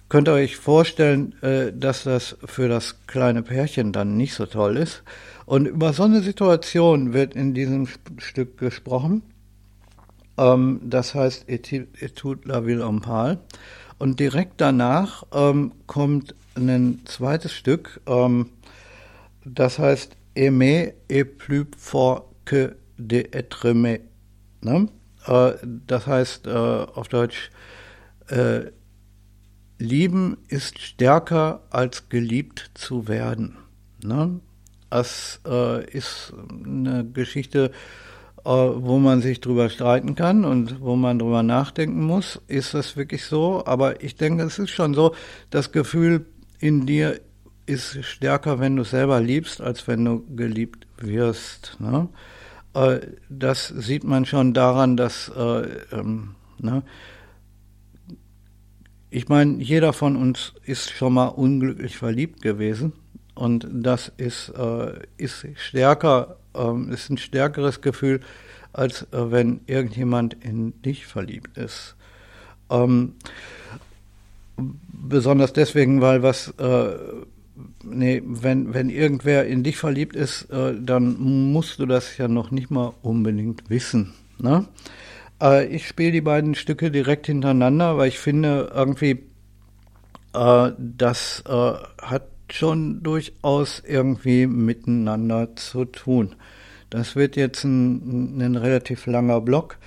könnt 0.09 0.28
ihr 0.28 0.34
euch 0.34 0.57
vorstellen, 0.57 1.36
äh, 1.41 1.72
dass 1.74 2.03
das 2.03 2.38
für 2.45 2.68
das 2.68 3.05
kleine 3.07 3.43
Pärchen 3.43 3.91
dann 3.91 4.18
nicht 4.18 4.34
so 4.34 4.45
toll 4.45 4.78
ist. 4.78 5.03
Und 5.45 5.66
über 5.66 5.93
so 5.93 6.03
eine 6.03 6.22
Situation 6.22 7.14
wird 7.14 7.36
in 7.36 7.53
diesem 7.53 7.88
Stück 8.18 8.57
gesprochen. 8.57 9.24
Ähm, 10.38 10.82
das 10.84 11.16
heißt 11.16 11.49
Etude 11.49 12.47
la 12.47 12.66
Ville 12.66 12.86
en 12.86 13.01
Pâle. 13.01 13.39
Und 14.02 14.20
direkt 14.20 14.60
danach 14.62 15.28
ähm, 15.32 15.74
kommt 15.86 16.34
ein 16.56 17.02
zweites 17.06 17.54
Stück, 17.54 18.02
ähm, 18.08 18.49
das 19.45 19.78
heißt 19.78 20.16
Aimer 20.36 20.93
et 21.08 21.38
plus 21.38 21.68
fort 21.78 22.26
que 22.43 22.78
d'être 22.97 23.64
aimé. 23.64 23.99
Ne? 24.62 24.88
Äh, 25.28 25.52
das 25.86 26.08
heißt 26.08 26.47
äh, 26.47 26.49
auf 26.49 27.10
Deutsch, 27.10 27.52
äh, 28.30 28.72
Lieben 29.78 30.39
ist 30.47 30.80
stärker 30.80 31.62
als 31.70 32.10
geliebt 32.10 32.72
zu 32.74 33.08
werden. 33.08 33.58
Ne? 34.04 34.39
Das 34.89 35.41
äh, 35.45 35.86
ist 35.91 36.34
eine 36.49 37.06
Geschichte, 37.06 37.66
äh, 37.66 38.11
wo 38.43 38.97
man 38.97 39.21
sich 39.21 39.39
drüber 39.41 39.69
streiten 39.69 40.15
kann 40.15 40.45
und 40.45 40.81
wo 40.81 40.95
man 40.95 41.19
drüber 41.19 41.43
nachdenken 41.43 42.03
muss, 42.03 42.41
ist 42.47 42.73
das 42.73 42.97
wirklich 42.97 43.25
so? 43.25 43.63
Aber 43.65 44.03
ich 44.03 44.15
denke, 44.15 44.43
es 44.43 44.59
ist 44.59 44.71
schon 44.71 44.93
so, 44.93 45.13
das 45.49 45.71
Gefühl 45.71 46.25
in 46.59 46.85
dir 46.85 47.19
ist 47.65 48.03
stärker, 48.03 48.59
wenn 48.59 48.75
du 48.75 48.83
selber 48.83 49.19
liebst, 49.19 49.61
als 49.61 49.87
wenn 49.87 50.03
du 50.03 50.25
geliebt 50.35 50.87
wirst. 50.97 51.77
Ne? 51.79 52.09
Äh, 52.73 52.99
das 53.29 53.67
sieht 53.67 54.03
man 54.03 54.25
schon 54.25 54.53
daran, 54.53 54.97
dass 54.97 55.31
äh, 55.35 55.67
ähm, 55.91 56.35
ne? 56.59 56.83
ich 59.09 59.29
meine, 59.29 59.61
jeder 59.61 59.93
von 59.93 60.15
uns 60.15 60.53
ist 60.63 60.91
schon 60.91 61.13
mal 61.13 61.27
unglücklich 61.27 61.97
verliebt 61.97 62.41
gewesen 62.41 62.93
und 63.41 63.67
das 63.71 64.11
ist, 64.17 64.49
äh, 64.49 64.99
ist 65.17 65.45
stärker 65.55 66.37
ähm, 66.53 66.91
ist 66.91 67.09
ein 67.09 67.17
stärkeres 67.17 67.81
Gefühl, 67.81 68.19
als 68.71 69.03
äh, 69.11 69.31
wenn 69.31 69.61
irgendjemand 69.65 70.35
in 70.43 70.79
dich 70.81 71.07
verliebt 71.07 71.57
ist. 71.57 71.95
Ähm, 72.69 73.13
besonders 74.57 75.53
deswegen, 75.53 76.01
weil 76.01 76.23
was, 76.23 76.53
äh, 76.59 76.89
nee, 77.83 78.21
wenn, 78.25 78.73
wenn 78.73 78.89
irgendwer 78.89 79.45
in 79.45 79.63
dich 79.63 79.77
verliebt 79.77 80.15
ist, 80.15 80.43
äh, 80.51 80.75
dann 80.79 81.19
musst 81.19 81.79
du 81.79 81.85
das 81.85 82.17
ja 82.17 82.27
noch 82.27 82.51
nicht 82.51 82.69
mal 82.69 82.93
unbedingt 83.01 83.69
wissen. 83.69 84.13
Ne? 84.37 84.65
Äh, 85.41 85.65
ich 85.65 85.87
spiele 85.87 86.11
die 86.11 86.21
beiden 86.21 86.55
Stücke 86.55 86.91
direkt 86.91 87.25
hintereinander, 87.25 87.97
weil 87.97 88.09
ich 88.09 88.19
finde 88.19 88.71
irgendwie, 88.73 89.23
äh, 90.33 90.71
das 90.77 91.43
äh, 91.47 91.73
hat 92.01 92.23
schon 92.54 93.04
durchaus 93.04 93.82
irgendwie 93.86 94.47
miteinander 94.47 95.56
zu 95.56 95.86
tun. 95.86 96.36
Das 96.89 97.16
wird 97.16 97.36
jetzt 97.36 97.64
ein, 97.64 98.41
ein 98.41 98.56
relativ 98.56 99.06
langer 99.06 99.41
Block, 99.41 99.78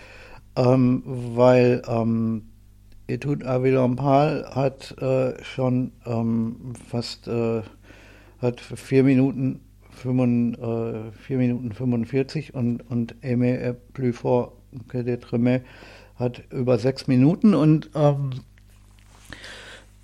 ähm, 0.57 1.03
weil 1.05 1.83
ähm, 1.87 2.43
Etude 3.07 3.47
Avilampal 3.47 4.51
hat 4.55 4.97
äh, 5.03 5.43
schon 5.45 5.93
ähm, 6.07 6.73
fast 6.89 7.29
äh, 7.29 7.63
hat 8.41 8.61
vier 8.61 9.05
Minuten, 9.05 9.61
5, 9.91 10.59
äh, 11.29 11.37
Minuten 11.37 11.73
45 11.73 12.55
und, 12.55 12.81
und 12.91 13.15
Aimé 13.23 13.75
plus 13.93 14.17
fort 14.17 14.53
que 14.89 15.63
hat 16.17 16.43
über 16.51 16.79
sechs 16.79 17.07
Minuten 17.07 17.55
und 17.55 17.91
ähm, 17.95 18.31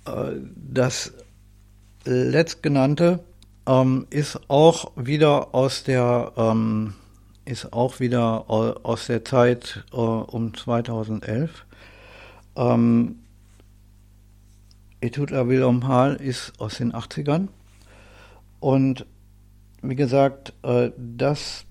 äh, 0.05 0.33
das 0.55 1.13
letztgenannte 2.05 3.19
ähm, 3.67 4.07
ist 4.09 4.39
auch 4.49 4.91
wieder 4.95 5.53
aus 5.53 5.83
der 5.83 6.33
ähm, 6.35 6.93
ist 7.45 7.73
auch 7.73 7.99
wieder 7.99 8.49
aus 8.49 9.07
der 9.07 9.25
Zeit 9.25 9.83
äh, 9.91 9.95
um 9.95 10.53
2011. 10.53 11.65
Ähm, 12.55 13.19
Etude 15.01 15.39
à 15.39 15.47
Willem 15.47 15.87
Hall 15.87 16.15
ist 16.15 16.53
aus 16.59 16.77
den 16.77 16.93
80ern. 16.93 17.47
Und 18.59 19.05
wie 19.81 19.95
gesagt, 19.95 20.53
äh, 20.61 20.91
das 20.97 21.65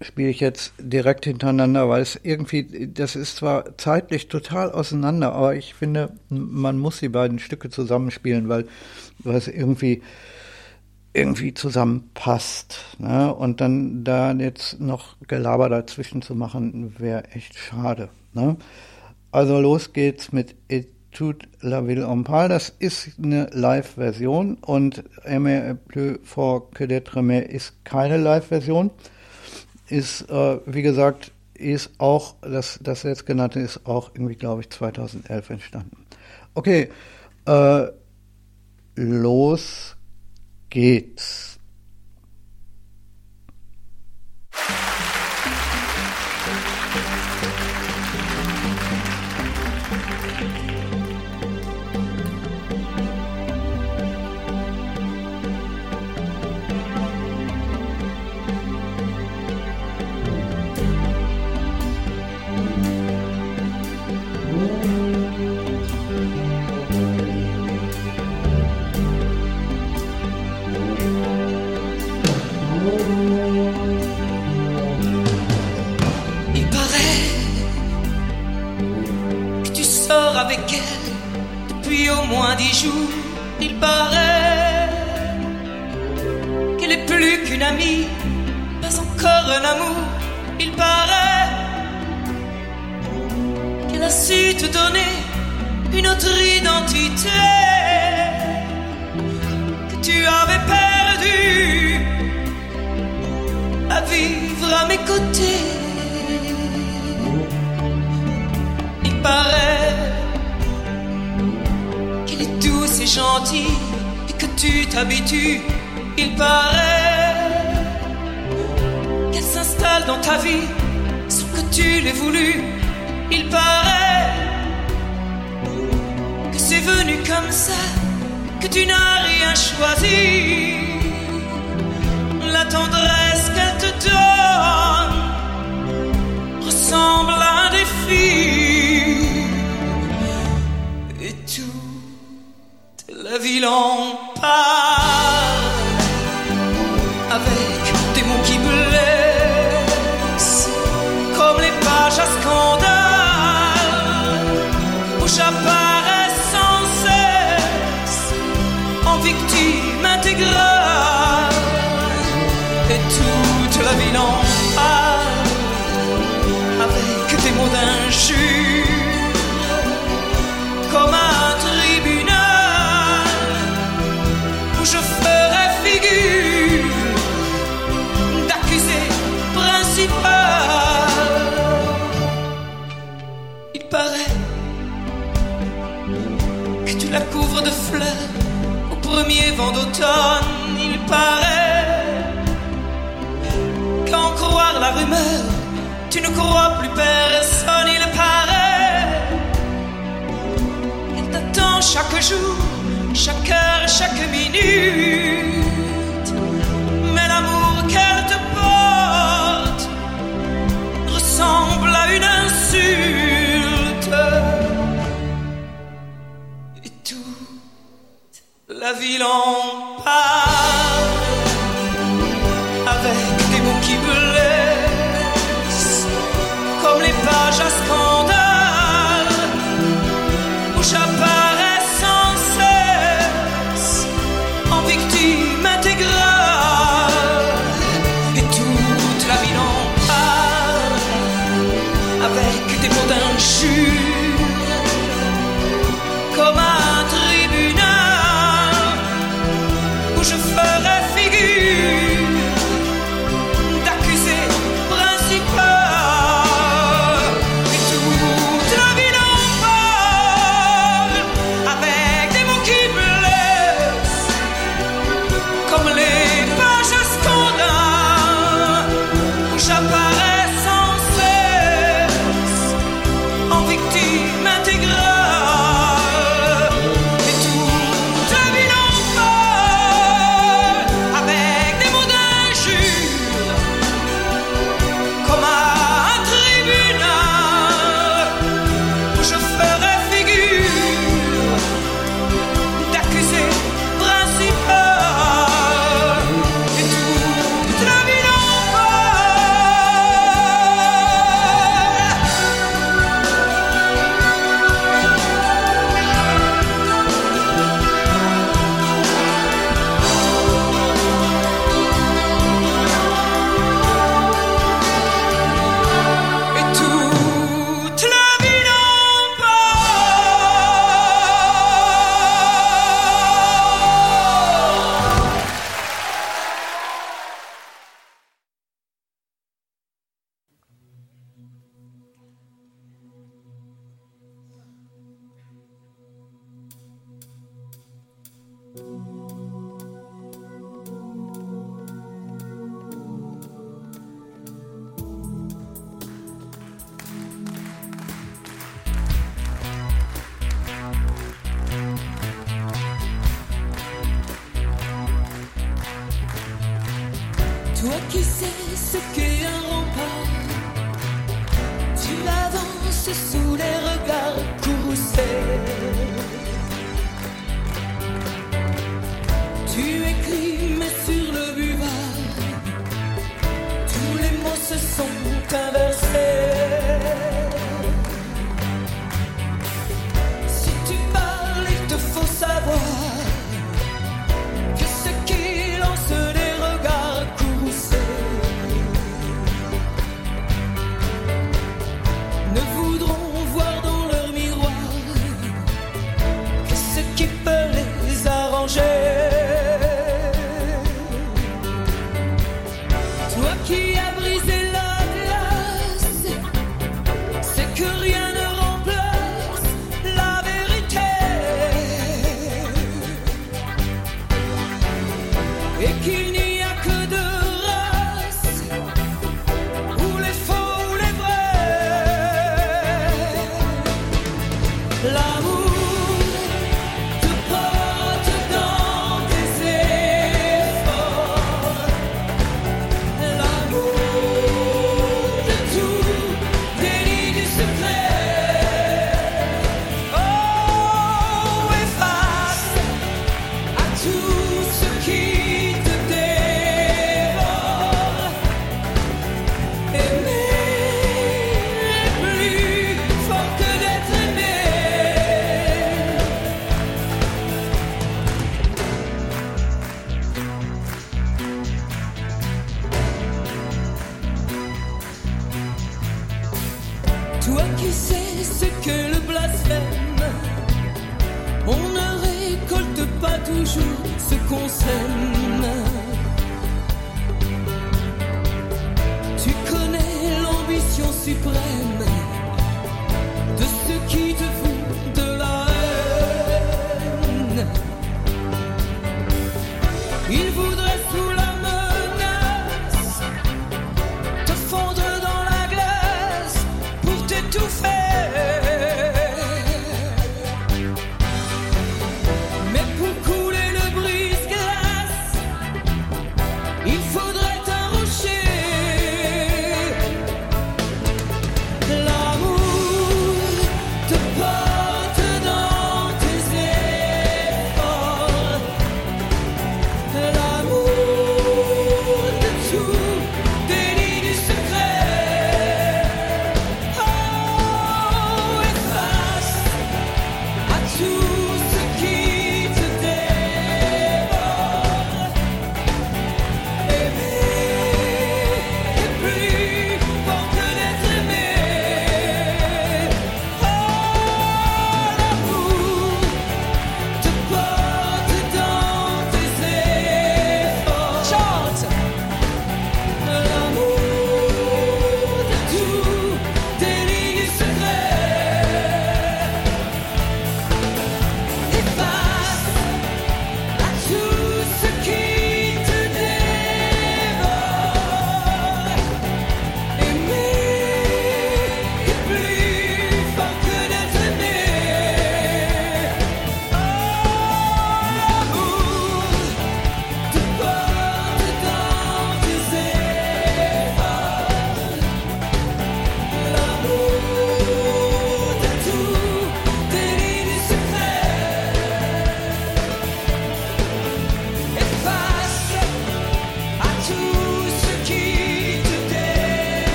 spiele 0.00 0.28
ich 0.28 0.40
jetzt 0.40 0.72
direkt 0.78 1.24
hintereinander, 1.24 1.88
weil 1.88 2.02
es 2.02 2.18
irgendwie, 2.22 2.88
das 2.88 3.16
ist 3.16 3.36
zwar 3.36 3.76
zeitlich 3.78 4.28
total 4.28 4.70
auseinander, 4.70 5.32
aber 5.32 5.56
ich 5.56 5.74
finde, 5.74 6.12
man 6.28 6.78
muss 6.78 7.00
die 7.00 7.08
beiden 7.08 7.38
Stücke 7.38 7.68
zusammenspielen, 7.68 8.48
weil, 8.48 8.66
weil 9.18 9.36
es 9.36 9.48
irgendwie 9.48 10.02
irgendwie 11.14 11.54
zusammenpasst. 11.54 12.96
Ne? 12.98 13.34
Und 13.34 13.60
dann 13.60 14.04
da 14.04 14.32
jetzt 14.32 14.80
noch 14.80 15.16
Gelaber 15.26 15.68
dazwischen 15.68 16.22
zu 16.22 16.34
machen, 16.34 16.94
wäre 16.98 17.24
echt 17.32 17.58
schade. 17.58 18.08
Ne? 18.34 18.56
Also 19.32 19.60
los 19.60 19.92
geht's 19.92 20.32
mit 20.32 20.54
Etude 20.68 21.46
la 21.60 21.86
Ville 21.86 22.06
en 22.06 22.24
Pal. 22.24 22.48
Das 22.48 22.68
ist 22.78 23.18
eine 23.22 23.48
Live-Version 23.52 24.58
und 24.60 25.02
Aimé 25.24 25.74
plus 25.74 26.18
fort 26.22 26.74
que 26.74 26.84
d'être 26.84 27.20
ist 27.42 27.84
keine 27.84 28.16
Live-Version. 28.16 28.90
Ist, 29.88 30.28
äh, 30.30 30.60
wie 30.66 30.82
gesagt, 30.82 31.32
ist 31.54 31.90
auch, 31.98 32.36
das, 32.40 32.78
das 32.82 33.02
jetzt 33.02 33.26
genannte 33.26 33.60
ist 33.60 33.86
auch 33.86 34.10
irgendwie, 34.14 34.36
glaube 34.36 34.60
ich, 34.60 34.70
2011 34.70 35.50
entstanden. 35.50 36.06
Okay, 36.54 36.90
äh, 37.46 37.86
los 38.96 39.96
geht's. 40.70 41.47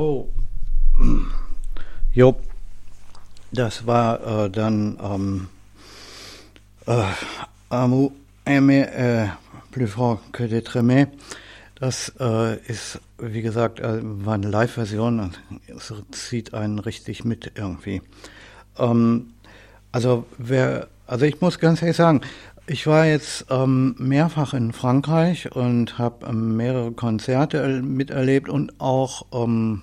Jo. 2.12 2.36
Das 3.52 3.86
war 3.86 4.44
äh, 4.44 4.50
dann 4.50 4.98
ähm, 5.02 5.48
äh, 6.86 7.02
Amour 7.68 8.12
aimé 8.44 8.88
euh, 8.92 9.26
plus 9.70 9.90
fort 9.90 10.20
que 10.32 10.44
d'être 10.44 10.76
aimé. 10.76 11.08
Das 11.74 12.12
äh, 12.18 12.56
ist, 12.66 13.00
wie 13.18 13.42
gesagt, 13.42 13.80
äh, 13.80 14.00
war 14.02 14.34
eine 14.34 14.48
Live-Version 14.48 15.32
es 15.66 15.92
zieht 16.12 16.54
einen 16.54 16.78
richtig 16.78 17.24
mit 17.24 17.52
irgendwie. 17.56 18.02
Ähm, 18.78 19.32
also 19.92 20.26
wer, 20.38 20.88
also 21.06 21.26
ich 21.26 21.40
muss 21.40 21.58
ganz 21.58 21.82
ehrlich 21.82 21.96
sagen, 21.96 22.20
ich 22.66 22.86
war 22.86 23.04
jetzt 23.04 23.46
ähm, 23.50 23.96
mehrfach 23.98 24.54
in 24.54 24.72
Frankreich 24.72 25.50
und 25.50 25.98
habe 25.98 26.26
ähm, 26.26 26.56
mehrere 26.56 26.92
Konzerte 26.92 27.82
miterlebt 27.82 28.48
und 28.48 28.80
auch 28.80 29.26
ähm, 29.32 29.82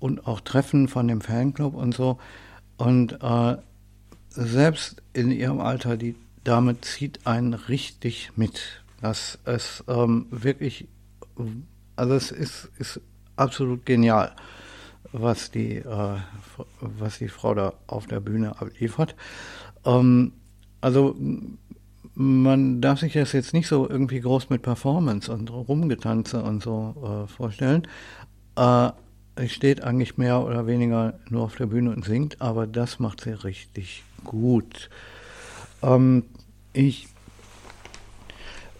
und 0.00 0.26
auch 0.26 0.40
Treffen 0.40 0.88
von 0.88 1.08
dem 1.08 1.20
Fanclub 1.20 1.74
und 1.74 1.94
so. 1.94 2.18
Und 2.76 3.22
äh, 3.22 3.56
selbst 4.30 5.02
in 5.12 5.30
ihrem 5.30 5.60
Alter, 5.60 5.96
die 5.96 6.14
Dame 6.44 6.80
zieht 6.80 7.26
einen 7.26 7.54
richtig 7.54 8.32
mit. 8.36 8.82
Das 9.00 9.38
ist 9.46 9.84
ähm, 9.88 10.26
wirklich, 10.30 10.88
also 11.96 12.14
es 12.14 12.30
ist, 12.30 12.70
ist 12.78 13.00
absolut 13.36 13.84
genial, 13.86 14.32
was 15.12 15.50
die, 15.50 15.76
äh, 15.76 16.16
was 16.80 17.18
die 17.18 17.28
Frau 17.28 17.54
da 17.54 17.74
auf 17.86 18.06
der 18.06 18.20
Bühne 18.20 18.60
abliefert. 18.60 19.14
Ähm, 19.84 20.32
also 20.80 21.16
man 22.14 22.80
darf 22.80 23.00
sich 23.00 23.12
das 23.12 23.32
jetzt 23.32 23.54
nicht 23.54 23.68
so 23.68 23.88
irgendwie 23.88 24.20
groß 24.20 24.50
mit 24.50 24.62
Performance 24.62 25.32
und 25.32 25.50
Rumgetanze 25.52 26.42
und 26.42 26.62
so 26.62 27.24
äh, 27.24 27.28
vorstellen. 27.28 27.86
Äh, 28.56 28.90
steht 29.46 29.84
eigentlich 29.84 30.16
mehr 30.16 30.44
oder 30.44 30.66
weniger 30.66 31.14
nur 31.28 31.44
auf 31.44 31.56
der 31.56 31.66
Bühne 31.66 31.90
und 31.90 32.04
singt, 32.04 32.40
aber 32.40 32.66
das 32.66 32.98
macht 32.98 33.20
sie 33.20 33.30
richtig 33.30 34.02
gut. 34.24 34.90
Ähm, 35.82 36.24
ich 36.72 37.08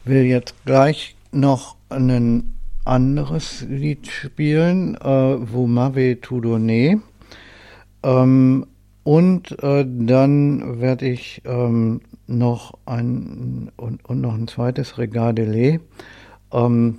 will 0.05 0.25
jetzt 0.25 0.55
gleich 0.65 1.17
noch 1.31 1.77
ein 1.91 2.55
anderes 2.85 3.65
Lied 3.69 4.07
spielen, 4.07 4.95
äh, 4.95 6.17
tout 6.17 6.45
donné. 6.45 7.01
Ähm, 8.03 8.67
und 9.05 9.63
äh, 9.63 9.87
dann 9.87 10.81
werde 10.81 11.09
ich 11.09 11.43
ähm, 11.45 12.01
noch 12.27 12.75
ein 12.87 13.71
und, 13.77 14.05
und 14.05 14.21
noch 14.21 14.35
ein 14.35 14.49
zweites 14.49 14.99
Regardele. 14.99 15.81
Ähm, 16.53 16.99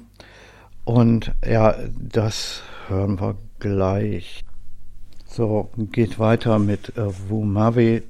und 0.85 1.31
ja, 1.47 1.75
das 1.97 2.63
hören 2.87 3.19
wir 3.19 3.35
gleich. 3.59 4.43
So, 5.25 5.69
geht 5.77 6.17
weiter 6.17 6.59
mit 6.59 6.97
äh, 6.97 7.05
Vous 7.05 7.45
m'avez 7.45 8.01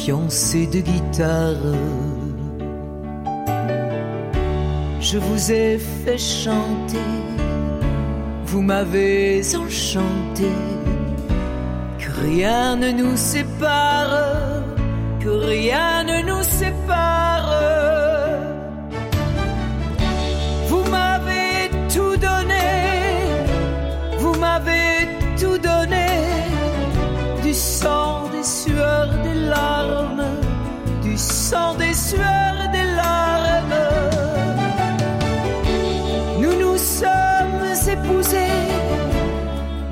mes 0.00 0.06
fiancés 0.06 0.66
de 0.66 0.80
guitare 0.80 1.74
je 5.00 5.18
vous 5.18 5.50
ai 5.50 5.78
fait 5.78 6.18
chanter, 6.18 7.10
vous 8.44 8.62
m'avez 8.62 9.40
enchanté, 9.56 10.52
que 11.98 12.10
rien 12.22 12.76
ne 12.76 12.90
nous 12.92 13.16
sépare, 13.16 14.62
que 15.20 15.30
rien 15.30 16.04
ne 16.04 16.22
nous 16.28 16.42
sépare. 16.42 17.19
Des 31.78 31.94
sueurs, 31.94 32.68
des 32.72 32.86
larmes. 32.96 33.80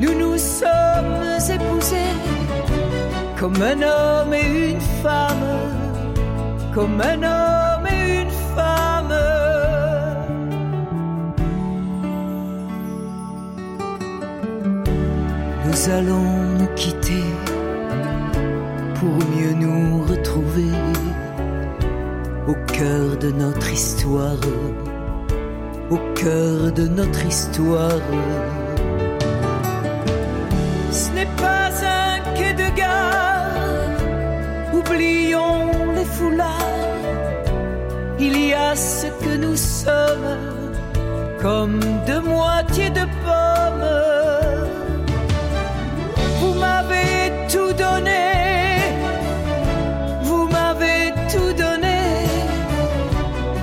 nous 0.01 0.15
nous 0.15 0.39
sommes 0.39 1.39
épousés 1.51 2.15
comme 3.39 3.61
un 3.63 3.83
homme 3.83 4.35
et 4.35 4.71
une 4.71 4.81
femme, 5.03 5.49
comme 6.75 7.01
un 7.01 7.23
homme 7.23 7.87
et 7.87 8.23
une 8.23 8.35
femme. 8.55 9.15
Nous 15.65 15.91
allons 15.91 16.38
notre 23.31 23.71
histoire 23.73 24.37
au 25.91 25.99
cœur 26.15 26.73
de 26.73 26.87
notre 26.87 27.25
histoire. 27.27 28.03
Ce 30.91 31.11
n'est 31.13 31.33
pas 31.37 31.71
un 32.03 32.35
quai 32.37 32.53
de 32.55 32.77
gare, 32.77 33.51
oublions 34.73 35.93
les 35.95 36.05
foulards. 36.05 36.55
Il 38.19 38.49
y 38.49 38.53
a 38.53 38.75
ce 38.75 39.07
que 39.07 39.37
nous 39.37 39.57
sommes, 39.57 40.37
comme 41.41 41.81
deux 42.07 42.21
moitiés 42.21 42.68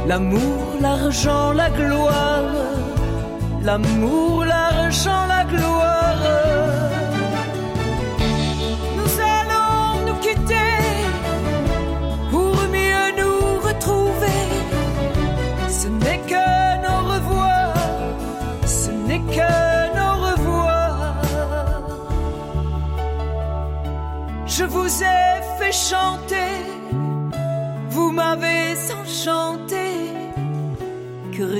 l'amour 0.08 0.78
l'argent, 0.82 1.54
la 1.54 1.70
gloire, 1.70 2.54
l'amour, 3.62 4.46
l'argent, 4.46 4.65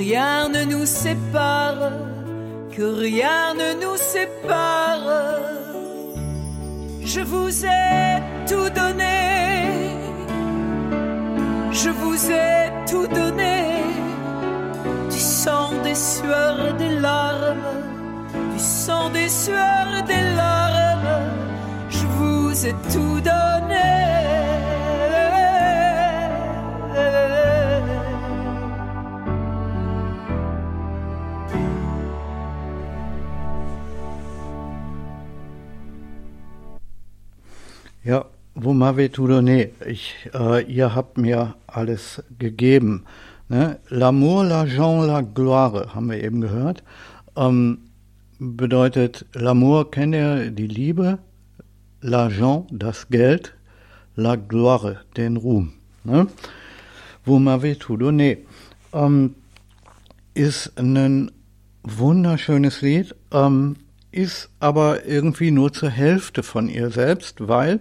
rien 0.06 0.48
ne 0.48 0.62
nous 0.72 0.86
sépare, 0.86 1.90
que 2.74 2.86
rien 3.06 3.54
ne 3.62 3.70
nous 3.82 3.98
sépare. 4.14 5.10
Je 7.12 7.22
vous 7.32 7.50
ai 7.64 8.22
tout 8.50 8.70
donné, 8.80 9.18
je 11.82 11.90
vous 12.00 12.20
ai 12.30 12.70
tout 12.90 13.08
donné, 13.20 13.58
du 15.10 15.18
sang, 15.18 15.70
des 15.82 15.98
sueurs, 16.12 16.74
des 16.82 16.94
larmes, 17.06 17.70
du 18.54 18.62
sang, 18.84 19.10
des 19.10 19.28
sueurs, 19.28 19.96
des 20.12 20.24
larmes, 20.40 21.14
je 21.96 22.06
vous 22.18 22.66
ai 22.66 22.74
tout 22.92 23.18
donné. 23.32 24.35
Vous 38.66 39.08
tout 39.08 39.28
donné. 39.28 39.70
Ich, 39.86 40.14
äh, 40.34 40.64
ihr 40.64 40.94
habt 40.96 41.18
mir 41.18 41.54
alles 41.68 42.22
gegeben. 42.36 43.04
Ne? 43.48 43.78
L'amour, 43.90 44.42
l'argent, 44.42 45.06
la 45.06 45.22
gloire, 45.22 45.94
haben 45.94 46.10
wir 46.10 46.22
eben 46.22 46.40
gehört. 46.40 46.82
Ähm, 47.36 47.78
bedeutet, 48.40 49.24
l'amour 49.34 49.92
kennt 49.92 50.16
ihr 50.16 50.50
die 50.50 50.66
Liebe, 50.66 51.18
l'argent, 52.00 52.66
das 52.72 53.08
Geld, 53.08 53.54
la 54.16 54.34
gloire, 54.34 54.96
den 55.16 55.36
Ruhm. 55.36 55.74
Ne? 56.02 56.26
Vous 57.24 57.38
m'avez 57.38 57.76
tout 57.76 57.96
donné. 57.96 58.38
Ähm, 58.92 59.36
ist 60.34 60.72
ein 60.76 61.30
wunderschönes 61.84 62.82
Lied, 62.82 63.14
ähm, 63.32 63.76
ist 64.10 64.50
aber 64.58 65.06
irgendwie 65.06 65.52
nur 65.52 65.72
zur 65.72 65.90
Hälfte 65.90 66.42
von 66.42 66.68
ihr 66.68 66.90
selbst, 66.90 67.46
weil 67.46 67.80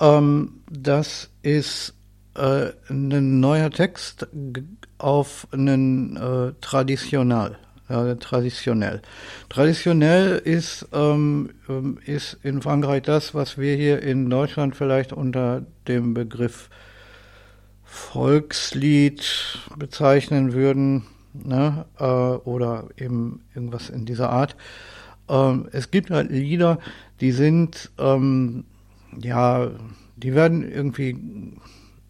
ähm, 0.00 0.62
das 0.70 1.30
ist 1.42 1.94
äh, 2.34 2.70
ein 2.88 3.40
neuer 3.40 3.70
Text 3.70 4.26
auf 4.98 5.46
einen 5.52 6.16
äh, 6.16 6.52
Traditional. 6.60 7.58
Ja, 7.88 8.14
traditionell. 8.14 9.02
Traditionell 9.48 10.38
ist, 10.38 10.86
ähm, 10.92 11.50
ähm, 11.68 11.98
ist 12.06 12.38
in 12.44 12.62
Frankreich 12.62 13.02
das, 13.02 13.34
was 13.34 13.58
wir 13.58 13.74
hier 13.74 14.00
in 14.00 14.30
Deutschland 14.30 14.76
vielleicht 14.76 15.12
unter 15.12 15.66
dem 15.88 16.14
Begriff 16.14 16.70
Volkslied 17.82 19.24
bezeichnen 19.76 20.52
würden, 20.52 21.06
ne? 21.32 21.84
äh, 21.98 22.04
oder 22.04 22.84
eben 22.96 23.42
irgendwas 23.56 23.90
in 23.90 24.06
dieser 24.06 24.30
Art. 24.30 24.54
Ähm, 25.28 25.68
es 25.72 25.90
gibt 25.90 26.10
halt 26.10 26.30
Lieder, 26.30 26.78
die 27.20 27.32
sind 27.32 27.90
ähm, 27.98 28.66
ja, 29.20 29.70
die 30.16 30.34
werden 30.34 30.70
irgendwie 30.70 31.16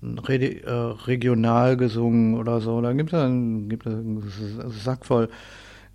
re 0.02 0.62
äh, 0.62 0.70
regional 1.06 1.76
gesungen 1.76 2.34
oder 2.36 2.60
so. 2.60 2.80
Da 2.80 2.92
gibt 2.92 3.12
es 3.12 3.20
einen, 3.20 3.68
gibt 3.68 3.86
einen 3.86 4.22
Sack 4.70 5.06
voll, 5.06 5.28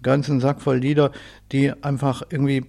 ganzen 0.02 0.40
Sack 0.40 0.62
voll 0.62 0.78
Lieder, 0.78 1.12
die 1.52 1.72
einfach 1.84 2.24
irgendwie 2.30 2.66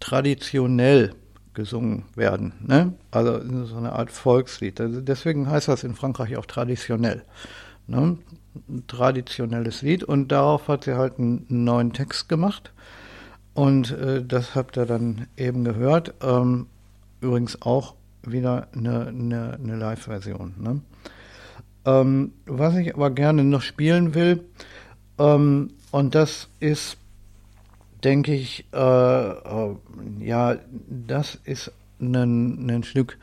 traditionell 0.00 1.14
gesungen 1.54 2.04
werden. 2.14 2.52
Ne? 2.66 2.94
Also 3.10 3.40
so 3.66 3.76
eine 3.76 3.92
Art 3.92 4.10
Volkslied. 4.10 4.80
Also 4.80 5.00
deswegen 5.00 5.48
heißt 5.48 5.68
das 5.68 5.84
in 5.84 5.94
Frankreich 5.94 6.36
auch 6.36 6.46
traditionell. 6.46 7.24
Ne? 7.86 8.18
Ein 8.68 8.86
traditionelles 8.86 9.82
Lied. 9.82 10.04
Und 10.04 10.32
darauf 10.32 10.68
hat 10.68 10.84
sie 10.84 10.96
halt 10.96 11.18
einen 11.18 11.44
neuen 11.48 11.92
Text 11.92 12.28
gemacht. 12.28 12.72
Und 13.52 13.90
äh, 13.92 14.24
das 14.24 14.54
habt 14.54 14.76
ihr 14.78 14.86
dann 14.86 15.26
eben 15.36 15.64
gehört. 15.64 16.14
Ähm, 16.22 16.66
übrigens 17.20 17.62
auch 17.62 17.94
wieder 18.22 18.68
eine, 18.74 19.06
eine, 19.08 19.54
eine 19.54 19.76
Live-Version. 19.76 20.54
Ne? 20.58 20.80
Ähm, 21.84 22.32
was 22.46 22.76
ich 22.76 22.94
aber 22.94 23.10
gerne 23.10 23.44
noch 23.44 23.62
spielen 23.62 24.14
will, 24.14 24.44
ähm, 25.18 25.70
und 25.90 26.14
das 26.14 26.48
ist, 26.60 26.96
denke 28.04 28.34
ich, 28.34 28.66
äh, 28.72 29.30
äh, 29.30 29.76
ja, 30.20 30.56
das 30.88 31.38
ist 31.44 31.72
ein, 32.00 32.70
ein 32.70 32.84
Stück, 32.84 33.18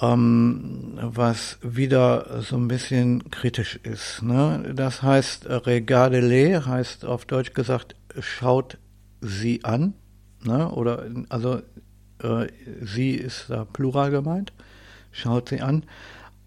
ähm, 0.00 0.98
was 1.00 1.58
wieder 1.62 2.42
so 2.42 2.56
ein 2.56 2.68
bisschen 2.68 3.30
kritisch 3.30 3.80
ist. 3.82 4.22
Ne? 4.22 4.72
Das 4.74 5.02
heißt, 5.02 5.46
Regardez-les 5.48 6.66
heißt 6.66 7.04
auf 7.04 7.24
Deutsch 7.24 7.54
gesagt, 7.54 7.96
schaut 8.20 8.78
sie 9.20 9.64
an. 9.64 9.94
Ne? 10.44 10.70
Oder 10.70 11.06
also 11.28 11.62
äh, 12.26 12.48
sie 12.82 13.12
ist 13.12 13.46
da 13.48 13.64
plural 13.64 14.10
gemeint, 14.10 14.52
schaut 15.12 15.48
sie 15.48 15.60
an. 15.60 15.84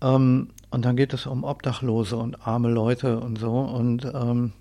Ähm, 0.01 0.49
und 0.71 0.85
dann 0.85 0.95
geht 0.95 1.13
es 1.13 1.25
um 1.25 1.43
Obdachlose 1.43 2.15
und 2.17 2.47
arme 2.47 2.69
Leute 2.69 3.19
und 3.19 3.39
so. 3.39 3.59
Und 3.59 4.05
ähm, 4.05 4.53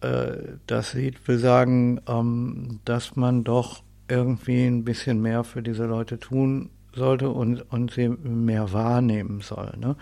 äh, 0.00 0.36
das 0.66 0.94
Lied 0.94 1.26
will 1.26 1.38
sagen, 1.38 2.00
ähm, 2.06 2.80
dass 2.84 3.16
man 3.16 3.42
doch 3.42 3.82
irgendwie 4.08 4.64
ein 4.66 4.84
bisschen 4.84 5.20
mehr 5.22 5.44
für 5.44 5.62
diese 5.62 5.86
Leute 5.86 6.20
tun 6.20 6.70
sollte 6.94 7.30
und, 7.30 7.62
und 7.72 7.90
sie 7.90 8.08
mehr 8.08 8.72
wahrnehmen 8.72 9.40
soll. 9.40 9.72
Ne? 9.78 9.96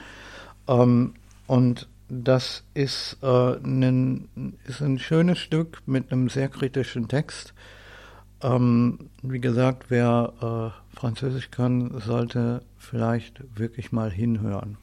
Ähm, 0.68 1.14
und 1.47 1.89
das 2.09 2.64
ist, 2.74 3.16
äh, 3.22 3.56
ein, 3.56 4.59
ist 4.64 4.82
ein 4.82 4.98
schönes 4.98 5.39
Stück 5.39 5.82
mit 5.86 6.12
einem 6.12 6.28
sehr 6.28 6.48
kritischen 6.48 7.09
Text. 7.09 7.55
Ähm, 8.43 9.10
wie 9.23 9.40
gesagt, 9.40 9.86
wer 9.89 10.73
äh, 10.94 10.97
Französisch 10.98 11.51
kann, 11.51 12.01
sollte 12.01 12.62
vielleicht 12.77 13.43
wirklich 13.56 13.93
mal 13.93 14.10
hinhören. 14.10 14.77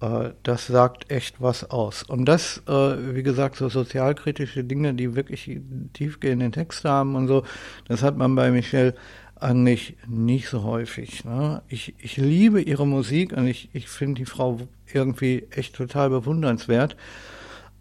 Äh, 0.00 0.30
das 0.42 0.66
sagt 0.66 1.10
echt 1.10 1.40
was 1.40 1.70
aus. 1.70 2.02
Und 2.02 2.24
das, 2.24 2.62
äh, 2.66 3.14
wie 3.14 3.22
gesagt, 3.22 3.56
so 3.56 3.68
sozialkritische 3.68 4.64
Dinge, 4.64 4.94
die 4.94 5.14
wirklich 5.14 5.60
tiefgehende 5.92 6.50
Texte 6.50 6.88
haben 6.88 7.14
und 7.16 7.28
so, 7.28 7.44
das 7.86 8.02
hat 8.02 8.16
man 8.16 8.34
bei 8.34 8.50
Michelle 8.50 8.94
eigentlich 9.36 9.96
nicht 10.06 10.48
so 10.48 10.62
häufig. 10.64 11.24
Ne? 11.24 11.62
Ich, 11.68 11.94
ich 11.98 12.16
liebe 12.16 12.60
ihre 12.60 12.86
Musik 12.86 13.32
und 13.32 13.46
ich, 13.46 13.70
ich 13.72 13.88
finde 13.88 14.20
die 14.20 14.26
Frau 14.26 14.58
irgendwie 14.92 15.46
echt 15.50 15.74
total 15.74 16.10
bewundernswert. 16.10 16.96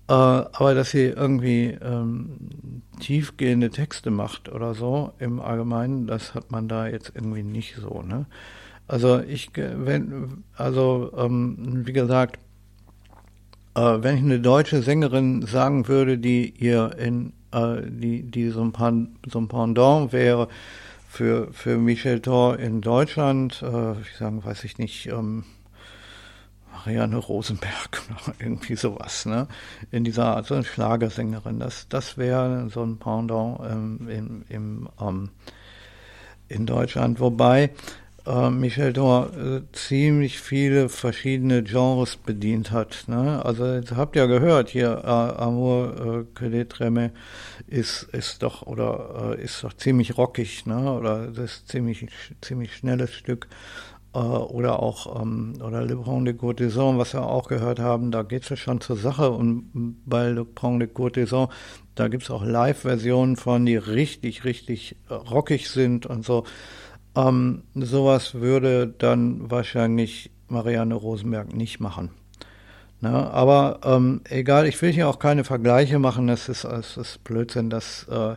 Äh, 0.09 0.11
aber 0.11 0.73
dass 0.73 0.89
sie 0.89 1.05
irgendwie 1.05 1.77
ähm, 1.83 2.81
tiefgehende 2.99 3.69
Texte 3.69 4.09
macht 4.09 4.49
oder 4.49 4.73
so 4.73 5.13
im 5.19 5.39
Allgemeinen, 5.39 6.07
das 6.07 6.33
hat 6.33 6.49
man 6.49 6.67
da 6.67 6.87
jetzt 6.87 7.11
irgendwie 7.13 7.43
nicht 7.43 7.75
so. 7.75 8.01
Ne? 8.01 8.25
Also 8.87 9.19
ich, 9.19 9.51
wenn, 9.55 10.43
also 10.55 11.11
ähm, 11.15 11.83
wie 11.85 11.93
gesagt, 11.93 12.39
äh, 13.75 13.81
wenn 14.01 14.17
ich 14.17 14.23
eine 14.23 14.39
deutsche 14.39 14.81
Sängerin 14.81 15.45
sagen 15.45 15.87
würde, 15.87 16.17
die 16.17 16.55
ihr 16.57 16.97
in, 16.97 17.33
äh, 17.51 17.83
die, 17.85 18.23
die 18.23 18.49
so 18.49 18.63
ein, 18.63 19.15
so 19.27 19.39
ein 19.39 19.47
Pendant 19.47 20.11
wäre 20.11 20.47
für, 21.07 21.53
für 21.53 21.77
Michel 21.77 22.19
Thor 22.19 22.57
in 22.57 22.81
Deutschland, 22.81 23.61
äh, 23.61 23.91
ich 24.01 24.17
sagen, 24.17 24.43
weiß 24.43 24.63
ich 24.63 24.79
nicht, 24.79 25.05
ähm, 25.05 25.43
Marianne 26.79 27.17
Rosenberg 27.17 28.01
oder 28.09 28.35
irgendwie 28.39 28.75
sowas, 28.75 29.25
ne? 29.25 29.47
In 29.91 30.03
dieser 30.03 30.25
Art, 30.25 30.47
so 30.47 30.55
eine 30.55 30.63
Schlagersängerin. 30.63 31.59
Das, 31.59 31.87
das 31.89 32.17
wäre 32.17 32.69
so 32.69 32.83
ein 32.83 32.97
Pendant 32.97 33.59
ähm, 33.69 34.07
im, 34.09 34.45
im, 34.49 34.89
ähm, 35.01 35.29
in 36.47 36.65
Deutschland. 36.65 37.19
Wobei 37.19 37.71
äh, 38.25 38.49
Michel 38.49 38.93
Thor 38.93 39.31
äh, 39.35 39.61
ziemlich 39.73 40.39
viele 40.39 40.87
verschiedene 40.87 41.63
Genres 41.63 42.15
bedient 42.15 42.71
hat. 42.71 43.05
Ne? 43.07 43.43
Also 43.43 43.65
jetzt 43.65 43.95
habt 43.95 44.15
ihr 44.15 44.27
gehört, 44.27 44.69
hier 44.69 45.01
äh, 45.03 45.07
Amour 45.07 46.25
äh, 46.35 46.39
que 46.39 46.67
treme 46.67 47.11
ist, 47.67 48.03
ist 48.13 48.41
doch 48.43 48.65
oder 48.65 49.35
äh, 49.37 49.43
ist 49.43 49.63
doch 49.63 49.73
ziemlich 49.73 50.17
rockig, 50.17 50.65
ne? 50.65 50.93
Oder 50.93 51.27
das 51.27 51.51
ist 51.51 51.67
ziemlich 51.67 52.07
ziemlich 52.41 52.75
schnelles 52.75 53.13
Stück. 53.13 53.47
Äh, 54.13 54.17
oder 54.17 54.81
auch 54.81 55.21
ähm, 55.21 55.53
oder 55.63 55.83
Le 55.83 55.95
Pont 55.95 56.27
de 56.27 56.33
Courtisan, 56.33 56.97
was 56.97 57.13
wir 57.13 57.23
auch 57.23 57.47
gehört 57.47 57.79
haben, 57.79 58.11
da 58.11 58.23
geht 58.23 58.43
es 58.43 58.49
ja 58.49 58.55
schon 58.55 58.81
zur 58.81 58.97
Sache 58.97 59.29
und 59.29 60.01
bei 60.05 60.29
Le 60.29 60.45
Pont 60.45 60.81
de 60.81 60.87
Courtisan, 60.87 61.49
da 61.93 62.07
gibt 62.07 62.23
es 62.23 62.31
auch 62.31 62.43
Live-Versionen 62.43 63.35
von, 63.35 63.65
die 63.65 63.75
richtig, 63.75 64.45
richtig 64.45 64.95
rockig 65.09 65.69
sind 65.69 66.07
und 66.07 66.25
so. 66.25 66.45
Ähm, 67.15 67.63
sowas 67.75 68.35
würde 68.35 68.87
dann 68.87 69.51
wahrscheinlich 69.51 70.31
Marianne 70.47 70.95
Rosenberg 70.95 71.53
nicht 71.53 71.79
machen. 71.79 72.09
Na, 73.01 73.29
aber 73.29 73.79
ähm, 73.83 74.21
egal, 74.29 74.67
ich 74.67 74.81
will 74.81 74.91
hier 74.91 75.07
auch 75.07 75.19
keine 75.19 75.43
Vergleiche 75.43 75.99
machen, 75.99 76.27
das 76.27 76.49
ist, 76.49 76.63
das 76.63 76.97
ist 76.97 77.23
Blödsinn, 77.23 77.69
das 77.69 78.07
äh, 78.09 78.35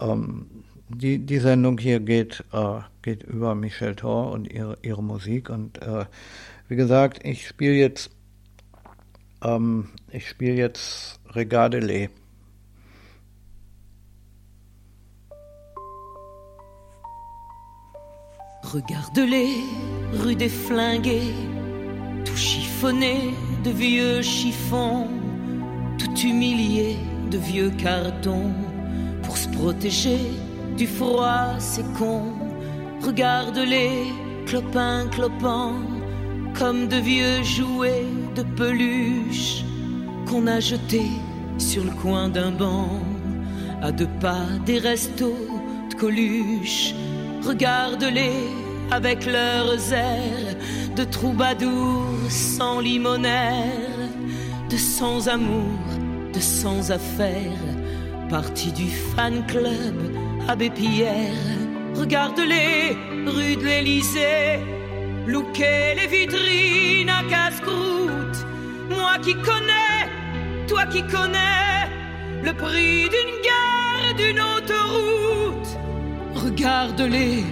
ähm, 0.00 0.46
die, 0.88 1.18
die 1.18 1.38
Sendung 1.38 1.78
hier 1.78 2.00
geht, 2.00 2.44
äh, 2.52 2.80
geht 3.02 3.22
über 3.22 3.54
Michel 3.54 3.94
Thor 3.94 4.32
und 4.32 4.50
ihre, 4.52 4.78
ihre 4.82 5.02
Musik. 5.02 5.50
Und 5.50 5.80
äh, 5.82 6.06
wie 6.68 6.76
gesagt, 6.76 7.20
ich 7.24 7.46
spiele 7.46 7.74
jetzt, 7.74 8.10
ähm, 9.42 9.88
ich 10.10 10.28
spiele 10.28 10.54
jetzt 10.54 11.20
Regardez-les. 11.34 12.08
Regarde-les, 18.64 19.62
rue 20.22 20.36
des 20.36 20.50
Flingués, 20.50 21.32
tout 22.24 22.36
chiffonné 22.36 23.34
de 23.64 23.70
vieux 23.70 24.20
chiffons, 24.20 25.08
tout 25.96 26.14
humilié 26.18 26.96
de 27.30 27.38
vieux 27.38 27.70
cartons, 27.78 28.52
pour 29.22 29.38
se 29.38 29.48
protéger 29.48 30.18
du 30.78 30.86
froid, 30.86 31.56
c'est 31.58 31.92
con. 31.94 32.22
Regarde-les, 33.04 34.12
clopin, 34.46 35.08
clopin, 35.10 35.72
comme 36.56 36.86
de 36.86 36.96
vieux 36.96 37.42
jouets 37.42 38.06
de 38.36 38.42
peluche 38.42 39.64
qu'on 40.26 40.46
a 40.46 40.60
jetés 40.60 41.10
sur 41.58 41.82
le 41.84 41.90
coin 41.90 42.28
d'un 42.28 42.52
banc, 42.52 43.00
à 43.82 43.90
deux 43.90 44.12
pas 44.20 44.46
des 44.64 44.78
restos 44.78 45.48
de 45.90 45.94
Coluche. 45.96 46.94
Regarde-les, 47.44 48.46
avec 48.92 49.26
leurs 49.26 49.92
airs 49.92 50.54
de 50.94 51.02
troubadours 51.02 52.30
sans 52.30 52.78
limonaire, 52.78 53.98
de 54.70 54.76
sans 54.76 55.28
amour, 55.28 55.80
de 56.32 56.40
sans 56.40 56.92
affaires, 56.92 57.66
parti 58.30 58.70
du 58.70 58.86
fan 58.86 59.44
club 59.46 60.27
Abbé 60.50 60.70
Pierre. 60.70 61.34
Regarde-les, 61.94 62.96
rue 63.26 63.56
de 63.56 63.64
l'Élysée, 63.64 64.58
louquer 65.26 65.94
les 65.94 66.06
vitrines 66.06 67.10
à 67.10 67.22
casse-croûte. 67.28 68.46
Moi 68.88 69.18
qui 69.22 69.34
connais, 69.34 70.08
toi 70.66 70.86
qui 70.86 71.02
connais 71.02 71.90
le 72.42 72.54
prix 72.54 73.10
d'une 73.10 73.36
gare, 73.44 74.14
d'une 74.16 74.40
autoroute. 74.40 75.68
Regarde-les, 76.34 77.44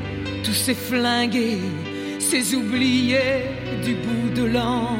tous 0.42 0.54
ces 0.54 0.74
flingués, 0.74 1.60
ces 2.18 2.54
oubliés 2.54 3.44
du 3.84 3.94
bout 3.94 4.30
de 4.34 4.44
l'an, 4.46 4.96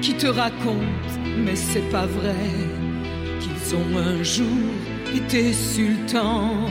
qui 0.00 0.14
te 0.14 0.28
racontent, 0.28 1.14
mais 1.38 1.56
c'est 1.56 1.90
pas 1.90 2.06
vrai, 2.06 2.46
qu'ils 3.40 3.74
ont 3.74 3.98
un 3.98 4.22
jour 4.22 4.70
été 5.16 5.52
sultans. 5.52 6.68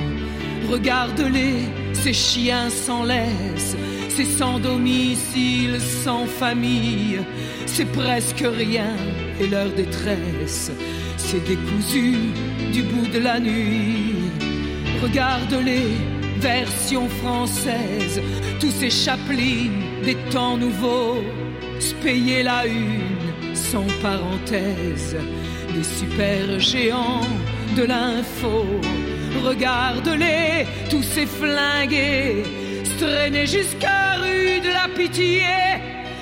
Regarde-les, 0.74 1.70
ces 1.94 2.14
chiens 2.14 2.68
sans 2.72 3.04
laisse, 3.04 3.78
ces 4.10 4.26
sans 4.26 4.58
domicile, 4.58 5.80
sans 5.80 6.26
famille, 6.26 7.20
c'est 7.68 7.92
presque 7.92 8.44
rien, 8.44 8.96
et 9.40 9.46
leur 9.46 9.70
détresse, 9.70 10.72
c'est 11.18 11.46
décousu 11.48 12.16
du 12.72 12.82
bout 12.82 13.06
de 13.14 13.20
la 13.20 13.40
nuit. 13.40 14.16
Regarde-les, 15.04 15.92
version 16.40 17.08
française, 17.22 18.20
tous 18.60 18.72
ces 18.72 18.90
chapelines 18.90 19.84
des 20.04 20.16
temps 20.32 20.58
nouveaux, 20.58 21.22
payer 22.02 22.42
la 22.42 22.66
une 22.66 23.54
sans 23.54 23.86
parenthèse, 24.02 25.16
des 25.72 25.84
super 25.84 26.60
géants 26.60 27.28
de 27.78 27.84
l'info. 27.84 28.66
Regarde-les, 29.42 30.66
tous 30.90 31.04
ces 31.04 31.26
flingués, 31.26 32.44
traîner 33.00 33.46
jusqu'à 33.46 34.16
rue 34.16 34.60
de 34.62 34.70
la 34.70 34.88
pitié, 34.96 35.42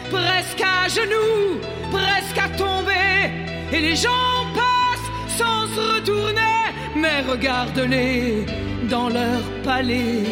presque 0.09 0.61
à 0.61 0.87
genoux, 0.87 1.59
presque 1.91 2.37
à 2.37 2.49
tomber, 2.57 3.31
et 3.73 3.81
les 3.81 3.95
gens 3.95 4.37
passent 4.53 5.37
sans 5.37 5.67
se 5.75 5.95
retourner, 5.95 6.59
mais 6.95 7.21
regarde-les 7.29 8.45
dans 8.89 9.09
leur 9.09 9.41
palais, 9.63 10.23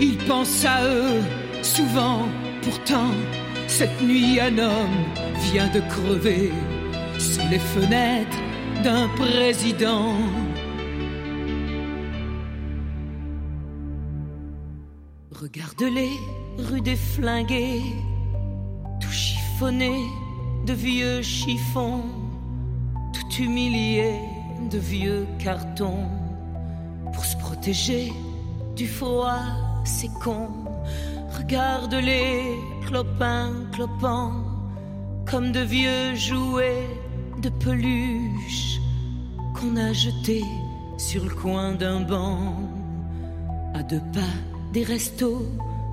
ils 0.00 0.18
pensent 0.18 0.64
à 0.64 0.84
eux 0.84 1.22
souvent, 1.62 2.28
pourtant, 2.62 3.12
cette 3.66 4.00
nuit 4.02 4.38
un 4.40 4.58
homme 4.58 5.04
vient 5.52 5.68
de 5.68 5.80
crever 5.80 6.52
sous 7.18 7.48
les 7.50 7.58
fenêtres 7.58 8.38
d'un 8.82 9.08
président. 9.16 10.14
Regarde-les, 15.44 16.18
rue 16.56 16.80
des 16.80 16.96
flingués, 16.96 17.82
tout 18.98 19.10
chiffonné 19.10 20.06
de 20.64 20.72
vieux 20.72 21.20
chiffons, 21.20 22.00
tout 23.12 23.42
humilié 23.42 24.14
de 24.70 24.78
vieux 24.78 25.26
cartons. 25.38 26.08
Pour 27.12 27.26
se 27.26 27.36
protéger 27.36 28.10
du 28.74 28.86
froid, 28.86 29.44
c'est 29.84 30.10
con. 30.14 30.48
Regarde-les, 31.36 32.40
clopins, 32.86 33.52
clopants, 33.72 34.32
comme 35.30 35.52
de 35.52 35.60
vieux 35.60 36.14
jouets 36.14 36.88
de 37.42 37.50
peluche 37.50 38.80
qu'on 39.54 39.76
a 39.76 39.92
jetés 39.92 40.46
sur 40.96 41.22
le 41.22 41.34
coin 41.34 41.74
d'un 41.74 42.00
banc, 42.00 42.56
à 43.74 43.82
deux 43.82 44.00
pas 44.14 44.53
des 44.74 44.88
restos 44.88 45.42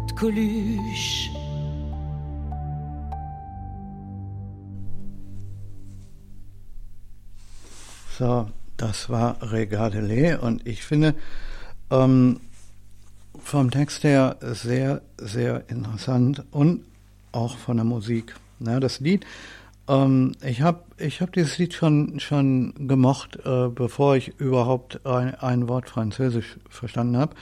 de 0.08 0.16
Coluche. 0.16 1.30
So, 8.18 8.50
das 8.78 9.10
war 9.10 9.38
Regardelé 9.42 10.36
und 10.38 10.68
ich 10.68 10.84
finde 10.84 11.14
ähm, 11.92 12.40
vom 13.44 13.70
Text 13.70 14.04
her 14.04 14.38
sehr, 14.42 15.02
sehr 15.18 15.64
interessant 15.70 16.44
und 16.52 16.84
auch 17.32 17.58
von 17.58 17.78
der 17.78 17.86
Musik. 17.86 18.36
Ja, 18.60 18.80
das 18.80 19.00
Lied, 19.00 19.26
ähm, 19.88 20.34
ich 20.44 20.62
habe 20.62 20.82
ich 20.98 21.22
hab 21.22 21.34
dieses 21.34 21.58
Lied 21.60 21.74
schon, 21.74 22.20
schon 22.20 22.88
gemocht, 22.88 23.38
äh, 23.46 23.68
bevor 23.70 24.16
ich 24.16 24.40
überhaupt 24.40 25.06
ein, 25.06 25.36
ein 25.36 25.68
Wort 25.68 25.90
Französisch 25.90 26.58
verstanden 26.70 27.18
habe. 27.18 27.36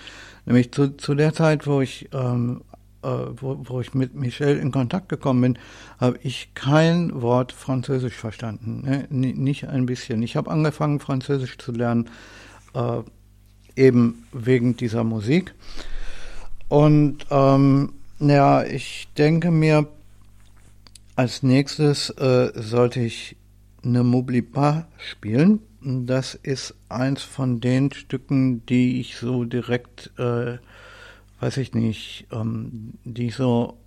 Nämlich 0.45 0.71
zu, 0.71 0.95
zu 0.97 1.15
der 1.15 1.33
Zeit, 1.33 1.67
wo 1.67 1.81
ich 1.81 2.09
ähm, 2.13 2.61
äh, 3.01 3.07
wo, 3.07 3.57
wo 3.63 3.81
ich 3.81 3.93
mit 3.93 4.15
Michel 4.15 4.57
in 4.57 4.71
Kontakt 4.71 5.09
gekommen 5.09 5.41
bin, 5.41 5.59
habe 5.99 6.19
ich 6.23 6.53
kein 6.53 7.21
Wort 7.21 7.51
Französisch 7.51 8.15
verstanden. 8.15 8.81
Ne? 8.83 9.07
Nicht 9.09 9.67
ein 9.67 9.85
bisschen. 9.85 10.21
Ich 10.23 10.35
habe 10.35 10.51
angefangen, 10.51 10.99
Französisch 10.99 11.57
zu 11.57 11.71
lernen, 11.71 12.09
äh, 12.73 13.01
eben 13.75 14.25
wegen 14.33 14.75
dieser 14.75 15.03
Musik. 15.03 15.53
Und 16.67 17.25
ähm, 17.31 17.93
ja, 18.19 18.63
ich 18.63 19.07
denke 19.17 19.49
mir, 19.49 19.87
als 21.15 21.41
nächstes 21.41 22.09
äh, 22.11 22.51
sollte 22.55 22.99
ich 22.99 23.37
Ne 23.81 24.03
M'oublie 24.03 24.41
pas 24.41 24.83
spielen. 24.97 25.61
Das 25.81 26.35
ist 26.35 26.75
eins 26.89 27.23
von 27.23 27.61
den 27.61 27.91
Stücken, 27.91 28.65
die 28.65 28.99
ich 28.99 29.17
so 29.17 29.45
direkt 29.45 30.11
äh, 30.17 30.57
weiß 31.39 31.57
ich 31.57 31.73
nicht, 31.73 32.27
ähm, 32.31 32.93
die 33.03 33.27
ich 33.27 33.35
so 33.35 33.77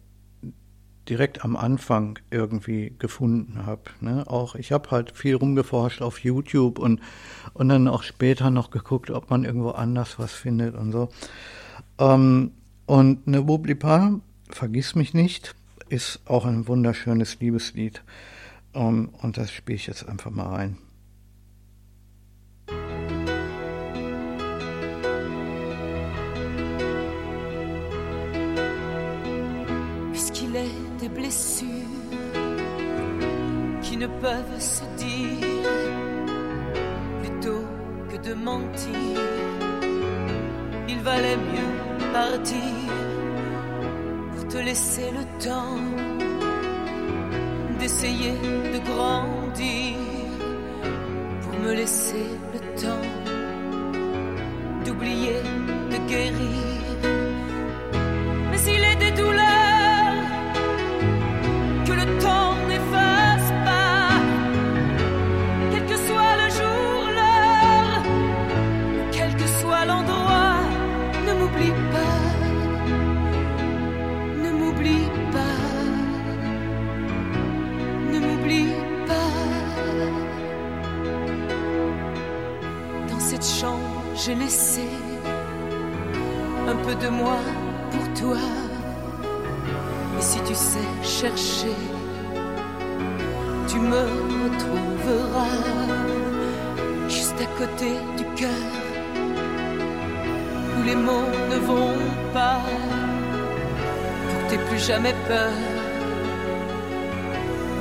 direkt 1.09 1.45
am 1.45 1.57
Anfang 1.57 2.19
irgendwie 2.31 2.95
gefunden 2.99 3.67
habe. 3.67 3.83
Ne? 4.01 4.25
Auch 4.29 4.55
ich 4.55 4.71
habe 4.73 4.91
halt 4.91 5.17
viel 5.17 5.35
rumgeforscht 5.35 6.01
auf 6.01 6.21
YouTube 6.21 6.79
und 6.79 7.01
und 7.55 7.69
dann 7.69 7.89
auch 7.89 8.05
später 8.05 8.51
noch 8.51 8.71
geguckt, 8.71 9.11
ob 9.11 9.29
man 9.29 9.45
irgendwo 9.45 9.71
anders 9.71 10.19
was 10.19 10.33
findet 10.33 10.75
und 10.77 10.93
so. 10.93 11.09
Ähm, 11.99 12.53
und 12.87 13.27
Ne 13.27 13.43
Boublipa, 13.43 14.21
vergiss 14.49 14.95
mich 14.95 15.13
nicht, 15.13 15.55
ist 15.89 16.21
auch 16.25 16.45
ein 16.45 16.69
wunderschönes 16.69 17.41
Liebeslied. 17.41 18.03
Um, 18.75 19.11
und 19.21 19.37
das 19.37 19.51
spiele 19.51 19.77
ich 19.77 19.87
jetzt 19.87 20.09
einfach 20.09 20.31
mal 20.31 20.47
rein. 20.47 20.79
Qui 33.83 33.97
ne 33.97 34.07
peuvent 34.07 34.61
se 34.61 34.85
dire 34.97 35.49
plutôt 37.23 37.65
que 38.11 38.17
de 38.29 38.35
mentir. 38.35 39.19
Il 40.89 40.99
valait 41.01 41.37
mieux 41.37 41.75
partir 42.13 42.91
pour 44.35 44.49
te 44.49 44.59
laisser 44.59 45.11
le 45.19 45.25
temps 45.45 45.81
d'essayer 47.79 48.35
de 48.75 48.79
grandir, 48.91 49.97
pour 51.43 51.55
me 51.61 51.73
laisser 51.75 52.27
le 52.55 52.61
temps 52.81 53.09
d'oublier, 54.85 55.41
de 55.93 55.99
guérir. 56.09 56.65
Mais 58.51 58.59
s'il 58.59 58.83
est 58.85 58.97
des 58.97 59.13
douleurs 59.13 59.52
j'ai 84.25 84.35
laissé 84.37 84.87
un 86.69 86.77
peu 86.77 86.95
de 86.95 87.09
moi 87.09 87.39
pour 87.91 88.21
toi. 88.21 88.37
Et 90.19 90.23
si 90.23 90.39
tu 90.43 90.55
sais 90.55 90.91
chercher, 91.03 91.77
tu 93.67 93.79
me 93.81 94.03
retrouveras 94.43 95.59
juste 97.09 97.41
à 97.41 97.49
côté 97.59 97.91
du 98.17 98.25
cœur 98.41 98.71
où 100.79 100.83
les 100.85 100.95
mots 100.95 101.33
ne 101.51 101.59
vont 101.71 101.99
pas. 102.33 102.61
t'aies 104.49 104.65
plus 104.69 104.85
jamais 104.87 105.15
peur, 105.27 105.53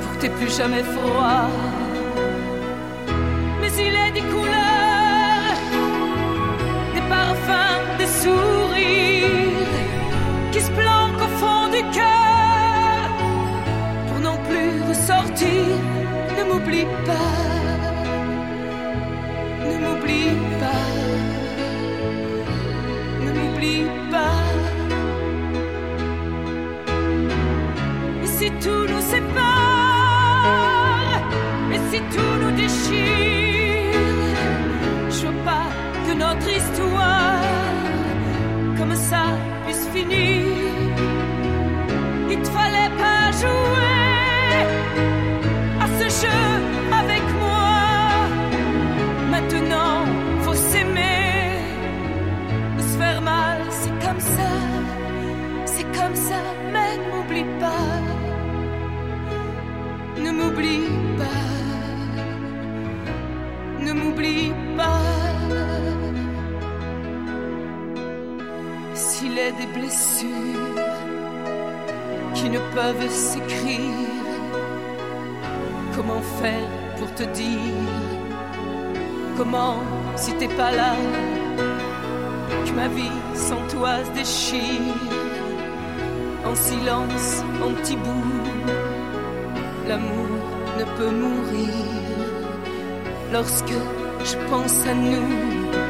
pour 0.02 0.18
que 0.18 0.26
plus 0.26 0.56
jamais 0.56 0.82
froid. 0.82 1.81
Ne 16.36 16.42
m'oublie 16.48 16.86
pas, 17.06 17.40
ne 19.64 19.74
m'oublie 19.82 20.32
pas, 20.60 20.86
ne 23.24 23.30
m'oublie 23.38 23.84
pas. 24.10 24.40
Et 28.22 28.26
si 28.26 28.46
tout 28.62 28.84
nous 28.92 29.04
sépare, 29.12 29.52
et 31.72 31.80
si 31.90 31.98
tout 32.12 32.34
nous 32.40 32.52
déchire, 32.52 33.31
qui 72.34 72.48
ne 72.50 72.58
peuvent 72.74 73.10
s'écrire, 73.10 73.80
comment 75.94 76.22
faire 76.40 76.68
pour 76.98 77.12
te 77.14 77.24
dire 77.24 78.22
Comment, 79.36 79.78
si 80.14 80.32
t'es 80.34 80.48
pas 80.48 80.70
là, 80.70 80.94
que 82.66 82.72
ma 82.72 82.88
vie 82.88 83.18
sans 83.34 83.66
toi 83.68 84.04
se 84.04 84.10
déchire 84.10 84.94
En 86.44 86.54
silence, 86.54 87.42
en 87.64 87.72
petits 87.72 87.96
bouts, 87.96 88.42
l'amour 89.88 90.28
ne 90.78 90.84
peut 90.96 91.10
mourir. 91.10 91.74
Lorsque 93.32 93.78
je 94.24 94.36
pense 94.50 94.86
à 94.86 94.94
nous 94.94 95.81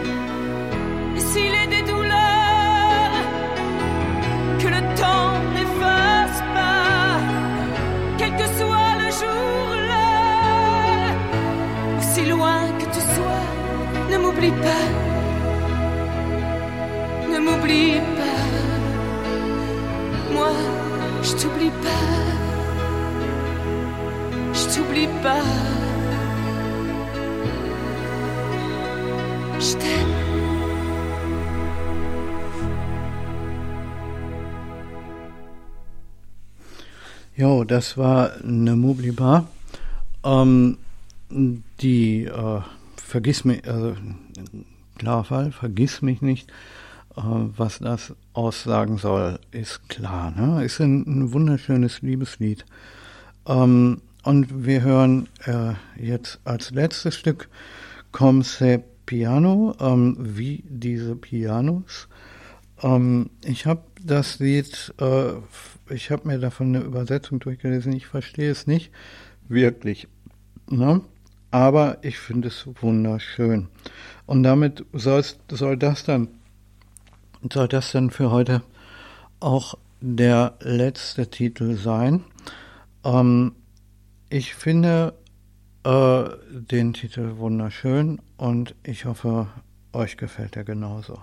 Jo, 37.42 37.64
das 37.64 37.98
war 37.98 38.34
eine 38.44 38.76
Moblibar. 38.76 39.48
Ähm, 40.22 40.78
die 41.28 42.26
äh, 42.26 42.60
vergiss 42.94 43.44
mich, 43.44 43.66
also 43.68 43.96
Klarfall, 44.96 45.50
vergiss 45.50 46.02
mich 46.02 46.22
nicht. 46.22 46.52
Äh, 47.16 47.22
was 47.56 47.80
das 47.80 48.14
aussagen 48.32 48.96
soll, 48.96 49.40
ist 49.50 49.88
klar. 49.88 50.30
Ne? 50.30 50.64
Ist 50.64 50.80
ein, 50.80 51.02
ein 51.04 51.32
wunderschönes 51.32 52.00
Liebeslied. 52.00 52.64
Ähm, 53.48 54.02
und 54.22 54.64
wir 54.64 54.82
hören 54.82 55.28
äh, 55.44 55.72
jetzt 56.00 56.38
als 56.44 56.70
letztes 56.70 57.16
Stück 57.16 57.48
Comme 58.12 58.44
Piano, 59.04 59.74
ähm, 59.80 60.16
wie 60.16 60.62
diese 60.68 61.16
Pianos. 61.16 62.06
Ähm, 62.82 63.30
ich 63.44 63.66
habe 63.66 63.82
das 64.00 64.38
Lied, 64.38 64.94
äh, 65.00 65.32
ich 65.92 66.10
habe 66.10 66.28
mir 66.28 66.38
davon 66.38 66.74
eine 66.74 66.84
Übersetzung 66.84 67.40
durchgelesen, 67.40 67.92
ich 67.92 68.06
verstehe 68.06 68.50
es 68.50 68.66
nicht 68.66 68.90
wirklich. 69.48 70.08
Ne? 70.68 71.02
Aber 71.50 71.98
ich 72.02 72.18
finde 72.18 72.48
es 72.48 72.66
wunderschön. 72.80 73.68
Und 74.26 74.42
damit 74.42 74.84
soll 74.92 75.76
das 75.76 76.04
dann, 76.04 76.28
soll 77.52 77.68
das 77.68 77.92
dann 77.92 78.10
für 78.10 78.30
heute 78.30 78.62
auch 79.40 79.74
der 80.00 80.54
letzte 80.60 81.28
Titel 81.28 81.76
sein. 81.76 82.24
Ähm, 83.04 83.54
ich 84.30 84.54
finde 84.54 85.14
äh, 85.84 86.24
den 86.50 86.94
Titel 86.94 87.36
wunderschön 87.36 88.20
und 88.36 88.74
ich 88.82 89.04
hoffe, 89.04 89.48
euch 89.92 90.16
gefällt 90.16 90.56
er 90.56 90.64
genauso. 90.64 91.18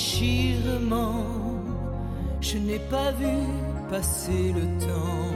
Déchirement, 0.00 1.26
je 2.40 2.56
n'ai 2.56 2.78
pas 2.78 3.10
vu 3.12 3.36
passer 3.90 4.54
le 4.58 4.64
temps. 4.86 5.34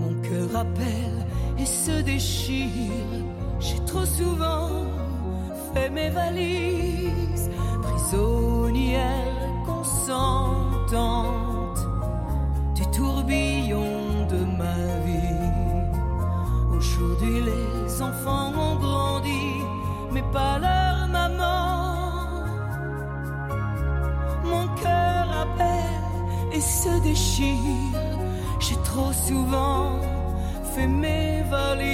Mon 0.00 0.14
cœur 0.26 0.50
appelle 0.62 1.24
et 1.56 1.64
se 1.64 2.02
déchire. 2.02 3.12
J'ai 3.60 3.78
trop 3.84 4.04
souvent 4.04 4.70
fait 5.72 5.90
mes 5.90 6.10
valises, 6.10 7.48
prisonnière 7.80 9.36
consentante 9.66 10.98
du 12.74 12.84
tourbillon 12.96 14.26
de 14.32 14.40
ma 14.60 14.80
vie. 15.06 15.52
Aujourd'hui, 16.76 17.40
les 17.50 18.02
enfants 18.02 18.52
ont 18.66 18.76
grandi, 18.86 19.46
mais 20.12 20.24
pas 20.32 20.58
leur 20.58 21.06
maman. 21.06 21.87
Mon 24.50 24.66
cœur 24.82 25.26
appelle 25.44 26.16
et 26.52 26.60
se 26.60 27.00
déchire. 27.02 27.98
J'ai 28.60 28.76
trop 28.84 29.12
souvent 29.12 30.00
fait 30.74 30.86
mes 30.86 31.42
valises. 31.50 31.88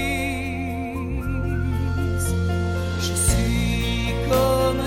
Je 3.06 3.14
suis 3.26 4.14
comme 4.31 4.82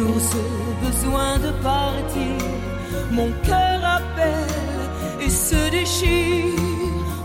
toujours 0.00 0.20
ce 0.20 0.86
besoin 0.86 1.38
de 1.38 1.50
partir. 1.62 2.36
Mon 3.10 3.30
cœur 3.42 3.80
appelle 3.98 5.24
et 5.24 5.30
se 5.30 5.70
déchire, 5.70 6.54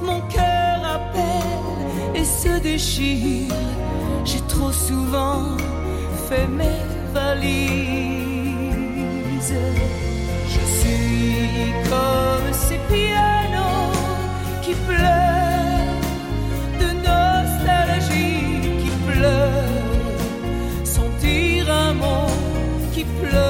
mon 0.03 0.21
cœur 0.21 0.77
appelle 0.83 1.45
se 2.25 2.59
déchire. 2.59 3.53
J'ai 4.23 4.41
trop 4.47 4.71
souvent 4.71 5.57
fait 6.27 6.47
mes 6.47 6.81
valises. 7.13 7.53
Je 10.53 10.63
suis 10.77 11.73
comme 11.89 12.53
ces 12.53 12.79
pianos 12.89 13.93
qui 14.63 14.73
pleurent 14.87 15.24
pleure. 23.05 23.44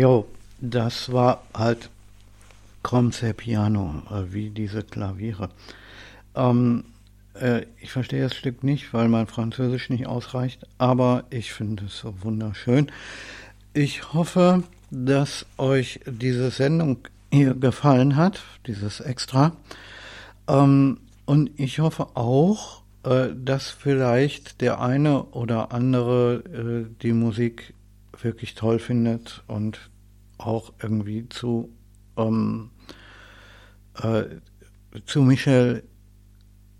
Jo, 0.00 0.26
das 0.62 1.12
war 1.12 1.42
halt 1.52 1.90
Cromse 2.82 3.34
Piano, 3.34 4.02
äh, 4.10 4.32
wie 4.32 4.48
diese 4.48 4.82
Klaviere. 4.82 5.50
Ähm, 6.34 6.84
äh, 7.34 7.66
ich 7.82 7.92
verstehe 7.92 8.22
das 8.22 8.34
Stück 8.34 8.64
nicht, 8.64 8.94
weil 8.94 9.08
mein 9.08 9.26
Französisch 9.26 9.90
nicht 9.90 10.06
ausreicht, 10.06 10.66
aber 10.78 11.24
ich 11.28 11.52
finde 11.52 11.84
es 11.84 11.98
so 11.98 12.14
wunderschön. 12.22 12.90
Ich 13.74 14.14
hoffe, 14.14 14.62
dass 14.90 15.44
euch 15.58 16.00
diese 16.06 16.50
Sendung 16.50 16.96
hier 17.30 17.52
gefallen 17.52 18.16
hat, 18.16 18.40
dieses 18.66 19.00
Extra. 19.00 19.52
Ähm, 20.48 20.96
und 21.26 21.50
ich 21.60 21.78
hoffe 21.78 22.06
auch, 22.14 22.80
äh, 23.04 23.34
dass 23.36 23.68
vielleicht 23.68 24.62
der 24.62 24.80
eine 24.80 25.24
oder 25.24 25.72
andere 25.72 26.36
äh, 26.36 26.86
die 27.02 27.12
Musik 27.12 27.74
wirklich 28.24 28.54
toll 28.54 28.78
findet 28.78 29.42
und 29.46 29.90
auch 30.38 30.72
irgendwie 30.82 31.28
zu, 31.28 31.70
ähm, 32.16 32.70
äh, 34.02 34.24
zu 35.04 35.22
Michel 35.22 35.84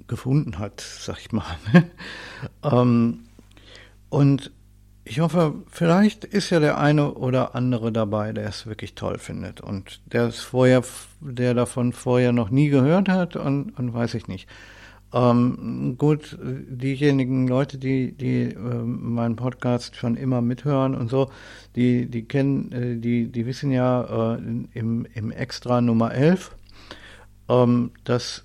gefunden 0.07 0.59
hat, 0.59 0.81
sag 0.81 1.19
ich 1.21 1.33
mal. 1.33 1.57
ähm, 2.63 3.21
und 4.09 4.51
ich 5.05 5.21
hoffe, 5.21 5.55
vielleicht 5.69 6.25
ist 6.25 6.51
ja 6.51 6.61
der 6.61 6.79
eine 6.79 7.15
oder 7.15 7.55
andere 7.55 7.91
dabei, 7.91 8.33
der 8.33 8.49
es 8.49 8.67
wirklich 8.67 8.95
toll 8.95 9.19
findet 9.19 9.61
und 9.61 10.01
der 10.07 10.27
es 10.29 10.41
vorher, 10.41 10.83
der 11.21 11.55
davon 11.55 11.93
vorher 11.93 12.33
noch 12.33 12.51
nie 12.51 12.69
gehört 12.69 13.09
hat 13.09 13.37
und, 13.37 13.71
und 13.79 13.93
weiß 13.95 14.15
ich 14.15 14.29
nicht. 14.29 14.49
Ähm, 15.13 15.97
gut, 15.99 16.39
diejenigen 16.41 17.49
Leute, 17.49 17.79
die, 17.79 18.13
die 18.13 18.53
äh, 18.53 18.57
meinen 18.57 19.35
Podcast 19.35 19.97
schon 19.97 20.17
immer 20.17 20.41
mithören 20.41 20.95
und 20.95 21.11
so, 21.11 21.31
die, 21.75 22.07
die 22.07 22.25
kennen, 22.25 22.71
äh, 22.71 22.97
die, 22.97 23.27
die 23.27 23.47
wissen 23.47 23.73
ja 23.73 24.35
äh, 24.35 24.39
im, 24.75 25.07
im 25.13 25.33
Extra 25.33 25.81
Nummer 25.81 26.15
11, 26.15 26.55
ähm, 27.49 27.91
das 28.05 28.45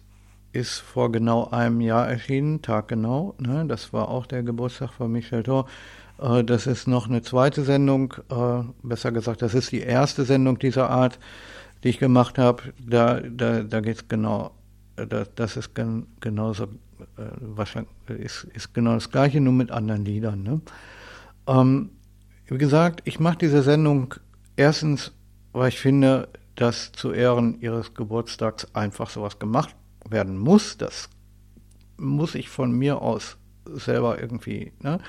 ist 0.54 0.80
vor 0.80 1.12
genau 1.12 1.50
einem 1.50 1.82
Jahr 1.82 2.08
erschienen, 2.08 2.62
Tag 2.64 2.88
genau, 2.88 3.36
ne? 3.38 3.66
das 3.68 3.94
war 3.94 4.10
auch 4.10 4.26
der 4.26 4.42
Geburtstag 4.42 4.92
von 4.94 5.12
Michel 5.12 5.44
Thor. 5.44 5.68
Äh, 6.20 6.44
das 6.44 6.66
ist 6.66 6.88
noch 6.88 7.08
eine 7.08 7.22
zweite 7.22 7.64
Sendung, 7.64 8.16
äh, 8.32 8.64
besser 8.82 9.12
gesagt, 9.12 9.44
das 9.44 9.54
ist 9.54 9.72
die 9.72 9.82
erste 9.82 10.24
Sendung 10.24 10.58
dieser 10.58 10.90
Art, 10.90 11.20
die 11.84 11.90
ich 11.90 12.00
gemacht 12.00 12.40
habe. 12.40 12.74
Da, 12.80 13.20
da, 13.20 13.62
da 13.62 13.82
geht 13.82 13.98
es 13.98 14.08
genau 14.08 14.52
das, 14.96 15.30
das 15.36 15.58
ist 15.58 15.76
gen, 15.76 16.08
genauso, 16.20 16.66
äh, 16.66 16.68
wahrscheinlich 17.40 17.92
ist, 18.08 18.46
ist 18.54 18.74
genau 18.74 18.94
das 18.94 19.10
gleiche, 19.10 19.42
nur 19.42 19.54
mit 19.54 19.72
anderen 19.72 20.06
Liedern. 20.06 20.44
Ne? 20.44 20.62
Ähm, 21.48 21.92
wie 22.48 22.58
gesagt, 22.58 23.02
ich 23.06 23.20
mache 23.20 23.38
diese 23.38 23.64
Sendung 23.64 24.14
erstens, 24.56 25.12
weil 25.52 25.70
ich 25.70 25.80
finde, 25.80 26.30
dass 26.56 26.92
zu 26.92 27.12
Ehren 27.12 27.60
ihres 27.60 27.94
Geburtstags 27.94 28.68
einfach 28.74 29.10
sowas 29.10 29.40
gemacht 29.40 29.76
werden 30.10 30.38
muss. 30.38 30.78
Das 30.78 31.10
muss 31.98 32.36
ich 32.36 32.50
von 32.50 32.72
mir 32.72 33.02
aus 33.02 33.38
selber 33.66 34.20
irgendwie. 34.20 34.72
Ne? 34.82 35.00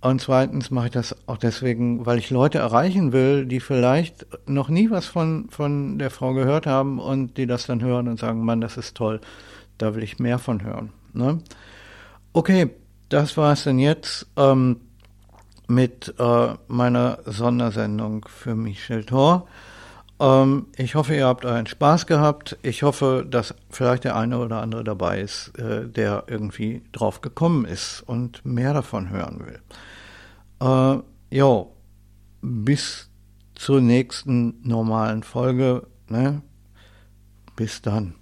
Und 0.00 0.20
zweitens 0.20 0.70
mache 0.70 0.86
ich 0.86 0.92
das 0.92 1.16
auch 1.26 1.38
deswegen, 1.38 2.06
weil 2.06 2.18
ich 2.18 2.30
Leute 2.30 2.58
erreichen 2.58 3.12
will, 3.12 3.46
die 3.46 3.58
vielleicht 3.58 4.26
noch 4.46 4.68
nie 4.68 4.90
was 4.90 5.06
von, 5.06 5.48
von 5.50 5.98
der 5.98 6.10
Frau 6.10 6.34
gehört 6.34 6.66
haben 6.66 7.00
und 7.00 7.36
die 7.36 7.46
das 7.46 7.66
dann 7.66 7.82
hören 7.82 8.06
und 8.06 8.20
sagen, 8.20 8.44
Mann, 8.44 8.60
das 8.60 8.76
ist 8.76 8.96
toll, 8.96 9.20
da 9.76 9.96
will 9.96 10.04
ich 10.04 10.20
mehr 10.20 10.38
von 10.38 10.62
hören. 10.62 10.92
Ne? 11.14 11.40
Okay, 12.32 12.70
das 13.08 13.36
war 13.36 13.52
es 13.54 13.64
denn 13.64 13.80
jetzt 13.80 14.26
ähm, 14.36 14.76
mit 15.66 16.14
äh, 16.18 16.54
meiner 16.68 17.18
Sondersendung 17.24 18.24
für 18.28 18.54
Michel 18.54 19.04
Thor. 19.04 19.48
Ähm, 20.20 20.66
ich 20.76 20.94
hoffe, 20.94 21.14
ihr 21.14 21.26
habt 21.26 21.44
euren 21.44 21.66
Spaß 21.66 22.06
gehabt. 22.06 22.58
Ich 22.62 22.82
hoffe, 22.82 23.26
dass 23.28 23.54
vielleicht 23.70 24.04
der 24.04 24.16
eine 24.16 24.38
oder 24.38 24.60
andere 24.60 24.84
dabei 24.84 25.20
ist, 25.20 25.56
äh, 25.58 25.88
der 25.88 26.24
irgendwie 26.26 26.82
drauf 26.92 27.20
gekommen 27.20 27.64
ist 27.64 28.02
und 28.06 28.44
mehr 28.44 28.74
davon 28.74 29.10
hören 29.10 29.44
will. 29.46 29.60
Äh, 30.60 31.36
jo, 31.36 31.72
bis 32.40 33.10
zur 33.54 33.80
nächsten 33.80 34.60
normalen 34.62 35.22
Folge. 35.22 35.86
Ne? 36.08 36.42
Bis 37.56 37.82
dann. 37.82 38.14